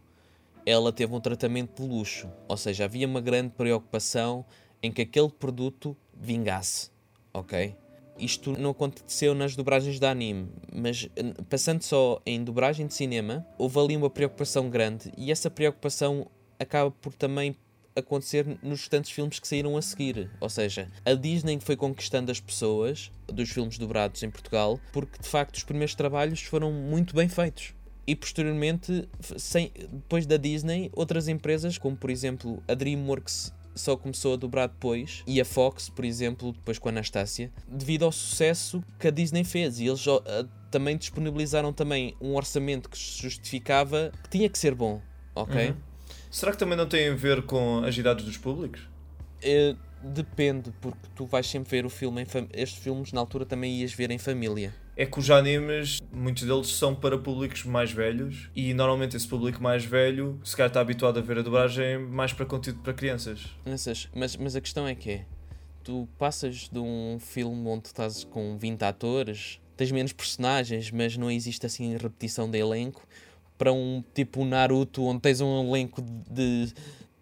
ela 0.65 0.91
teve 0.91 1.13
um 1.13 1.19
tratamento 1.19 1.82
de 1.82 1.88
luxo, 1.88 2.30
ou 2.47 2.58
seja, 2.58 2.86
havia 2.86 3.08
uma 3.08 3.21
grande 3.21 3.51
preocupação 3.51 4.45
em 4.82 4.91
que 4.91 5.04
aquele 5.04 5.30
produto 5.30 5.95
vingasse, 6.13 6.89
ok? 7.34 7.75
Isto 8.17 8.58
não 8.58 8.71
aconteceu 8.71 9.36
nas 9.36 9.56
dobragens 9.56 9.99
de 9.99 10.06
anime, 10.06 10.49
mas 10.73 11.08
passando 11.49 11.84
só 11.84 12.21
em 12.25 12.43
dobragem 12.43 12.88
de 12.88 12.93
cinema, 12.93 13.45
houve 13.58 13.78
ali 13.78 13.97
uma 13.97 14.10
preocupação 14.10 14.69
grande 14.69 15.12
e 15.17 15.32
essa 15.32 15.51
preocupação 15.51 16.25
acaba 16.58 16.89
por 16.89 17.13
também 17.13 17.56
acontecer 17.93 18.45
nos 18.62 18.82
restantes 18.82 19.12
filmes 19.12 19.39
que 19.39 19.47
saíram 19.47 19.78
a 19.78 19.82
seguir. 19.82 20.32
Ou 20.39 20.49
seja, 20.49 20.89
a 21.06 21.13
Disney 21.13 21.60
foi 21.60 21.75
conquistando 21.75 22.32
as 22.32 22.39
pessoas 22.39 23.12
dos 23.28 23.49
filmes 23.49 23.78
dobrados 23.78 24.23
em 24.23 24.30
Portugal 24.30 24.80
porque 24.91 25.21
de 25.21 25.28
facto 25.28 25.56
os 25.56 25.63
primeiros 25.63 25.95
trabalhos 25.95 26.41
foram 26.41 26.71
muito 26.71 27.15
bem 27.15 27.28
feitos. 27.28 27.74
E 28.08 28.15
posteriormente, 28.15 29.08
sem, 29.38 29.72
depois 29.91 30.26
da 30.26 30.38
Disney, 30.38 30.91
outras 30.96 31.28
empresas, 31.28 31.78
como 31.78 31.96
por 31.98 32.10
exemplo 32.10 32.62
a 32.68 32.74
DreamWorks, 32.74 33.54
só 33.74 33.98
começou 33.98 34.34
a 34.34 34.38
dobrar 34.38 34.68
depois, 34.68 35.24
e 35.28 35.41
a 35.41 35.46
Fox, 35.46 35.89
por 35.89 36.06
exemplo, 36.06 36.54
depois 36.54 36.80
com 36.80 36.88
a 36.88 36.91
Anastácia, 36.91 37.52
devido 37.68 38.06
ao 38.06 38.12
sucesso 38.12 38.82
que 39.00 39.08
a 39.08 39.12
Disney 39.12 39.44
fez. 39.44 39.80
E 39.80 39.88
eles 39.88 40.06
ah, 40.08 40.48
também 40.72 40.96
disponibilizaram 40.98 41.74
também 41.74 42.15
um 42.22 42.36
orçamento 42.36 42.89
que 42.89 42.98
se 42.98 43.22
justificava 43.24 44.12
que 44.24 44.30
tinha 44.30 44.48
que 44.50 44.58
ser 44.58 44.74
bom, 44.76 45.02
ok? 45.34 45.70
Uhum. 45.72 45.76
Será 46.32 46.52
que 46.52 46.58
também 46.58 46.78
não 46.78 46.88
tem 46.88 47.10
a 47.10 47.15
ver 47.15 47.41
com 47.44 47.80
as 47.80 47.98
idades 47.98 48.24
dos 48.24 48.38
públicos? 48.38 48.88
Eh, 49.41 49.76
depende, 50.04 50.72
porque 50.80 51.00
tu 51.15 51.26
vais 51.26 51.46
sempre 51.48 51.70
ver 51.72 51.86
o 51.86 51.89
filme 51.89 52.22
em 52.22 52.26
fam- 52.26 52.48
estes 52.54 52.82
filmes 52.82 53.12
na 53.12 53.20
altura 53.20 53.46
também 53.46 53.82
ias 53.82 53.94
ver 53.94 54.12
em 54.12 54.18
família. 54.18 54.74
É 54.97 55.05
que 55.05 55.19
os 55.19 55.29
animes, 55.29 55.99
muitos 56.12 56.43
deles 56.43 56.67
são 56.69 56.95
para 56.95 57.17
públicos 57.17 57.63
mais 57.65 57.91
velhos 57.91 58.49
e 58.55 58.73
normalmente 58.73 59.17
esse 59.17 59.27
público 59.27 59.62
mais 59.62 59.84
velho 59.84 60.39
se 60.43 60.55
calhar 60.55 60.69
está 60.69 60.79
habituado 60.79 61.17
a 61.19 61.21
ver 61.21 61.39
a 61.39 61.41
dobragem 61.41 61.99
mais 61.99 62.31
para 62.31 62.45
conteúdo 62.45 62.79
para 62.79 62.93
crianças. 62.93 63.41
Nessas- 63.65 64.08
mas, 64.15 64.38
mas 64.38 64.55
a 64.55 64.62
questão 64.62 64.88
é 64.88 64.95
que 64.95 65.10
é, 65.12 65.25
tu 65.84 66.08
passas 66.17 66.69
de 66.71 66.79
um 66.79 67.17
filme 67.19 67.67
onde 67.67 67.88
estás 67.88 68.23
com 68.23 68.58
20 68.58 68.84
atores, 68.84 69.60
tens 69.75 69.91
menos 69.91 70.13
personagens, 70.13 70.89
mas 70.91 71.17
não 71.17 71.29
existe 71.29 71.65
assim 71.65 71.97
repetição 71.97 72.49
de 72.49 72.58
elenco, 72.58 73.05
para 73.58 73.73
um 73.73 74.01
tipo 74.13 74.45
Naruto 74.45 75.03
onde 75.03 75.19
tens 75.21 75.41
um 75.41 75.67
elenco 75.69 76.01
de 76.01 76.69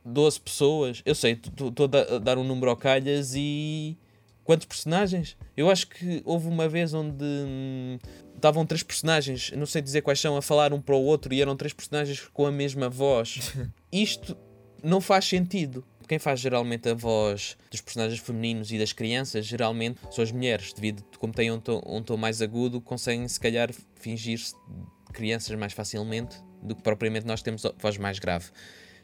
12 0.06 0.40
pessoas. 0.40 1.02
Eu 1.06 1.16
sei, 1.16 1.34
estou 1.34 1.90
a 2.14 2.20
dar 2.20 2.38
um 2.38 2.44
número 2.44 2.70
ao 2.70 2.78
calhas 2.78 3.34
e. 3.36 3.98
Quantos 4.44 4.66
personagens? 4.66 5.38
Eu 5.56 5.70
acho 5.70 5.88
que 5.88 6.22
houve 6.26 6.48
uma 6.48 6.68
vez 6.68 6.94
onde 6.94 7.24
hum, 7.24 7.98
estavam 8.36 8.66
três 8.66 8.84
personagens, 8.84 9.52
não 9.52 9.66
sei 9.66 9.82
dizer 9.82 10.02
quais 10.02 10.20
são, 10.20 10.36
a 10.36 10.42
falar 10.42 10.74
um 10.74 10.82
para 10.82 10.96
o 10.96 11.02
outro 11.02 11.34
e 11.34 11.42
eram 11.42 11.56
três 11.56 11.72
personagens 11.72 12.28
com 12.34 12.46
a 12.46 12.52
mesma 12.52 12.90
voz. 12.90 13.54
Isto 13.92 14.38
não 14.84 15.00
faz 15.00 15.26
sentido. 15.26 15.86
Quem 16.08 16.20
faz 16.20 16.42
geralmente 16.42 16.90
a 16.90 16.94
voz 16.94 17.58
dos 17.72 17.80
personagens 17.80 18.20
femininos 18.20 18.72
e 18.72 18.78
das 18.78 18.92
crianças, 18.92 19.46
geralmente 19.46 20.02
são 20.12 20.22
as 20.22 20.32
mulheres, 20.32 20.74
devido 20.74 21.02
como 21.18 21.32
têm 21.32 21.50
um 21.50 21.60
tom, 21.60 21.82
um 21.86 22.04
tom 22.04 22.18
mais 22.18 22.42
agudo, 22.42 22.82
conseguem 22.82 23.26
se 23.28 23.40
calhar 23.40 23.70
fingir-se 23.96 24.54
crianças 25.14 25.58
mais 25.58 25.72
facilmente 25.72 26.36
do 26.62 26.76
que 26.76 26.84
propriamente 26.84 27.26
nós 27.26 27.42
temos 27.42 27.64
voz 27.80 27.98
mais 27.98 28.20
grave. 28.20 28.48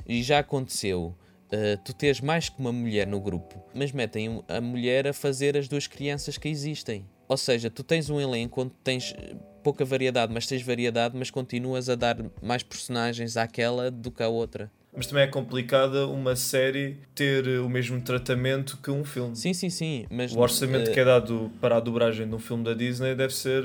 E 0.05 0.21
já 0.21 0.39
aconteceu 0.39 1.15
uh, 1.53 1.77
tu 1.83 1.93
teres 1.93 2.21
mais 2.21 2.49
que 2.49 2.59
uma 2.59 2.71
mulher 2.71 3.07
no 3.07 3.19
grupo, 3.19 3.61
mas 3.73 3.91
metem 3.91 4.43
a 4.47 4.61
mulher 4.61 5.07
a 5.07 5.13
fazer 5.13 5.57
as 5.57 5.67
duas 5.67 5.87
crianças 5.87 6.37
que 6.37 6.47
existem. 6.47 7.05
Ou 7.27 7.37
seja, 7.37 7.69
tu 7.69 7.83
tens 7.83 8.09
um 8.09 8.19
elenco 8.19 8.61
onde 8.61 8.71
tens 8.83 9.13
eh, 9.15 9.35
pouca 9.63 9.85
variedade, 9.85 10.33
mas 10.33 10.47
tens 10.47 10.63
variedade, 10.63 11.15
mas 11.15 11.29
continuas 11.29 11.87
a 11.87 11.93
dar 11.93 12.17
mais 12.41 12.63
personagens 12.63 13.37
àquela 13.37 13.91
do 13.91 14.09
que 14.09 14.23
à 14.23 14.27
outra. 14.27 14.71
Mas 14.91 15.05
também 15.05 15.23
é 15.23 15.27
complicada 15.27 16.07
uma 16.07 16.35
série 16.35 16.97
ter 17.13 17.47
o 17.59 17.69
mesmo 17.69 18.01
tratamento 18.01 18.79
que 18.81 18.89
um 18.89 19.05
filme. 19.05 19.35
Sim, 19.35 19.53
sim, 19.53 19.69
sim. 19.69 20.07
Mas, 20.09 20.33
O 20.33 20.39
orçamento 20.39 20.89
eh, 20.89 20.93
que 20.93 20.99
é 20.99 21.05
dado 21.05 21.51
para 21.61 21.77
a 21.77 21.79
dobragem 21.79 22.27
de 22.27 22.33
um 22.33 22.39
filme 22.39 22.63
da 22.63 22.73
Disney 22.73 23.13
deve 23.13 23.33
ser 23.35 23.63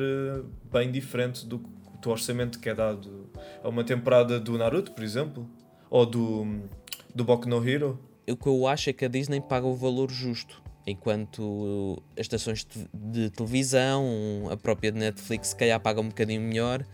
bem 0.70 0.92
diferente 0.92 1.46
do, 1.46 1.64
do 2.02 2.10
orçamento 2.10 2.58
que 2.58 2.68
é 2.68 2.74
dado 2.74 3.30
a 3.62 3.68
uma 3.70 3.82
temporada 3.82 4.38
do 4.38 4.58
Naruto, 4.58 4.92
por 4.92 5.02
exemplo, 5.02 5.48
ou 5.88 6.04
do, 6.04 6.46
do 7.14 7.24
Boku 7.24 7.48
no 7.48 7.66
Hero. 7.66 7.98
o 8.29 8.37
que 8.37 8.46
eu 8.48 8.67
acho 8.67 8.90
é 8.90 8.92
que 8.92 9.04
a 9.04 9.08
Disney 9.08 9.40
paga 9.40 9.67
o 9.67 9.75
valor 9.75 10.10
justo. 10.10 10.62
Enquanto 10.87 12.02
as 12.15 12.23
estações 12.23 12.67
de- 12.92 13.31
televisão, 13.31 14.48
a 14.50 14.56
própria 14.56 14.90
Netflix, 14.90 15.48
se 15.48 15.56
calhar 15.56 15.81
paga 15.81 16.00
um 16.00 16.08
bocadinho 16.08 16.40
melhor, 16.42 16.85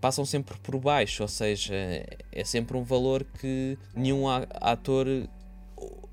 passam 0.00 0.24
sempre 0.26 0.58
por 0.58 0.78
baixo. 0.78 1.22
Ou 1.22 1.28
seja, 1.28 1.74
é 2.32 2.44
sempre 2.44 2.76
um 2.76 2.82
valor 2.82 3.24
que 3.24 3.78
nenhum 3.94 4.28
a- 4.28 4.46
ator 4.60 5.06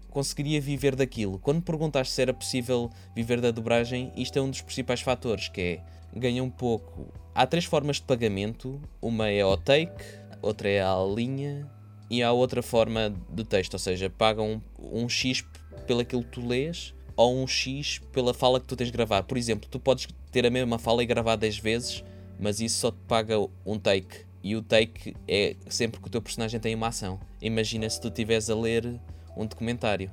conseguiria 0.10 0.60
viver 0.62 0.95
daquilo. 0.95 1.38
Quando 1.39 1.62
perguntaste 1.62 2.14
se 2.14 2.22
era 2.22 2.34
possível 2.34 2.89
viver 3.16 3.41
da 3.41 3.51
dobragem, 3.51 4.12
isto 4.16 4.38
é 4.39 4.41
um 4.41 4.49
dos 4.49 4.62
principais 4.62 5.01
fatores, 5.01 5.49
que 5.49 5.62
é 5.62 5.80
ganha 6.18 6.43
um 6.43 6.49
pouco. 6.49 7.08
Há 7.36 7.45
três 7.45 7.66
formas 7.66 7.97
de 7.97 8.03
pagamento. 8.03 8.82
Uma 9.01 9.30
é 9.30 9.41
ao 9.41 9.58
take, 9.58 10.03
outra 10.41 10.70
é 10.70 10.82
à 10.82 10.95
linha 11.14 11.70
e 12.10 12.24
há 12.24 12.32
outra 12.32 12.62
forma 12.62 13.14
de 13.30 13.43
texto, 13.43 13.74
ou 13.74 13.80
seja, 13.80 14.10
pagam 14.10 14.62
um, 14.80 15.03
um 15.03 15.10
X 15.10 15.43
pelo 15.86 16.01
aquilo 16.01 16.24
que 16.24 16.32
tu 16.32 16.45
lês 16.45 16.93
ou 17.16 17.36
um 17.36 17.47
X 17.47 17.99
pela 18.12 18.34
fala 18.34 18.60
que 18.60 18.68
tu 18.68 18.76
tens 18.76 18.86
de 18.86 18.91
gravar. 18.91 19.24
Por 19.24 19.38
exemplo, 19.38 19.68
tu 19.70 19.80
podes 19.80 20.08
ter 20.32 20.45
a 20.45 20.49
mesma 20.49 20.78
fala 20.78 21.01
e 21.01 21.05
gravar 21.05 21.36
10 21.36 21.58
vezes, 21.58 22.03
mas 22.39 22.60
isso 22.60 22.78
só 22.78 22.91
te 22.91 22.99
paga 23.08 23.36
um 23.66 23.80
take. 23.80 24.28
E 24.43 24.55
o 24.55 24.62
take 24.62 25.16
é 25.28 25.55
sempre 25.68 25.99
que 25.99 26.08
o 26.08 26.12
teu 26.12 26.22
personagem 26.22 26.60
tem 26.60 26.76
uma 26.76 26.88
ação. 26.88 27.20
Imagina 27.41 27.89
se 27.89 27.99
tu 27.99 28.08
estiveres 28.08 28.49
a 28.49 28.55
ler 28.55 28.99
um 29.36 29.45
documentário 29.45 30.12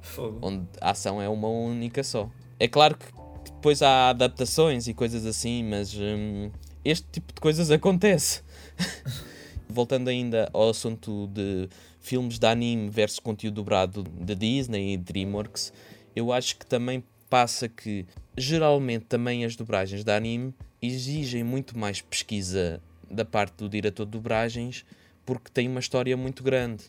Fogo. 0.00 0.38
onde 0.42 0.66
a 0.80 0.90
ação 0.90 1.20
é 1.20 1.28
uma 1.28 1.48
única 1.48 2.02
só. 2.02 2.30
É 2.58 2.66
claro 2.66 2.96
que 2.96 3.06
depois 3.52 3.82
há 3.82 4.10
adaptações 4.10 4.88
e 4.88 4.94
coisas 4.94 5.26
assim, 5.26 5.62
mas 5.62 5.94
hum, 5.94 6.50
este 6.84 7.06
tipo 7.12 7.34
de 7.34 7.40
coisas 7.40 7.70
acontece. 7.70 8.42
Voltando 9.68 10.08
ainda 10.08 10.48
ao 10.52 10.70
assunto 10.70 11.28
de 11.28 11.68
filmes 12.00 12.38
de 12.38 12.46
anime 12.46 12.88
versus 12.88 13.18
conteúdo 13.18 13.56
dobrado 13.56 14.02
da 14.02 14.34
Disney 14.34 14.94
e 14.94 14.96
DreamWorks, 14.96 15.72
eu 16.14 16.32
acho 16.32 16.56
que 16.56 16.66
também 16.66 17.02
passa 17.28 17.68
que 17.68 18.06
geralmente 18.36 19.06
também 19.06 19.44
as 19.44 19.56
dobragens 19.56 20.04
de 20.04 20.12
anime 20.12 20.54
exigem 20.80 21.42
muito 21.42 21.78
mais 21.78 22.00
pesquisa 22.00 22.80
da 23.10 23.24
parte 23.24 23.54
do 23.58 23.68
diretor 23.68 24.04
de 24.04 24.12
dobragens 24.12 24.84
porque 25.24 25.50
tem 25.52 25.68
uma 25.68 25.80
história 25.80 26.16
muito 26.16 26.42
grande. 26.42 26.84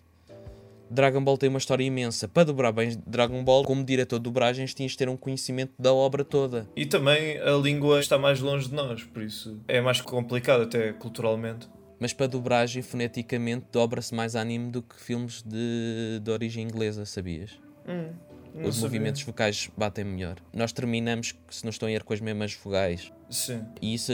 Dragon 0.89 1.21
Ball 1.21 1.38
tem 1.38 1.49
uma 1.49 1.57
história 1.57 1.84
imensa. 1.84 2.28
Para 2.28 2.45
dobrar 2.45 2.71
bem 2.71 2.97
Dragon 3.05 3.43
Ball, 3.43 3.63
como 3.65 3.84
diretor 3.84 4.19
de 4.19 4.23
dobragens, 4.23 4.73
tinhas 4.73 4.93
de 4.93 4.97
ter 4.97 5.09
um 5.09 5.17
conhecimento 5.17 5.73
da 5.78 5.93
obra 5.93 6.23
toda. 6.23 6.69
E 6.75 6.86
também 6.86 7.38
a 7.39 7.51
língua 7.57 7.99
está 7.99 8.17
mais 8.17 8.39
longe 8.39 8.69
de 8.69 8.75
nós, 8.75 9.03
por 9.03 9.21
isso 9.21 9.59
é 9.67 9.82
mais 9.82 9.99
complicado 9.99 10.63
até 10.63 10.93
culturalmente. 10.93 11.67
Mas 12.00 12.14
para 12.14 12.28
dobragem, 12.28 12.82
foneticamente, 12.82 13.66
dobra-se 13.72 14.14
mais 14.14 14.36
anime 14.36 14.72
do 14.72 14.82
que 14.84 14.95
filmes 15.00 15.41
de, 15.43 16.20
de 16.22 16.32
origem 16.32 16.64
inglesa, 16.64 17.06
sabias? 17.06 17.60
Hum, 17.88 18.12
Os 18.64 18.76
sabia. 18.76 18.82
movimentos 18.84 19.24
vocais 19.24 19.70
batem 19.76 20.06
melhor. 20.06 20.38
Nós 20.54 20.72
terminamos, 20.72 21.34
se 21.50 21.64
não 21.64 21.70
estou 21.72 21.89
em 21.89 21.93
erro, 21.95 22.06
com 22.06 22.14
as 22.14 22.22
mesmas 22.22 22.54
vogais. 22.54 23.12
Sim. 23.30 23.64
E 23.82 23.93
isso 23.93 24.12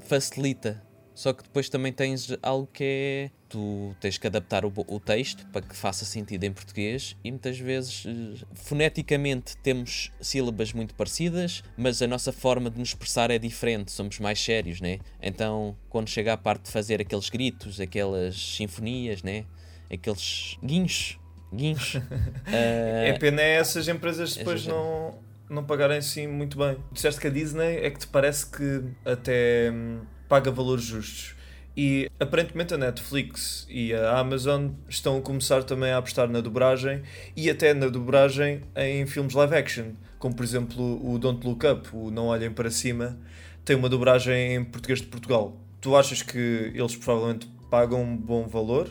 facilita. 0.00 0.82
Só 1.14 1.32
que 1.32 1.42
depois 1.42 1.68
também 1.68 1.92
tens 1.92 2.28
algo 2.42 2.68
que 2.72 2.84
é. 2.84 3.30
Tu 3.48 3.94
tens 4.00 4.16
que 4.16 4.26
adaptar 4.26 4.64
o, 4.64 4.72
o 4.74 4.98
texto 4.98 5.46
para 5.48 5.60
que 5.60 5.76
faça 5.76 6.06
sentido 6.06 6.42
em 6.44 6.52
português 6.52 7.14
e 7.22 7.30
muitas 7.30 7.58
vezes, 7.58 8.06
eh, 8.06 8.46
foneticamente, 8.54 9.58
temos 9.58 10.10
sílabas 10.22 10.72
muito 10.72 10.94
parecidas, 10.94 11.62
mas 11.76 12.00
a 12.00 12.06
nossa 12.06 12.32
forma 12.32 12.70
de 12.70 12.78
nos 12.78 12.88
expressar 12.88 13.30
é 13.30 13.38
diferente, 13.38 13.92
somos 13.92 14.18
mais 14.18 14.40
sérios, 14.42 14.80
né? 14.80 15.00
Então, 15.20 15.76
quando 15.90 16.08
chega 16.08 16.32
a 16.32 16.36
parte 16.38 16.62
de 16.64 16.70
fazer 16.70 16.98
aqueles 17.02 17.28
gritos, 17.28 17.78
aquelas 17.78 18.34
sinfonias, 18.56 19.22
né? 19.22 19.44
Aqueles 19.92 20.56
guinchos, 20.64 21.18
guinchos. 21.54 22.00
eh, 22.50 23.10
É 23.10 23.18
pena 23.18 23.42
é 23.42 23.56
essas 23.56 23.86
empresas 23.86 24.34
depois 24.34 24.60
Exagero. 24.62 24.76
não, 24.82 25.18
não 25.56 25.64
pagarem 25.64 25.98
assim 25.98 26.26
muito 26.26 26.56
bem. 26.56 26.78
Disseste 26.90 27.20
que 27.20 27.26
a 27.26 27.30
Disney 27.30 27.76
é 27.84 27.90
que 27.90 27.98
te 27.98 28.06
parece 28.06 28.46
que 28.46 28.82
até 29.04 29.70
hum, 29.70 30.00
paga 30.32 30.50
valores 30.50 30.84
justos. 30.84 31.34
E 31.76 32.10
aparentemente 32.18 32.72
a 32.72 32.78
Netflix 32.78 33.66
e 33.68 33.92
a 33.92 34.18
Amazon 34.18 34.70
estão 34.88 35.18
a 35.18 35.20
começar 35.20 35.62
também 35.62 35.90
a 35.90 35.98
apostar 35.98 36.26
na 36.26 36.40
dobragem 36.40 37.02
e 37.36 37.50
até 37.50 37.74
na 37.74 37.88
dobragem 37.88 38.62
em 38.74 39.06
filmes 39.06 39.34
live 39.34 39.54
action, 39.54 39.90
como 40.18 40.34
por 40.34 40.42
exemplo 40.42 41.06
o 41.06 41.18
Don't 41.18 41.46
Look 41.46 41.66
Up, 41.66 41.86
o 41.92 42.10
Não 42.10 42.28
Olhem 42.28 42.50
para 42.50 42.70
Cima, 42.70 43.18
tem 43.62 43.76
uma 43.76 43.90
dobragem 43.90 44.54
em 44.54 44.64
português 44.64 45.02
de 45.02 45.06
Portugal. 45.08 45.54
Tu 45.82 45.94
achas 45.94 46.22
que 46.22 46.72
eles 46.74 46.96
provavelmente 46.96 47.46
pagam 47.70 48.02
um 48.02 48.16
bom 48.16 48.48
valor? 48.48 48.88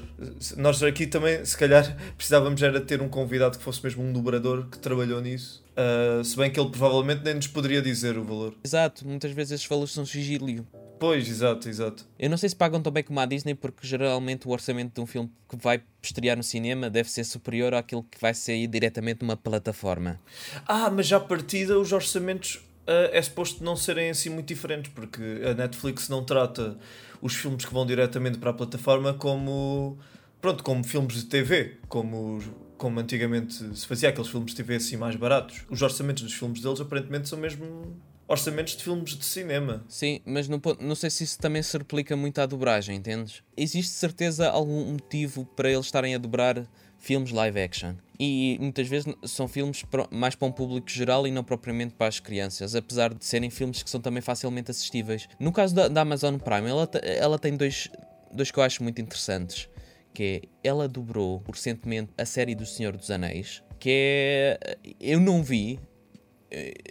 Nós 0.57 0.83
aqui 0.83 1.07
também, 1.07 1.43
se 1.43 1.57
calhar, 1.57 1.97
precisávamos 2.15 2.61
era 2.61 2.79
ter 2.79 3.01
um 3.01 3.09
convidado 3.09 3.57
que 3.57 3.63
fosse 3.63 3.83
mesmo 3.83 4.03
um 4.03 4.13
dobrador 4.13 4.67
que 4.67 4.77
trabalhou 4.77 5.19
nisso. 5.19 5.63
Uh, 5.71 6.23
se 6.23 6.37
bem 6.37 6.51
que 6.51 6.59
ele 6.59 6.69
provavelmente 6.69 7.23
nem 7.23 7.33
nos 7.33 7.47
poderia 7.47 7.81
dizer 7.81 8.15
o 8.15 8.23
valor. 8.23 8.53
Exato, 8.63 9.07
muitas 9.07 9.31
vezes 9.31 9.53
esses 9.53 9.65
valores 9.65 9.91
são 9.91 10.05
sigílio. 10.05 10.67
Pois, 11.01 11.27
exato, 11.27 11.67
exato. 11.67 12.05
Eu 12.19 12.29
não 12.29 12.37
sei 12.37 12.47
se 12.47 12.55
pagam 12.55 12.79
tão 12.79 12.93
bem 12.93 13.03
como 13.03 13.19
a 13.19 13.25
Disney, 13.25 13.55
porque 13.55 13.87
geralmente 13.87 14.47
o 14.47 14.51
orçamento 14.51 14.93
de 14.93 15.01
um 15.01 15.07
filme 15.07 15.31
que 15.49 15.57
vai 15.57 15.81
estrear 15.99 16.37
no 16.37 16.43
cinema 16.43 16.91
deve 16.91 17.09
ser 17.09 17.23
superior 17.23 17.73
àquilo 17.73 18.03
que 18.03 18.21
vai 18.21 18.35
sair 18.35 18.67
diretamente 18.67 19.23
numa 19.23 19.35
plataforma. 19.35 20.19
Ah, 20.67 20.91
mas 20.91 21.07
já 21.07 21.19
partida 21.19 21.79
os 21.79 21.91
orçamentos 21.91 22.57
uh, 22.87 23.09
é 23.11 23.19
suposto 23.19 23.63
não 23.63 23.75
serem 23.75 24.11
assim 24.11 24.29
muito 24.29 24.49
diferentes, 24.49 24.91
porque 24.93 25.41
a 25.43 25.55
Netflix 25.55 26.07
não 26.07 26.23
trata 26.23 26.77
os 27.19 27.33
filmes 27.33 27.65
que 27.65 27.73
vão 27.73 27.83
diretamente 27.83 28.37
para 28.37 28.51
a 28.51 28.53
plataforma 28.53 29.11
como, 29.15 29.97
pronto, 30.39 30.63
como 30.63 30.83
filmes 30.83 31.15
de 31.15 31.25
TV, 31.25 31.79
como, 31.89 32.37
como 32.77 32.99
antigamente 32.99 33.75
se 33.75 33.87
fazia 33.87 34.09
aqueles 34.09 34.29
filmes 34.29 34.51
de 34.51 34.57
TV 34.57 34.75
assim 34.75 34.97
mais 34.97 35.15
baratos. 35.15 35.63
Os 35.67 35.81
orçamentos 35.81 36.21
dos 36.21 36.33
filmes 36.33 36.61
deles 36.61 36.79
aparentemente 36.79 37.27
são 37.27 37.39
mesmo 37.39 37.99
orçamentos 38.31 38.77
de 38.77 38.83
filmes 38.83 39.15
de 39.15 39.25
cinema. 39.25 39.83
Sim, 39.89 40.21
mas 40.25 40.47
não, 40.47 40.61
não 40.79 40.95
sei 40.95 41.09
se 41.09 41.23
isso 41.25 41.37
também 41.37 41.61
se 41.61 41.77
replica 41.77 42.15
muito 42.15 42.39
à 42.39 42.45
dobragem, 42.45 42.95
entendes? 42.95 43.43
Existe 43.57 43.91
certeza 43.91 44.49
algum 44.49 44.93
motivo 44.93 45.45
para 45.45 45.69
eles 45.69 45.85
estarem 45.85 46.15
a 46.15 46.17
dobrar 46.17 46.65
filmes 46.97 47.31
live 47.31 47.59
action. 47.59 47.95
E 48.17 48.57
muitas 48.61 48.87
vezes 48.87 49.13
são 49.25 49.47
filmes 49.47 49.83
mais 50.11 50.35
para 50.35 50.47
um 50.47 50.51
público 50.51 50.89
geral 50.89 51.27
e 51.27 51.31
não 51.31 51.43
propriamente 51.43 51.93
para 51.93 52.07
as 52.07 52.19
crianças, 52.19 52.73
apesar 52.73 53.13
de 53.13 53.25
serem 53.25 53.49
filmes 53.49 53.83
que 53.83 53.89
são 53.89 53.99
também 53.99 54.21
facilmente 54.21 54.71
assistíveis. 54.71 55.27
No 55.39 55.51
caso 55.51 55.75
da, 55.75 55.87
da 55.87 56.01
Amazon 56.01 56.37
Prime, 56.37 56.69
ela, 56.69 56.89
ela 57.03 57.37
tem 57.37 57.57
dois, 57.57 57.89
dois 58.31 58.49
que 58.49 58.57
eu 58.57 58.63
acho 58.63 58.81
muito 58.81 59.01
interessantes. 59.01 59.67
Que 60.13 60.23
é, 60.63 60.67
ela 60.69 60.87
dobrou 60.87 61.43
recentemente 61.51 62.11
a 62.17 62.25
série 62.25 62.53
do 62.53 62.65
Senhor 62.65 62.95
dos 62.95 63.09
Anéis, 63.11 63.63
que 63.77 63.89
é... 63.89 64.77
Eu 64.99 65.19
não 65.19 65.43
vi... 65.43 65.79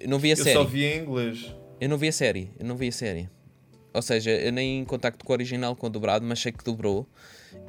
Eu 0.01 0.09
não 0.09 0.19
vi 0.19 0.29
a 0.31 0.33
Eu 0.33 0.37
série. 0.37 0.53
só 0.53 0.65
vi 0.65 0.85
em 0.85 0.99
inglês. 1.03 1.55
Eu 1.81 1.89
não 1.89 1.97
vi 1.99 2.09
a 2.09 2.13
série, 2.13 2.51
eu 2.59 2.65
não 2.67 2.77
vi 2.77 2.89
a 2.89 2.93
série. 2.93 3.29
Ou 3.93 4.03
seja, 4.03 4.31
eu 4.31 4.53
nem 4.53 4.79
em 4.81 4.85
contacto 4.85 5.25
com 5.25 5.33
o 5.33 5.35
original 5.35 5.75
com 5.75 5.87
o 5.89 5.91
dobrado, 5.91 6.25
mas 6.25 6.39
sei 6.41 6.53
que 6.53 6.63
dobrou. 6.65 7.09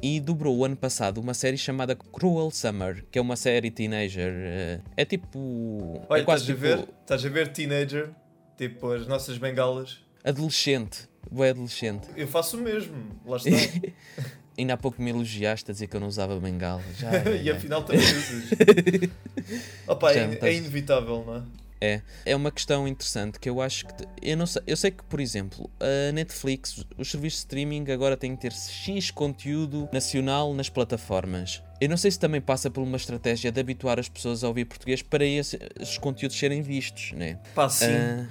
E 0.02 0.20
dobrou 0.20 0.56
o 0.58 0.64
ano 0.66 0.76
passado 0.76 1.20
uma 1.20 1.34
série 1.34 1.58
chamada 1.58 1.96
Cruel 1.96 2.52
Summer, 2.52 3.04
que 3.12 3.18
é 3.18 3.22
uma 3.22 3.36
série 3.36 3.72
teenager. 3.72 4.32
eh, 4.32 4.80
É 4.98 5.06
tipo. 5.06 6.02
Olha, 6.08 6.22
é 6.22 6.24
quase 6.24 6.44
estás 6.52 6.58
a 6.58 6.62
ver? 6.62 6.78
tipo 6.80 6.94
Estás 7.02 7.26
a 7.26 7.30
ver 7.30 7.48
Teenager? 7.52 8.10
Tipo 8.58 8.92
as 8.92 9.08
nossas 9.08 9.38
bengalas. 9.40 10.00
adolescente. 10.24 11.10
Boa 11.32 11.50
adolescente. 11.50 12.08
Eu 12.16 12.28
faço 12.28 12.58
o 12.58 12.62
mesmo, 12.62 12.96
lá 13.26 13.38
está. 13.38 13.50
Ainda 14.58 14.74
há 14.74 14.78
pouco 14.78 15.02
me 15.02 15.10
elogiaste 15.10 15.72
a 15.72 15.74
dizer 15.74 15.88
que 15.88 15.96
eu 15.96 16.00
não 16.00 16.08
usava 16.08 16.40
bengala. 16.40 16.84
Já, 17.00 17.10
e 17.42 17.50
afinal 17.50 17.82
também 17.84 18.02
usas. 18.04 19.10
Opa, 19.88 20.12
é, 20.14 20.18
é 20.26 20.34
estás- 20.34 20.58
inevitável, 20.58 21.24
não 21.26 21.36
é? 21.38 21.42
É, 21.82 22.02
é 22.28 22.36
uma 22.36 22.52
questão 22.52 22.88
interessante 22.88 23.40
que 23.40 23.50
eu 23.50 23.60
acho 23.60 23.88
que. 23.88 23.94
Eu, 24.22 24.38
não 24.38 24.46
sei, 24.46 24.62
eu 24.68 24.78
sei 24.78 24.92
que, 24.92 25.04
por 25.04 25.20
exemplo, 25.20 25.68
a 25.80 26.12
Netflix, 26.12 26.86
os 26.98 27.10
serviços 27.10 27.40
de 27.40 27.46
streaming 27.46 27.90
agora 27.92 28.16
têm 28.16 28.36
que 28.36 28.42
ter 28.44 28.54
X 28.54 29.10
conteúdo 29.10 29.90
nacional 29.92 30.54
nas 30.54 30.70
plataformas. 30.70 31.64
Eu 31.80 31.90
não 31.90 31.98
sei 31.98 32.12
se 32.12 32.20
também 32.20 32.40
passa 32.40 32.70
por 32.70 32.82
uma 32.84 32.98
estratégia 32.98 33.52
de 33.52 33.60
habituar 33.60 34.00
as 34.00 34.08
pessoas 34.08 34.44
a 34.44 34.48
ouvir 34.48 34.66
português 34.66 35.02
para 35.02 35.26
esse- 35.26 35.58
esses 35.80 35.98
conteúdos 35.98 36.38
serem 36.38 36.62
vistos, 36.62 37.14
né? 37.14 37.40
Pá, 37.56 37.68
sim. 37.68 38.28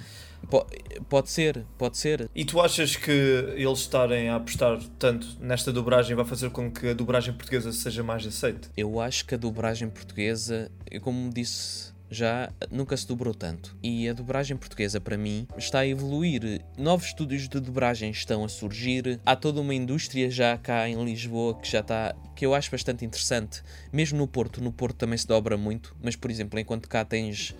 Po- 0.49 0.65
pode 1.09 1.29
ser, 1.29 1.63
pode 1.77 1.97
ser. 1.97 2.27
E 2.33 2.43
tu 2.45 2.59
achas 2.61 2.95
que 2.95 3.11
eles 3.11 3.79
estarem 3.79 4.29
a 4.29 4.37
apostar 4.37 4.79
tanto 4.97 5.27
nesta 5.39 5.71
dobragem 5.71 6.15
vai 6.15 6.25
fazer 6.25 6.49
com 6.49 6.71
que 6.71 6.87
a 6.87 6.93
dobragem 6.93 7.33
portuguesa 7.33 7.71
seja 7.73 8.01
mais 8.01 8.25
aceite? 8.25 8.69
Eu 8.75 8.99
acho 8.99 9.25
que 9.25 9.35
a 9.35 9.37
dobragem 9.37 9.87
portuguesa, 9.89 10.71
como 11.01 11.29
disse 11.31 11.90
já, 12.11 12.51
nunca 12.69 12.97
se 12.97 13.07
dobrou 13.07 13.33
tanto. 13.33 13.75
E 13.81 14.09
a 14.09 14.13
dobragem 14.13 14.57
portuguesa, 14.57 14.99
para 14.99 15.17
mim, 15.17 15.47
está 15.57 15.79
a 15.79 15.87
evoluir. 15.87 16.61
Novos 16.77 17.07
estúdios 17.07 17.47
de 17.47 17.59
dobragem 17.61 18.11
estão 18.11 18.43
a 18.43 18.49
surgir. 18.49 19.19
Há 19.25 19.33
toda 19.33 19.61
uma 19.61 19.73
indústria 19.73 20.29
já 20.29 20.57
cá 20.57 20.89
em 20.89 21.01
Lisboa 21.03 21.57
que 21.57 21.71
já 21.71 21.79
está. 21.79 22.13
que 22.35 22.45
eu 22.45 22.53
acho 22.53 22.69
bastante 22.69 23.05
interessante. 23.05 23.63
Mesmo 23.93 24.17
no 24.17 24.27
Porto. 24.27 24.61
No 24.61 24.73
Porto 24.73 24.97
também 24.97 25.17
se 25.17 25.25
dobra 25.25 25.55
muito. 25.55 25.95
Mas, 26.03 26.17
por 26.17 26.29
exemplo, 26.29 26.59
enquanto 26.59 26.89
cá 26.89 27.05
tens 27.05 27.55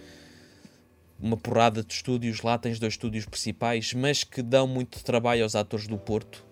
uma 1.18 1.38
porrada 1.38 1.82
de 1.82 1.94
estúdios, 1.94 2.42
lá 2.42 2.58
tens 2.58 2.78
dois 2.78 2.94
estúdios 2.94 3.26
principais, 3.26 3.94
mas 3.94 4.26
que 4.26 4.42
dão 4.42 4.68
muito 4.68 5.02
trabalho 5.02 5.44
aos 5.44 5.56
atores 5.56 5.88
do 5.88 5.98
Porto. 5.98 6.44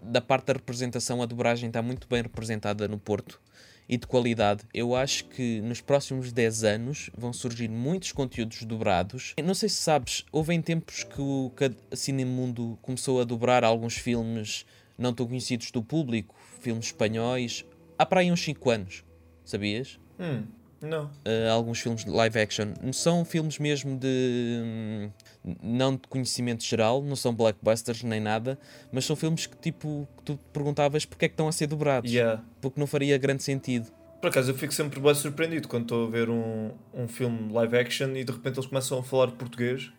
Da 0.00 0.20
parte 0.20 0.46
da 0.46 0.52
representação, 0.52 1.22
a 1.22 1.26
dobragem 1.26 1.68
está 1.68 1.82
muito 1.82 2.06
bem 2.08 2.22
representada 2.22 2.86
no 2.86 2.98
Porto 2.98 3.40
e 3.88 3.96
de 3.96 4.06
qualidade. 4.06 4.64
Eu 4.74 4.94
acho 4.94 5.24
que 5.26 5.60
nos 5.62 5.80
próximos 5.80 6.32
10 6.32 6.64
anos 6.64 7.10
vão 7.16 7.32
surgir 7.32 7.68
muitos 7.68 8.12
conteúdos 8.12 8.62
dobrados. 8.64 9.34
Não 9.42 9.54
sei 9.54 9.68
se 9.68 9.76
sabes, 9.76 10.24
houve 10.30 10.54
em 10.54 10.60
tempos 10.60 11.04
que 11.04 11.20
o 11.20 11.50
que 11.56 11.64
a 11.64 11.96
Cinemundo 11.96 12.78
começou 12.82 13.20
a 13.20 13.24
dobrar 13.24 13.64
alguns 13.64 13.96
filmes 13.96 14.66
não 14.98 15.14
tão 15.14 15.26
conhecidos 15.26 15.70
do 15.70 15.82
público, 15.82 16.34
filmes 16.60 16.86
espanhóis, 16.86 17.64
há 17.96 18.04
para 18.04 18.20
aí 18.20 18.30
uns 18.30 18.40
5 18.42 18.70
anos, 18.70 19.04
sabias? 19.44 19.98
Hum, 20.18 20.42
não. 20.80 21.06
Uh, 21.06 21.50
alguns 21.52 21.80
filmes 21.80 22.04
de 22.04 22.10
live 22.10 22.38
action. 22.38 22.72
São 22.92 23.24
filmes 23.24 23.58
mesmo 23.58 23.96
de. 23.96 24.60
hum, 24.64 25.10
não 25.62 25.96
de 25.96 26.02
conhecimento 26.08 26.64
geral, 26.64 27.02
não 27.02 27.16
são 27.16 27.34
blockbusters 27.34 28.02
nem 28.02 28.20
nada, 28.20 28.58
mas 28.92 29.04
são 29.04 29.16
filmes 29.16 29.46
que 29.46 29.56
tipo 29.56 30.08
que 30.18 30.22
tu 30.24 30.38
perguntavas 30.52 31.04
porque 31.04 31.24
é 31.24 31.28
que 31.28 31.34
estão 31.34 31.48
a 31.48 31.52
ser 31.52 31.66
dobrados. 31.66 32.10
Yeah. 32.10 32.42
Porque 32.60 32.78
não 32.78 32.86
faria 32.86 33.16
grande 33.18 33.42
sentido. 33.42 33.90
Por 34.20 34.28
acaso 34.28 34.50
eu 34.50 34.54
fico 34.54 34.74
sempre 34.74 34.98
bem 34.98 35.14
surpreendido 35.14 35.68
quando 35.68 35.82
estou 35.82 36.06
a 36.06 36.10
ver 36.10 36.28
um, 36.28 36.72
um 36.92 37.06
filme 37.06 37.52
live 37.52 37.76
action 37.76 38.16
e 38.16 38.24
de 38.24 38.32
repente 38.32 38.56
eles 38.58 38.66
começam 38.66 38.98
a 38.98 39.02
falar 39.02 39.28
português 39.32 39.92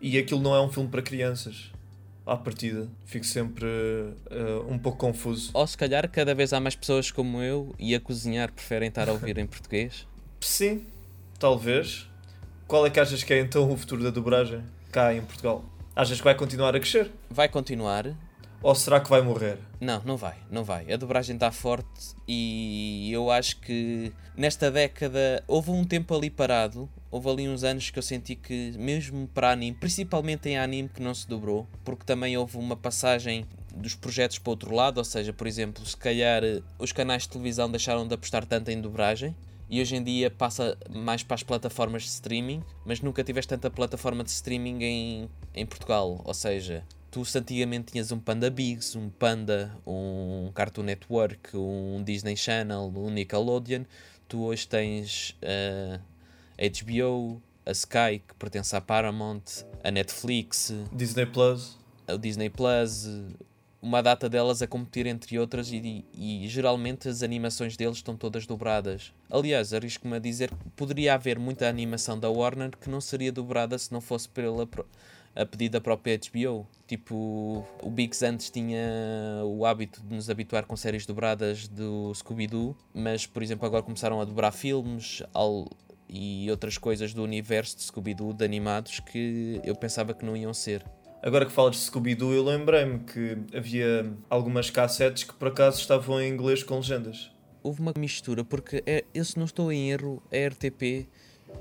e 0.00 0.18
aquilo 0.18 0.40
não 0.40 0.54
é 0.54 0.60
um 0.60 0.70
filme 0.70 0.88
para 0.88 1.00
crianças. 1.02 1.72
À 2.26 2.36
partida. 2.36 2.88
Fico 3.04 3.26
sempre 3.26 3.66
eh, 4.30 4.62
um 4.66 4.78
pouco 4.78 4.96
confuso. 4.96 5.50
Ou 5.52 5.66
se 5.66 5.76
calhar 5.76 6.08
cada 6.10 6.34
vez 6.34 6.54
há 6.54 6.60
mais 6.60 6.74
pessoas 6.74 7.10
como 7.10 7.42
eu 7.42 7.74
e 7.78 7.94
a 7.94 8.00
cozinhar 8.00 8.50
preferem 8.50 8.88
estar 8.88 9.10
a 9.10 9.12
ouvir 9.12 9.36
em 9.36 9.44
português. 9.46 10.08
Sim, 10.40 10.86
talvez. 11.38 12.08
Qual 12.74 12.84
é 12.84 12.90
que 12.90 12.98
achas 12.98 13.22
que 13.22 13.32
é 13.32 13.38
então 13.38 13.70
o 13.70 13.76
futuro 13.76 14.02
da 14.02 14.10
dobragem 14.10 14.60
cá 14.90 15.14
em 15.14 15.22
Portugal? 15.22 15.64
Achas 15.94 16.18
que 16.18 16.24
vai 16.24 16.34
continuar 16.34 16.74
a 16.74 16.80
crescer? 16.80 17.08
Vai 17.30 17.48
continuar. 17.48 18.16
Ou 18.60 18.74
será 18.74 18.98
que 18.98 19.08
vai 19.08 19.22
morrer? 19.22 19.58
Não, 19.80 20.02
não 20.04 20.16
vai, 20.16 20.34
não 20.50 20.64
vai. 20.64 20.92
A 20.92 20.96
dobragem 20.96 21.36
está 21.36 21.52
forte 21.52 22.16
e 22.26 23.12
eu 23.12 23.30
acho 23.30 23.60
que 23.60 24.12
nesta 24.36 24.72
década 24.72 25.44
houve 25.46 25.70
um 25.70 25.84
tempo 25.84 26.16
ali 26.16 26.28
parado. 26.28 26.90
Houve 27.12 27.28
ali 27.30 27.48
uns 27.48 27.62
anos 27.62 27.90
que 27.90 27.98
eu 28.00 28.02
senti 28.02 28.34
que, 28.34 28.72
mesmo 28.76 29.28
para 29.28 29.52
anime, 29.52 29.76
principalmente 29.78 30.48
em 30.48 30.58
anime, 30.58 30.88
que 30.88 31.00
não 31.00 31.14
se 31.14 31.28
dobrou, 31.28 31.68
porque 31.84 32.02
também 32.02 32.36
houve 32.36 32.58
uma 32.58 32.74
passagem 32.74 33.46
dos 33.72 33.94
projetos 33.94 34.40
para 34.40 34.50
outro 34.50 34.74
lado, 34.74 34.98
ou 34.98 35.04
seja, 35.04 35.32
por 35.32 35.46
exemplo, 35.46 35.86
se 35.86 35.96
calhar 35.96 36.42
os 36.76 36.90
canais 36.90 37.22
de 37.22 37.28
televisão 37.28 37.70
deixaram 37.70 38.04
de 38.04 38.14
apostar 38.14 38.44
tanto 38.44 38.72
em 38.72 38.80
dobragem 38.80 39.32
e 39.68 39.80
hoje 39.80 39.96
em 39.96 40.02
dia 40.02 40.30
passa 40.30 40.76
mais 40.90 41.22
para 41.22 41.34
as 41.34 41.42
plataformas 41.42 42.02
de 42.02 42.08
streaming, 42.08 42.62
mas 42.84 43.00
nunca 43.00 43.24
tiveste 43.24 43.48
tanta 43.48 43.70
plataforma 43.70 44.22
de 44.22 44.30
streaming 44.30 44.82
em, 44.82 45.30
em 45.54 45.66
Portugal, 45.66 46.20
ou 46.24 46.34
seja, 46.34 46.84
tu 47.10 47.22
antigamente 47.36 47.92
tinhas 47.92 48.10
um 48.10 48.18
Panda 48.18 48.50
Bigs, 48.50 48.96
um 48.96 49.08
Panda, 49.08 49.74
um 49.86 50.50
Cartoon 50.54 50.82
Network, 50.82 51.56
um 51.56 52.02
Disney 52.04 52.36
Channel, 52.36 52.92
um 52.94 53.10
Nickelodeon, 53.10 53.84
tu 54.28 54.42
hoje 54.42 54.66
tens 54.66 55.36
a 55.40 56.00
HBO, 56.58 57.40
a 57.64 57.72
Sky, 57.72 58.20
que 58.26 58.34
pertence 58.38 58.74
à 58.74 58.80
Paramount, 58.80 59.42
a 59.82 59.90
Netflix, 59.90 60.72
Disney 60.92 61.26
Plus, 61.26 61.78
o 62.08 62.18
Disney 62.18 62.50
Plus, 62.50 63.06
uma 63.84 64.02
data 64.02 64.30
delas 64.30 64.62
a 64.62 64.66
competir 64.66 65.06
entre 65.06 65.38
outras 65.38 65.70
e, 65.70 66.06
e, 66.14 66.48
geralmente 66.48 67.06
as 67.06 67.22
animações 67.22 67.76
deles 67.76 67.98
estão 67.98 68.16
todas 68.16 68.46
dobradas. 68.46 69.12
Aliás, 69.30 69.74
arrisco-me 69.74 70.16
a 70.16 70.18
dizer 70.18 70.48
que 70.48 70.70
poderia 70.70 71.12
haver 71.12 71.38
muita 71.38 71.68
animação 71.68 72.18
da 72.18 72.30
Warner 72.30 72.70
que 72.78 72.88
não 72.88 72.98
seria 72.98 73.30
dobrada 73.30 73.76
se 73.76 73.92
não 73.92 74.00
fosse 74.00 74.26
pela 74.26 74.66
a 75.36 75.44
pedido 75.44 75.72
da 75.72 75.80
própria 75.82 76.18
HBO. 76.18 76.66
Tipo, 76.86 77.66
o 77.82 77.90
Biggs 77.90 78.24
antes 78.24 78.48
tinha 78.48 78.80
o 79.44 79.66
hábito 79.66 80.00
de 80.00 80.14
nos 80.14 80.30
habituar 80.30 80.64
com 80.64 80.76
séries 80.76 81.04
dobradas 81.04 81.68
do 81.68 82.14
Scooby-Doo, 82.14 82.74
mas, 82.94 83.26
por 83.26 83.42
exemplo, 83.42 83.66
agora 83.66 83.82
começaram 83.82 84.18
a 84.18 84.24
dobrar 84.24 84.52
filmes 84.52 85.22
ao, 85.34 85.68
e 86.08 86.50
outras 86.50 86.78
coisas 86.78 87.12
do 87.12 87.22
universo 87.22 87.76
de 87.76 87.82
Scooby-Doo, 87.82 88.32
de 88.32 88.44
animados, 88.46 89.00
que 89.00 89.60
eu 89.62 89.76
pensava 89.76 90.14
que 90.14 90.24
não 90.24 90.34
iam 90.34 90.54
ser. 90.54 90.82
Agora 91.24 91.46
que 91.46 91.52
falas 91.52 91.76
de 91.76 91.82
Scooby-Doo, 91.84 92.34
eu 92.34 92.44
lembrei-me 92.44 92.98
que 92.98 93.38
havia 93.56 94.12
algumas 94.28 94.68
cassetes 94.68 95.24
que 95.24 95.32
por 95.32 95.48
acaso 95.48 95.80
estavam 95.80 96.20
em 96.20 96.30
inglês 96.30 96.62
com 96.62 96.76
legendas. 96.76 97.30
Houve 97.62 97.80
uma 97.80 97.94
mistura, 97.96 98.44
porque 98.44 98.82
é, 98.84 99.06
eu, 99.14 99.24
se 99.24 99.38
não 99.38 99.46
estou 99.46 99.72
em 99.72 99.90
erro, 99.90 100.22
a 100.30 100.48
RTP 100.48 101.08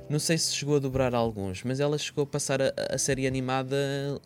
não 0.10 0.20
sei 0.20 0.38
se 0.38 0.54
chegou 0.54 0.76
a 0.76 0.80
dobrar 0.80 1.16
alguns, 1.16 1.64
mas 1.64 1.80
ela 1.80 1.98
chegou 1.98 2.26
a 2.26 2.28
passar 2.28 2.62
a, 2.62 2.74
a 2.90 2.98
série 2.98 3.26
animada 3.26 3.78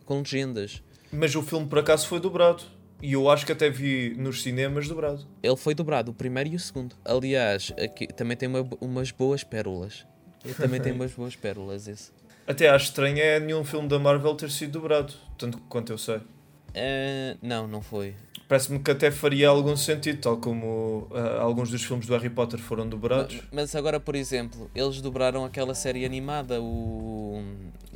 com 0.04 0.18
legendas. 0.18 0.82
Mas 1.12 1.36
o 1.36 1.42
filme 1.44 1.68
por 1.68 1.78
acaso 1.78 2.08
foi 2.08 2.18
dobrado. 2.18 2.64
E 3.00 3.12
eu 3.12 3.30
acho 3.30 3.46
que 3.46 3.52
até 3.52 3.70
vi 3.70 4.16
nos 4.18 4.42
cinemas 4.42 4.88
dobrado. 4.88 5.24
Ele 5.40 5.56
foi 5.56 5.72
dobrado, 5.72 6.10
o 6.10 6.14
primeiro 6.14 6.50
e 6.50 6.56
o 6.56 6.58
segundo. 6.58 6.96
Aliás, 7.04 7.72
aqui 7.80 8.08
também 8.08 8.36
tem 8.36 8.48
uma, 8.48 8.68
umas 8.80 9.12
boas 9.12 9.44
pérolas. 9.44 10.04
Ele 10.44 10.54
também 10.54 10.80
tem 10.80 10.90
umas 10.92 11.12
boas 11.12 11.36
pérolas, 11.36 11.86
esse. 11.86 12.10
Até 12.48 12.70
acho 12.70 12.86
estranho 12.86 13.18
é 13.18 13.38
nenhum 13.38 13.62
filme 13.62 13.86
da 13.86 13.98
Marvel 13.98 14.34
ter 14.34 14.50
sido 14.50 14.72
dobrado, 14.72 15.12
tanto 15.36 15.58
quanto 15.68 15.92
eu 15.92 15.98
sei. 15.98 16.16
Uh, 16.16 17.36
não, 17.42 17.68
não 17.68 17.82
foi. 17.82 18.14
Parece-me 18.48 18.78
que 18.78 18.90
até 18.90 19.10
faria 19.10 19.50
algum 19.50 19.76
sentido, 19.76 20.22
tal 20.22 20.38
como 20.38 21.06
uh, 21.10 21.40
alguns 21.40 21.70
dos 21.70 21.84
filmes 21.84 22.06
do 22.06 22.14
Harry 22.14 22.30
Potter 22.30 22.58
foram 22.58 22.88
dobrados. 22.88 23.36
Mas, 23.36 23.44
mas, 23.52 23.74
agora, 23.74 24.00
por 24.00 24.16
exemplo, 24.16 24.70
eles 24.74 25.02
dobraram 25.02 25.44
aquela 25.44 25.74
série 25.74 26.06
animada, 26.06 26.58
o. 26.58 27.42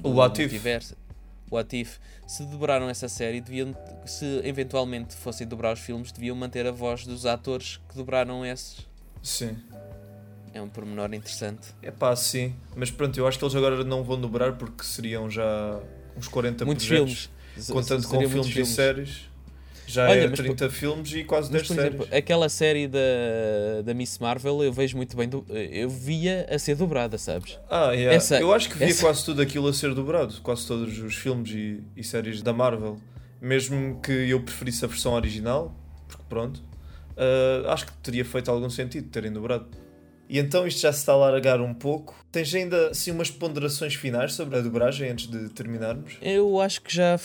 O 0.02 0.10
What 0.10 0.42
If. 0.42 0.62
O 1.50 1.54
What 1.56 1.80
If. 1.80 1.98
Se 2.26 2.44
dobraram 2.44 2.90
essa 2.90 3.08
série, 3.08 3.40
deviam, 3.40 3.74
se 4.04 4.42
eventualmente 4.44 5.16
fossem 5.16 5.46
dobrar 5.46 5.72
os 5.72 5.80
filmes, 5.80 6.12
deviam 6.12 6.36
manter 6.36 6.66
a 6.66 6.70
voz 6.70 7.06
dos 7.06 7.24
atores 7.24 7.80
que 7.88 7.96
dobraram 7.96 8.44
esses. 8.44 8.86
Sim. 9.22 9.56
É 10.54 10.60
um 10.60 10.68
pormenor 10.68 11.12
interessante. 11.14 11.68
É 11.82 11.90
pá, 11.90 12.14
sim. 12.14 12.54
Mas 12.76 12.90
pronto, 12.90 13.18
eu 13.18 13.26
acho 13.26 13.38
que 13.38 13.44
eles 13.44 13.54
agora 13.54 13.82
não 13.84 14.02
vão 14.02 14.20
dobrar 14.20 14.52
porque 14.52 14.84
seriam 14.84 15.30
já 15.30 15.80
uns 16.16 16.28
40 16.28 16.64
Muitos 16.64 16.86
projetos. 16.86 17.30
filmes. 17.54 17.70
Contando 17.70 18.06
com 18.06 18.18
filmes, 18.18 18.46
filmes 18.48 18.68
e 18.68 18.74
séries. 18.74 19.32
Já 19.86 20.08
Olha, 20.08 20.20
é 20.20 20.28
30 20.28 20.66
por, 20.66 20.72
filmes 20.72 21.12
e 21.12 21.24
quase 21.24 21.50
10 21.50 21.68
séries. 21.68 21.84
Exemplo, 21.84 22.08
aquela 22.16 22.48
série 22.48 22.88
da, 22.88 22.98
da 23.84 23.92
Miss 23.92 24.18
Marvel 24.18 24.62
eu 24.62 24.72
vejo 24.72 24.96
muito 24.96 25.16
bem. 25.16 25.28
Do, 25.28 25.44
eu 25.50 25.88
via 25.88 26.46
a 26.50 26.58
ser 26.58 26.76
dobrada, 26.76 27.18
sabes? 27.18 27.58
Ah, 27.68 27.92
yeah. 27.92 28.14
Essa, 28.14 28.40
eu 28.40 28.52
acho 28.52 28.70
que 28.70 28.78
via 28.78 28.88
essa... 28.88 29.02
quase 29.02 29.24
tudo 29.24 29.42
aquilo 29.42 29.68
a 29.68 29.72
ser 29.72 29.94
dobrado. 29.94 30.40
Quase 30.42 30.66
todos 30.66 30.98
os 30.98 31.14
filmes 31.14 31.50
e, 31.50 31.82
e 31.96 32.04
séries 32.04 32.42
da 32.42 32.52
Marvel. 32.52 32.98
Mesmo 33.40 34.00
que 34.00 34.12
eu 34.12 34.40
preferisse 34.40 34.84
a 34.84 34.88
versão 34.88 35.14
original, 35.14 35.74
porque 36.06 36.22
pronto, 36.28 36.62
uh, 37.16 37.68
acho 37.68 37.86
que 37.86 37.92
teria 37.94 38.24
feito 38.24 38.50
algum 38.50 38.70
sentido 38.70 39.08
terem 39.08 39.32
dobrado. 39.32 39.66
E 40.32 40.38
então 40.38 40.66
isto 40.66 40.80
já 40.80 40.90
se 40.90 41.00
está 41.00 41.12
a 41.12 41.16
largar 41.16 41.60
um 41.60 41.74
pouco. 41.74 42.16
Tens 42.32 42.54
ainda 42.54 42.88
assim 42.88 43.10
umas 43.10 43.30
ponderações 43.30 43.94
finais 43.94 44.32
sobre 44.32 44.56
a 44.56 44.62
dobragem 44.62 45.10
antes 45.10 45.26
de 45.26 45.50
terminarmos? 45.50 46.16
Eu 46.22 46.58
acho 46.58 46.80
que 46.80 46.94
já 46.96 47.20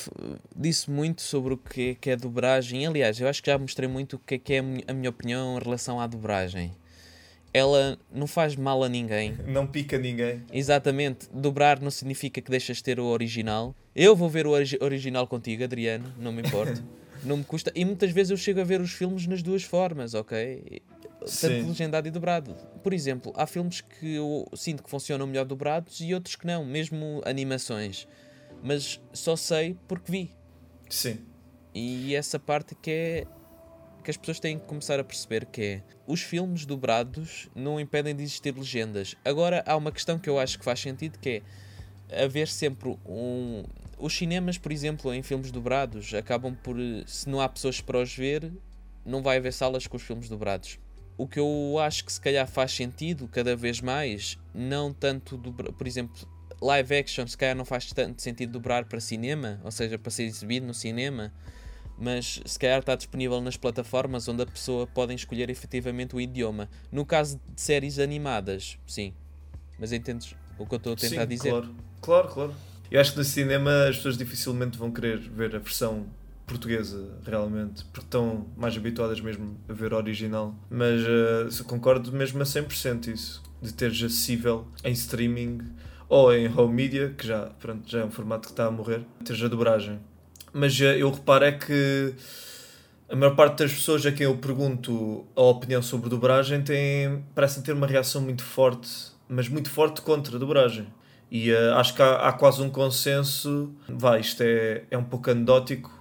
disse 0.54 0.92
muito 0.92 1.22
sobre 1.22 1.54
o 1.54 1.58
que 1.58 1.92
é, 1.92 1.96
que 1.96 2.10
é 2.10 2.18
dobragem. 2.18 2.86
Aliás, 2.86 3.18
eu 3.18 3.30
acho 3.30 3.42
que 3.42 3.50
já 3.50 3.58
mostrei 3.58 3.88
muito 3.88 4.18
o 4.18 4.20
que 4.20 4.36
é, 4.36 4.38
que 4.38 4.54
é 4.56 4.60
a 4.60 4.94
minha 4.94 5.10
opinião 5.10 5.58
em 5.58 5.64
relação 5.64 6.02
à 6.02 6.06
dobragem. 6.06 6.74
Ela 7.54 7.98
não 8.14 8.28
faz 8.28 8.58
mal 8.58 8.84
a 8.84 8.90
ninguém. 8.90 9.38
Não 9.48 9.66
pica 9.66 9.98
ninguém. 9.98 10.44
Exatamente. 10.52 11.30
Dobrar 11.32 11.80
não 11.80 11.90
significa 11.90 12.42
que 12.42 12.52
deixas 12.52 12.76
de 12.78 12.84
ter 12.84 13.00
o 13.00 13.06
original. 13.06 13.74
Eu 13.96 14.18
vou 14.18 14.30
ver 14.30 14.46
o 14.46 14.50
ori 14.50 14.78
original 14.82 15.26
contigo, 15.28 15.64
Adriano, 15.64 16.14
não 16.20 16.34
me 16.34 16.42
importo. 16.42 16.84
não 17.24 17.38
me 17.38 17.44
custa. 17.46 17.72
E 17.74 17.86
muitas 17.86 18.12
vezes 18.12 18.32
eu 18.32 18.38
chego 18.38 18.60
a 18.60 18.66
ver 18.66 18.82
os 18.82 18.92
filmes 18.92 19.26
nas 19.26 19.42
duas 19.42 19.64
formas, 19.64 20.14
ok? 20.14 20.82
Tanto 21.28 21.68
legendado 21.68 22.08
e 22.08 22.12
dobrado. 22.12 22.56
Por 22.84 22.94
exemplo, 22.94 23.34
há 23.36 23.46
filmes 23.46 23.82
que 23.82 24.16
eu 24.16 24.48
sinto 24.56 24.84
que 24.84 24.90
funcionam 24.90 25.28
melhor 25.28 25.46
dobrados 25.46 26.00
e 26.02 26.14
outros 26.14 26.36
que 26.36 26.46
não, 26.46 26.66
mesmo 26.66 27.22
animações. 27.26 28.08
Mas 28.64 29.00
só 29.14 29.36
sei 29.36 29.78
porque 29.88 30.12
vi. 30.12 30.32
Sim. 30.90 31.20
E 31.74 32.16
essa 32.16 32.40
parte 32.40 32.76
que 32.76 32.92
é 32.92 33.28
que 34.04 34.12
as 34.12 34.18
pessoas 34.18 34.40
têm 34.40 34.58
que 34.58 34.66
começar 34.66 35.00
a 35.00 35.04
perceber 35.04 35.46
que 35.46 35.62
é 35.62 35.84
os 36.08 36.22
filmes 36.22 36.66
dobrados 36.66 37.50
não 37.54 37.78
impedem 37.80 38.16
de 38.16 38.24
existir 38.24 38.56
legendas. 38.56 39.16
Agora 39.24 39.62
há 39.68 39.76
uma 39.76 39.92
questão 39.92 40.18
que 40.18 40.30
eu 40.30 40.40
acho 40.40 40.58
que 40.58 40.64
faz 40.64 40.80
sentido 40.80 41.20
que 41.20 41.44
é 42.10 42.24
haver 42.24 42.48
sempre 42.48 42.98
um 43.06 43.64
os 44.00 44.16
cinemas, 44.16 44.58
por 44.58 44.72
exemplo, 44.72 45.14
em 45.14 45.22
filmes 45.22 45.52
dobrados, 45.52 46.14
acabam 46.14 46.56
por 46.56 46.78
se 47.06 47.28
não 47.28 47.42
há 47.42 47.50
pessoas 47.50 47.82
para 47.82 48.00
os 48.00 48.16
ver, 48.16 48.52
não 49.04 49.22
vai 49.22 49.38
haver 49.38 49.52
salas 49.52 49.88
com 49.88 49.98
os 49.98 50.04
filmes 50.04 50.30
dobrados 50.30 50.80
o 51.18 51.28
que 51.28 51.40
eu 51.40 51.78
acho 51.80 52.06
que 52.06 52.14
se 52.14 52.22
calhar 52.22 52.48
faz 52.48 52.72
sentido 52.72 53.28
cada 53.28 53.56
vez 53.56 53.82
mais, 53.82 54.38
não 54.54 54.94
tanto, 54.94 55.36
do, 55.36 55.52
por 55.52 55.88
exemplo, 55.88 56.28
live 56.62 56.96
action, 56.96 57.26
se 57.26 57.38
calhar 57.38 57.56
não 57.56 57.66
faz 57.66 57.92
tanto 57.92 58.22
sentido 58.22 58.52
dobrar 58.54 58.86
para 58.86 59.00
cinema, 59.00 59.60
ou 59.64 59.72
seja, 59.72 59.98
para 59.98 60.12
ser 60.12 60.24
exibido 60.24 60.66
no 60.66 60.74
cinema, 60.74 61.34
mas 61.98 62.40
se 62.46 62.60
calhar 62.60 62.80
está 62.80 62.96
disponível 62.96 63.42
nas 63.42 63.58
plataformas 63.58 64.28
onde 64.28 64.44
a 64.44 64.46
pessoa 64.46 64.86
pode 64.86 65.14
escolher 65.16 65.50
efetivamente 65.50 66.16
o 66.16 66.22
idioma. 66.22 66.70
No 66.92 67.04
caso 67.04 67.42
de 67.54 67.60
séries 67.60 67.98
animadas, 67.98 68.78
sim. 68.86 69.14
Mas 69.80 69.92
entendes 69.92 70.36
o 70.60 70.66
que 70.66 70.76
eu 70.76 70.78
estou 70.78 70.94
a 70.94 70.96
tentar 70.96 71.24
sim, 71.24 71.28
dizer? 71.28 71.50
Claro, 71.50 71.76
claro, 72.00 72.28
claro. 72.28 72.56
Eu 72.90 73.02
acho 73.02 73.14
que 73.14 73.18
no 73.18 73.24
cinema 73.24 73.88
as 73.88 73.98
pessoas 73.98 74.18
dificilmente 74.18 74.78
vão 74.78 74.92
querer 74.92 75.18
ver 75.18 75.56
a 75.56 75.60
versão 75.60 76.06
portuguesa, 76.48 77.20
realmente, 77.26 77.84
porque 77.92 78.08
estão 78.08 78.48
mais 78.56 78.76
habituadas 78.76 79.20
mesmo 79.20 79.60
a 79.68 79.74
ver 79.74 79.94
original. 79.94 80.56
Mas 80.70 81.02
uh, 81.02 81.64
concordo 81.66 82.12
mesmo 82.14 82.42
a 82.42 82.46
100% 82.46 83.14
isso, 83.14 83.44
de 83.62 83.74
teres 83.74 84.02
acessível 84.02 84.66
em 84.84 84.94
streaming 84.94 85.60
ou 86.08 86.34
em 86.34 86.48
home 86.48 86.74
media, 86.74 87.14
que 87.16 87.28
já, 87.28 87.52
pronto, 87.60 87.84
já 87.86 88.00
é 88.00 88.06
um 88.06 88.10
formato 88.10 88.48
que 88.48 88.54
está 88.54 88.66
a 88.66 88.72
morrer, 88.72 89.02
teres 89.26 89.44
a 89.44 89.50
dobragem. 89.50 90.00
Mas 90.54 90.80
uh, 90.80 90.86
eu 90.86 91.12
reparo 91.12 91.44
é 91.44 91.52
que 91.52 92.16
a 93.10 93.16
maior 93.16 93.36
parte 93.36 93.60
das 93.60 93.74
pessoas 93.74 94.06
a 94.06 94.12
quem 94.12 94.26
eu 94.26 94.38
pergunto 94.38 95.26
a 95.36 95.42
opinião 95.42 95.82
sobre 95.82 96.10
dobragem 96.10 96.62
tem, 96.62 97.24
parecem 97.36 97.62
ter 97.62 97.74
uma 97.74 97.88
reação 97.88 98.22
muito 98.22 98.44
forte, 98.44 98.90
mas 99.28 99.50
muito 99.50 99.70
forte 99.70 100.02
contra 100.02 100.38
a 100.38 100.40
dobragem. 100.40 100.88
E 101.30 101.52
uh, 101.52 101.74
acho 101.76 101.94
que 101.94 102.02
há, 102.02 102.30
há, 102.30 102.32
quase 102.32 102.62
um 102.62 102.70
consenso, 102.70 103.74
vai, 103.90 104.22
isto 104.22 104.42
é, 104.42 104.84
é 104.90 104.98
um 104.98 105.04
pouco 105.04 105.30
anedótico, 105.30 105.97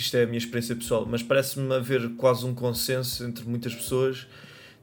isto 0.00 0.16
é 0.16 0.22
a 0.22 0.26
minha 0.26 0.38
experiência 0.38 0.74
pessoal, 0.74 1.06
mas 1.06 1.22
parece-me 1.22 1.74
haver 1.74 2.10
quase 2.16 2.44
um 2.46 2.54
consenso 2.54 3.24
entre 3.24 3.46
muitas 3.46 3.74
pessoas 3.74 4.26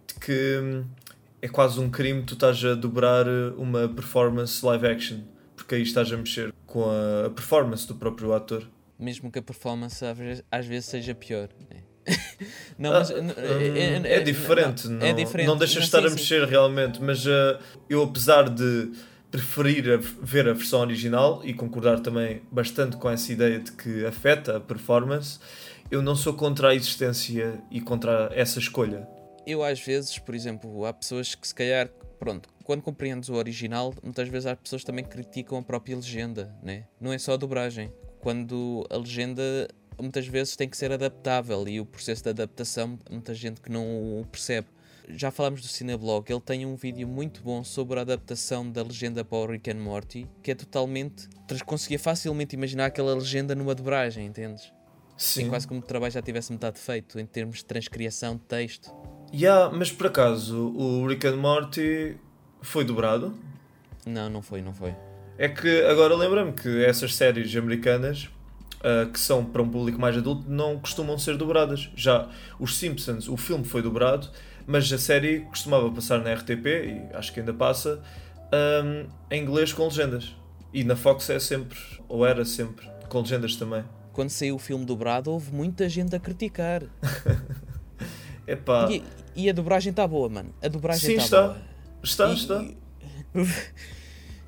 de 0.07 0.13
que 0.15 0.59
hum, 0.61 0.86
é 1.41 1.47
quase 1.47 1.80
um 1.80 1.89
crime 1.89 2.24
tu 2.24 2.34
estás 2.34 2.63
a 2.63 2.74
dobrar 2.74 3.28
uma 3.57 3.88
performance 3.88 4.65
live 4.65 4.88
action, 4.88 5.20
porque 5.55 5.76
aí 5.76 5.82
estás 5.82 6.11
a 6.11 6.18
mexer 6.18 6.53
com 6.65 6.86
a 6.89 7.30
performance 7.30 7.88
do 7.88 7.95
próprio 7.95 8.34
ator. 8.34 8.68
Mesmo 8.99 9.32
que 9.32 9.39
a 9.39 9.41
performance 9.41 10.03
às 10.51 10.65
vezes 10.65 10.86
seja 10.86 11.13
pior. 11.13 11.49
Né? 11.70 11.82
não, 12.78 12.91
mas, 12.91 13.11
ah, 13.11 13.15
é, 13.15 14.13
é, 14.13 14.13
é, 14.15 14.20
diferente, 14.22 14.88
não, 14.88 15.05
é 15.05 15.13
diferente. 15.13 15.47
Não 15.47 15.57
deixas 15.57 15.84
de 15.84 15.86
estar 15.86 16.01
sim, 16.01 16.07
a 16.07 16.09
mexer 16.09 16.45
sim. 16.45 16.49
realmente, 16.49 17.01
mas 17.01 17.26
uh, 17.26 17.59
eu 17.89 18.03
apesar 18.03 18.49
de 18.49 18.91
preferir 19.32 19.89
a, 19.91 19.97
ver 19.97 20.47
a 20.47 20.53
versão 20.53 20.82
original 20.82 21.41
e 21.43 21.53
concordar 21.53 21.99
também 21.99 22.41
bastante 22.51 22.97
com 22.97 23.09
essa 23.09 23.32
ideia 23.32 23.59
de 23.59 23.71
que 23.71 24.05
afeta 24.05 24.57
a 24.57 24.59
performance, 24.59 25.39
eu 25.91 26.01
não 26.01 26.15
sou 26.15 26.34
contra 26.34 26.69
a 26.69 26.75
existência 26.75 27.61
e 27.71 27.82
contra 27.82 28.30
essa 28.34 28.59
escolha. 28.59 29.07
Eu 29.45 29.63
às 29.63 29.80
vezes, 29.80 30.17
por 30.19 30.36
exemplo, 30.36 30.86
há 30.86 30.93
pessoas 30.93 31.34
que 31.36 31.47
se 31.47 31.55
calhar, 31.55 31.89
pronto, 32.19 32.49
quando 32.63 32.82
compreendes 32.82 33.30
o 33.30 33.36
original, 33.36 33.93
muitas 34.03 34.28
vezes 34.28 34.45
há 34.45 34.55
pessoas 34.55 34.82
que 34.82 34.86
também 34.88 35.05
criticam 35.05 35.57
a 35.57 35.61
própria 35.61 35.95
legenda, 35.95 36.53
né? 36.61 36.86
Não 36.99 37.13
é 37.13 37.17
só 37.17 37.34
a 37.34 37.38
dobragem. 37.38 37.91
Quando 38.19 38.86
a 38.89 38.97
legenda 38.97 39.67
muitas 39.99 40.28
vezes 40.28 40.55
tem 40.55 40.67
que 40.67 40.78
ser 40.78 40.91
adaptável 40.91 41.67
e 41.67 41.80
o 41.80 41.86
processo 41.86 42.23
de 42.23 42.30
adaptação, 42.30 42.99
muita 43.09 43.34
gente 43.34 43.61
que 43.61 43.71
não 43.71 43.86
o 44.19 44.25
percebe. 44.30 44.67
Já 45.10 45.32
falámos 45.32 45.62
do 45.62 45.68
Cineblog, 45.68 46.30
ele 46.30 46.41
tem 46.41 46.66
um 46.66 46.76
vídeo 46.76 47.08
muito 47.08 47.41
bom 47.41 47.64
sobre 47.64 47.97
a 47.97 48.01
adaptação 48.01 48.70
da 48.70 48.84
legenda 48.84 49.24
para 49.24 49.38
o 49.38 49.45
Rick 49.45 49.72
and 49.72 49.80
Morty, 49.80 50.28
que 50.43 50.51
é 50.51 50.55
totalmente. 50.55 51.30
conseguia 51.66 51.97
facilmente 51.97 52.55
imaginar 52.55 52.88
aquela 52.88 53.14
legenda 53.16 53.55
numa 53.55 53.74
dobragem, 53.74 54.26
entendes? 54.26 54.72
Sim. 55.18 55.45
É 55.45 55.49
quase 55.49 55.68
como 55.68 55.80
o 55.80 55.84
trabalho 55.84 56.12
já 56.12 56.22
tivesse 56.22 56.51
metade 56.51 56.78
feito 56.78 57.20
em 57.20 57.26
termos 57.26 57.60
de 57.60 57.66
transcriação 57.66 58.36
de 58.36 58.41
texto. 58.41 58.93
Yeah, 59.34 59.74
mas 59.76 59.91
por 59.91 60.08
acaso 60.08 60.74
o 60.76 61.08
Rick 61.08 61.26
and 61.26 61.38
Morty 61.38 62.18
foi 62.62 62.84
dobrado? 62.84 63.34
Não, 64.05 64.30
não 64.30 64.41
foi, 64.41 64.62
não 64.62 64.74
foi. 64.74 64.93
É 65.38 65.47
que 65.47 65.84
agora 65.84 66.16
lembra-me 66.16 66.51
que 66.51 66.84
essas 66.84 67.16
séries 67.16 67.55
americanas 67.55 68.30
uh, 68.78 69.12
que 69.12 69.20
são 69.20 69.43
para 69.43 69.62
um 69.62 69.70
público 69.70 69.99
mais 69.99 70.18
adulto 70.18 70.49
não 70.49 70.80
costumam 70.80 71.18
ser 71.18 71.38
dobradas. 71.38 71.89
Já 71.95 72.30
os 72.60 72.78
Simpsons, 72.78 73.28
o 73.28 73.38
filme 73.38 73.64
foi 73.64 73.82
dobrado, 73.82 74.30
mas 74.68 74.91
a 74.91 74.97
série 74.97 75.39
costumava 75.41 75.89
passar 75.89 76.22
na 76.22 76.34
RTP, 76.34 76.65
e 76.65 77.15
acho 77.15 77.34
que 77.34 77.39
ainda 77.39 77.53
passa, 77.53 78.01
um, 78.84 79.07
em 79.32 79.41
inglês 79.41 79.72
com 79.72 79.86
legendas. 79.86 80.36
E 80.74 80.84
na 80.84 80.95
Fox 80.95 81.30
é 81.30 81.39
sempre, 81.39 81.80
ou 82.09 82.26
era 82.26 82.43
sempre, 82.43 82.86
com 83.07 83.22
legendas 83.22 83.55
também. 83.55 83.84
Quando 84.11 84.30
saiu 84.30 84.55
o 84.55 84.59
filme 84.59 84.86
dobrado, 84.86 85.32
houve 85.32 85.53
muita 85.53 85.88
gente 85.88 86.13
a 86.15 86.20
criticar. 86.20 86.84
Epá. 88.45 88.89
E, 88.91 89.03
e 89.36 89.49
a 89.49 89.53
dobragem 89.53 89.91
está 89.91 90.05
boa, 90.05 90.28
mano. 90.28 90.53
A 90.61 90.68
dobragem 90.68 91.11
Sim, 91.11 91.15
tá 91.18 91.24
está. 91.24 91.41
Boa. 91.43 91.57
Está, 92.03 92.30
e... 92.30 92.34
está. 92.34 92.65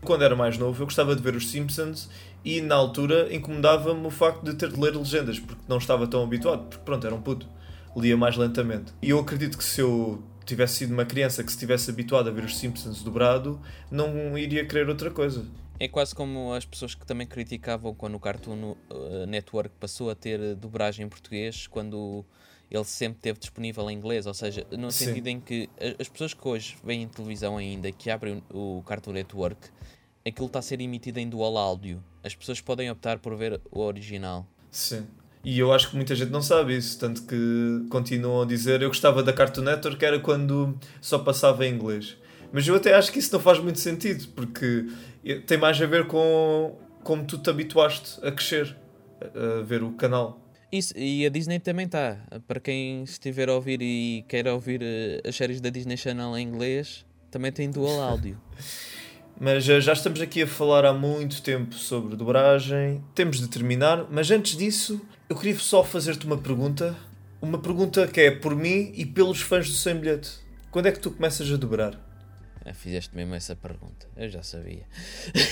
Quando 0.02 0.24
era 0.24 0.36
mais 0.36 0.58
novo, 0.58 0.82
eu 0.82 0.86
gostava 0.86 1.16
de 1.16 1.22
ver 1.22 1.36
os 1.36 1.50
Simpsons 1.50 2.10
e 2.44 2.62
na 2.62 2.76
altura 2.76 3.34
incomodava-me 3.34 4.06
o 4.06 4.10
facto 4.10 4.44
de 4.44 4.54
ter 4.54 4.70
de 4.70 4.80
ler 4.80 4.96
legendas, 4.96 5.40
porque 5.40 5.62
não 5.68 5.78
estava 5.78 6.08
tão 6.08 6.24
habituado, 6.24 6.64
porque 6.68 6.84
pronto, 6.84 7.06
era 7.06 7.16
um 7.16 7.22
puto, 7.22 7.48
lia 7.96 8.16
mais 8.16 8.38
lentamente. 8.38 8.94
E 9.02 9.10
eu 9.10 9.20
acredito 9.20 9.58
que 9.58 9.64
se 9.64 9.82
eu 9.82 10.24
tivesse 10.46 10.78
sido 10.78 10.94
uma 10.94 11.06
criança 11.06 11.44
que 11.44 11.52
se 11.52 11.58
tivesse 11.58 11.92
habituado 11.92 12.28
a 12.28 12.32
ver 12.32 12.44
os 12.44 12.58
Simpsons 12.58 13.04
dobrado, 13.04 13.60
não 13.92 14.38
iria 14.38 14.66
querer 14.66 14.90
outra 14.90 15.12
coisa. 15.12 15.46
É 15.80 15.88
quase 15.88 16.14
como 16.14 16.54
as 16.54 16.66
pessoas 16.66 16.94
que 16.94 17.06
também 17.06 17.26
criticavam 17.26 17.94
quando 17.94 18.16
o 18.16 18.20
Cartoon 18.20 18.72
uh, 18.72 19.26
Network 19.28 19.74
passou 19.80 20.10
a 20.10 20.16
ter 20.16 20.56
dobragem 20.56 21.06
em 21.06 21.10
português, 21.10 21.68
quando 21.68 22.26
ele 22.70 22.84
sempre 22.84 23.20
teve 23.20 23.40
disponível 23.40 23.90
em 23.90 23.96
inglês, 23.96 24.26
ou 24.26 24.34
seja, 24.34 24.66
no 24.72 24.92
Sim. 24.92 25.06
sentido 25.06 25.28
em 25.28 25.40
que 25.40 25.70
as 25.98 26.10
pessoas 26.10 26.34
que 26.34 26.48
hoje 26.48 26.78
veem 26.84 27.08
televisão 27.08 27.58
ainda, 27.58 27.92
que 27.92 28.10
abrem 28.10 28.44
o 28.52 28.84
Cartoon 28.86 29.14
Network, 29.14 29.70
aquilo 30.26 30.48
está 30.48 30.60
a 30.60 30.62
ser 30.62 30.82
emitido 30.82 31.20
em 31.20 31.30
dual 31.30 31.58
áudio. 31.58 32.04
As 32.24 32.36
pessoas 32.36 32.60
podem 32.60 32.92
optar 32.92 33.20
por 33.20 33.36
ver 33.36 33.62
o 33.72 33.80
original. 33.80 34.46
Sim. 34.70 35.08
E 35.44 35.58
eu 35.58 35.72
acho 35.72 35.90
que 35.90 35.96
muita 35.96 36.14
gente 36.16 36.32
não 36.32 36.42
sabe 36.42 36.76
isso, 36.76 37.00
tanto 37.00 37.24
que 37.24 37.86
continuam 37.90 38.42
a 38.42 38.46
dizer 38.46 38.82
eu 38.82 38.90
gostava 38.90 39.24
da 39.24 39.32
Cartoon 39.32 39.62
Network 39.64 40.04
era 40.04 40.20
quando 40.20 40.78
só 41.00 41.18
passava 41.18 41.66
em 41.66 41.74
inglês. 41.74 42.18
Mas 42.52 42.68
eu 42.68 42.76
até 42.76 42.94
acho 42.94 43.12
que 43.12 43.20
isso 43.20 43.32
não 43.32 43.40
faz 43.40 43.60
muito 43.60 43.80
sentido, 43.80 44.28
porque 44.36 44.88
tem 45.46 45.58
mais 45.58 45.82
a 45.82 45.86
ver 45.86 46.08
com 46.08 46.76
como 47.04 47.24
tu 47.24 47.38
te 47.38 47.50
habituaste 47.50 48.20
a 48.26 48.32
crescer, 48.32 48.76
a 49.22 49.62
ver 49.64 49.84
o 49.84 49.92
canal. 49.92 50.42
Isso, 50.72 50.94
e 50.96 51.26
a 51.26 51.30
Disney 51.30 51.60
também 51.60 51.86
está. 51.86 52.18
Para 52.48 52.60
quem 52.60 53.04
estiver 53.04 53.50
a 53.50 53.56
ouvir 53.56 53.82
e 53.82 54.24
quer 54.28 54.48
ouvir 54.48 54.82
eh, 54.84 55.22
as 55.28 55.36
séries 55.36 55.60
da 55.60 55.70
Disney 55.70 55.98
Channel 55.98 56.38
em 56.38 56.48
inglês, 56.48 57.06
também 57.32 57.52
tem 57.52 57.72
dual 57.72 58.00
áudio. 58.02 58.40
Mas 59.40 59.70
eh, 59.70 59.80
já 59.80 59.94
estamos 59.94 60.20
aqui 60.20 60.42
a 60.42 60.48
falar 60.48 60.84
há 60.84 60.92
muito 60.92 61.42
tempo 61.42 61.74
sobre 61.76 62.18
dobragem. 62.18 63.02
Temos 63.16 63.40
de 63.40 63.48
terminar, 63.48 64.06
mas 64.12 64.30
antes 64.32 64.58
disso, 64.58 65.00
eu 65.30 65.36
queria 65.36 65.58
só 65.58 65.82
fazer-te 65.82 66.26
uma 66.26 66.38
pergunta. 66.38 66.94
Uma 67.42 67.58
pergunta 67.58 68.06
que 68.06 68.20
é 68.20 68.32
por 68.32 68.54
mim 68.54 68.92
e 68.94 69.06
pelos 69.06 69.40
fãs 69.40 69.70
do 69.70 69.76
Sem 69.76 69.96
Bilhete. 69.96 70.32
Quando 70.70 70.88
é 70.88 70.92
que 70.92 71.00
tu 71.00 71.10
começas 71.10 71.50
a 71.50 71.56
dobrar? 71.56 71.98
Ah, 72.66 72.74
fizeste 72.74 73.16
mesmo 73.16 73.34
essa 73.34 73.56
pergunta, 73.56 74.06
eu 74.18 74.28
já 74.28 74.44
sabia. 74.44 74.86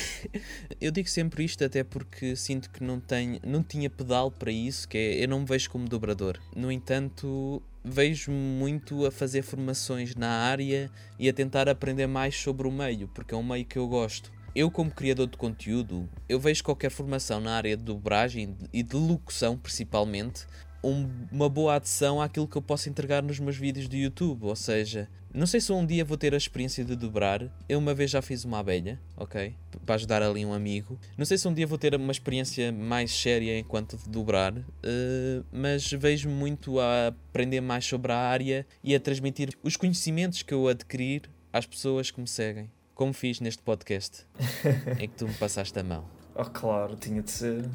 eu 0.82 0.92
digo 0.92 1.08
sempre 1.08 1.46
isto 1.46 1.64
até 1.64 1.82
porque 1.82 2.36
sinto 2.36 2.70
que 2.70 2.84
não, 2.84 3.00
tenho, 3.00 3.40
não 3.44 3.64
tinha 3.64 3.90
pedal 3.90 4.30
para 4.30 4.52
isso, 4.52 4.88
que 4.88 4.98
é 4.98 5.24
eu 5.24 5.30
não 5.30 5.40
me 5.40 5.46
vejo 5.46 5.70
como 5.70 5.88
dobrador. 5.88 6.38
No 6.54 6.70
entanto, 6.70 7.64
vejo 7.90 8.32
muito 8.32 9.06
a 9.06 9.12
fazer 9.12 9.42
formações 9.42 10.16
na 10.16 10.30
área 10.30 10.92
e 11.18 11.30
a 11.30 11.34
tentar 11.34 11.70
aprender 11.70 12.08
mais 12.08 12.36
sobre 12.36 12.68
o 12.68 12.72
meio, 12.72 13.08
porque 13.08 13.34
é 13.34 13.38
um 13.38 13.44
meio 13.44 13.66
que 13.66 13.78
eu 13.78 13.88
gosto. 13.88 14.32
Eu, 14.56 14.72
como 14.72 14.90
criador 14.90 15.28
de 15.28 15.38
conteúdo, 15.38 16.10
eu 16.28 16.40
vejo 16.40 16.64
qualquer 16.64 16.90
formação 16.90 17.40
na 17.40 17.56
área 17.56 17.78
de 17.78 17.84
dobragem 17.84 18.56
e 18.74 18.82
de 18.82 18.96
locução, 18.96 19.58
principalmente, 19.58 20.48
um, 20.84 21.08
uma 21.32 21.48
boa 21.48 21.76
adição 21.76 22.22
àquilo 22.22 22.48
que 22.48 22.58
eu 22.58 22.62
posso 22.62 22.90
entregar 22.90 23.22
nos 23.22 23.40
meus 23.40 23.56
vídeos 23.56 23.88
do 23.88 23.96
YouTube. 23.96 24.46
Ou 24.46 24.56
seja, 24.56 25.08
não 25.38 25.46
sei 25.46 25.62
se 25.62 25.72
um 25.72 25.86
dia 25.86 26.04
vou 26.04 26.18
ter 26.18 26.34
a 26.34 26.38
experiência 26.38 26.84
de 26.84 26.96
dobrar. 26.96 27.48
Eu 27.70 27.78
uma 27.78 27.94
vez 27.94 28.10
já 28.10 28.24
fiz 28.24 28.44
uma 28.44 28.58
abelha, 28.58 29.00
ok? 29.16 29.56
Para 29.86 29.94
ajudar 29.94 30.24
ali 30.24 30.44
um 30.44 30.52
amigo. 30.52 31.00
Não 31.16 31.26
sei 31.26 31.38
se 31.38 31.48
um 31.48 31.54
dia 31.54 31.68
vou 31.68 31.78
ter 31.78 31.94
uma 31.94 32.12
experiência 32.12 32.72
mais 32.72 33.12
séria 33.12 33.58
enquanto 33.60 33.98
de 33.98 34.10
dobrar, 34.10 34.58
uh, 34.58 35.46
mas 35.52 35.92
vejo 35.92 36.28
muito 36.28 36.80
a 36.80 37.08
aprender 37.10 37.62
mais 37.62 37.86
sobre 37.86 38.12
a 38.12 38.18
área 38.18 38.66
e 38.84 38.96
a 38.96 39.00
transmitir 39.00 39.50
os 39.62 39.78
conhecimentos 39.78 40.42
que 40.42 40.54
eu 40.54 40.68
adquirir 40.68 41.30
às 41.54 41.68
pessoas 41.68 42.10
que 42.10 42.20
me 42.20 42.28
seguem. 42.28 42.72
Como 42.96 43.14
fiz 43.14 43.40
neste 43.40 43.62
podcast, 43.62 44.26
em 45.00 45.08
que 45.08 45.16
tu 45.16 45.28
me 45.28 45.34
passaste 45.36 45.78
a 45.78 45.84
mão. 45.84 46.04
Oh, 46.34 46.46
claro, 46.46 46.96
tinha 46.96 47.22
de 47.22 47.30
ser. 47.30 47.70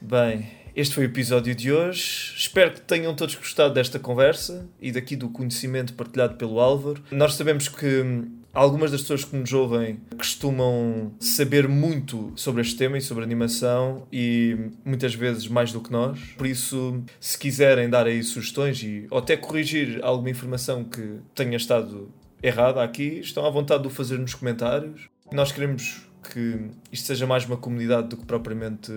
Bem, 0.00 0.48
este 0.74 0.94
foi 0.94 1.04
o 1.04 1.06
episódio 1.06 1.54
de 1.54 1.72
hoje. 1.72 2.34
Espero 2.36 2.72
que 2.72 2.80
tenham 2.80 3.14
todos 3.14 3.34
gostado 3.34 3.74
desta 3.74 3.98
conversa 3.98 4.66
e 4.80 4.90
daqui 4.90 5.16
do 5.16 5.28
conhecimento 5.28 5.92
partilhado 5.94 6.36
pelo 6.36 6.60
Álvaro. 6.60 7.02
Nós 7.10 7.34
sabemos 7.34 7.68
que 7.68 8.00
hum, 8.00 8.30
algumas 8.54 8.90
das 8.90 9.02
pessoas 9.02 9.24
que 9.24 9.36
nos 9.36 9.52
ouvem 9.52 10.00
costumam 10.16 11.12
saber 11.20 11.68
muito 11.68 12.32
sobre 12.36 12.62
este 12.62 12.76
tema 12.76 12.96
e 12.96 13.02
sobre 13.02 13.22
animação 13.22 14.06
e 14.10 14.56
muitas 14.84 15.14
vezes 15.14 15.46
mais 15.46 15.72
do 15.72 15.80
que 15.80 15.92
nós. 15.92 16.18
Por 16.38 16.46
isso, 16.46 17.02
se 17.20 17.38
quiserem 17.38 17.90
dar 17.90 18.06
aí 18.06 18.22
sugestões 18.22 18.82
e 18.82 19.06
ou 19.10 19.18
até 19.18 19.36
corrigir 19.36 20.00
alguma 20.02 20.30
informação 20.30 20.84
que 20.84 21.18
tenha 21.34 21.56
estado 21.56 22.10
errada 22.42 22.82
aqui, 22.82 23.20
estão 23.20 23.44
à 23.44 23.50
vontade 23.50 23.82
de 23.82 23.88
o 23.88 23.90
fazer 23.90 24.18
nos 24.18 24.34
comentários. 24.34 25.08
Nós 25.30 25.52
queremos 25.52 26.02
que 26.30 26.70
isto 26.90 27.06
seja 27.06 27.26
mais 27.26 27.44
uma 27.44 27.56
comunidade 27.56 28.08
do 28.08 28.16
que 28.16 28.24
propriamente 28.24 28.92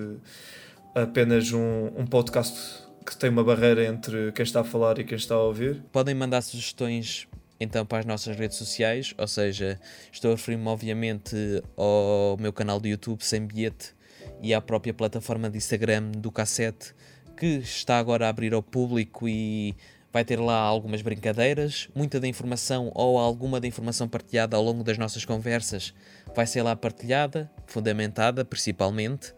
apenas 0.96 1.52
um, 1.52 1.88
um 1.94 2.06
podcast 2.06 2.86
que 3.04 3.14
tem 3.14 3.28
uma 3.28 3.44
barreira 3.44 3.84
entre 3.84 4.32
quem 4.32 4.42
está 4.42 4.62
a 4.62 4.64
falar 4.64 4.98
e 4.98 5.04
quem 5.04 5.16
está 5.16 5.34
a 5.34 5.42
ouvir. 5.42 5.82
Podem 5.92 6.14
mandar 6.14 6.40
sugestões 6.40 7.28
então 7.60 7.84
para 7.84 7.98
as 7.98 8.06
nossas 8.06 8.34
redes 8.34 8.56
sociais, 8.56 9.14
ou 9.18 9.28
seja, 9.28 9.78
estou 10.10 10.32
a 10.32 10.34
referir-me 10.34 10.66
obviamente 10.66 11.36
ao 11.76 12.38
meu 12.40 12.52
canal 12.52 12.80
do 12.80 12.88
YouTube 12.88 13.22
Sem 13.22 13.46
Bilhete 13.46 13.94
e 14.42 14.54
à 14.54 14.60
própria 14.60 14.94
plataforma 14.94 15.50
de 15.50 15.58
Instagram 15.58 16.12
do 16.12 16.32
Cassete, 16.32 16.94
que 17.36 17.58
está 17.58 17.98
agora 17.98 18.26
a 18.26 18.30
abrir 18.30 18.54
ao 18.54 18.62
público 18.62 19.28
e 19.28 19.76
vai 20.10 20.24
ter 20.24 20.40
lá 20.40 20.58
algumas 20.58 21.02
brincadeiras, 21.02 21.90
muita 21.94 22.18
da 22.18 22.26
informação 22.26 22.90
ou 22.94 23.18
alguma 23.18 23.60
da 23.60 23.66
informação 23.66 24.08
partilhada 24.08 24.56
ao 24.56 24.62
longo 24.62 24.82
das 24.82 24.96
nossas 24.96 25.26
conversas 25.26 25.92
vai 26.34 26.46
ser 26.46 26.62
lá 26.62 26.74
partilhada, 26.74 27.50
fundamentada 27.66 28.42
principalmente. 28.44 29.34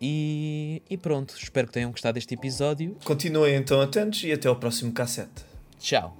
E, 0.00 0.82
e 0.88 0.96
pronto, 0.96 1.34
espero 1.36 1.66
que 1.66 1.72
tenham 1.72 1.90
gostado 1.90 2.14
deste 2.14 2.34
episódio. 2.34 2.96
Continuem 3.04 3.54
então 3.54 3.80
atentos 3.80 4.22
e 4.24 4.32
até 4.32 4.48
ao 4.48 4.56
próximo 4.56 4.92
cassete. 4.92 5.44
Tchau. 5.78 6.16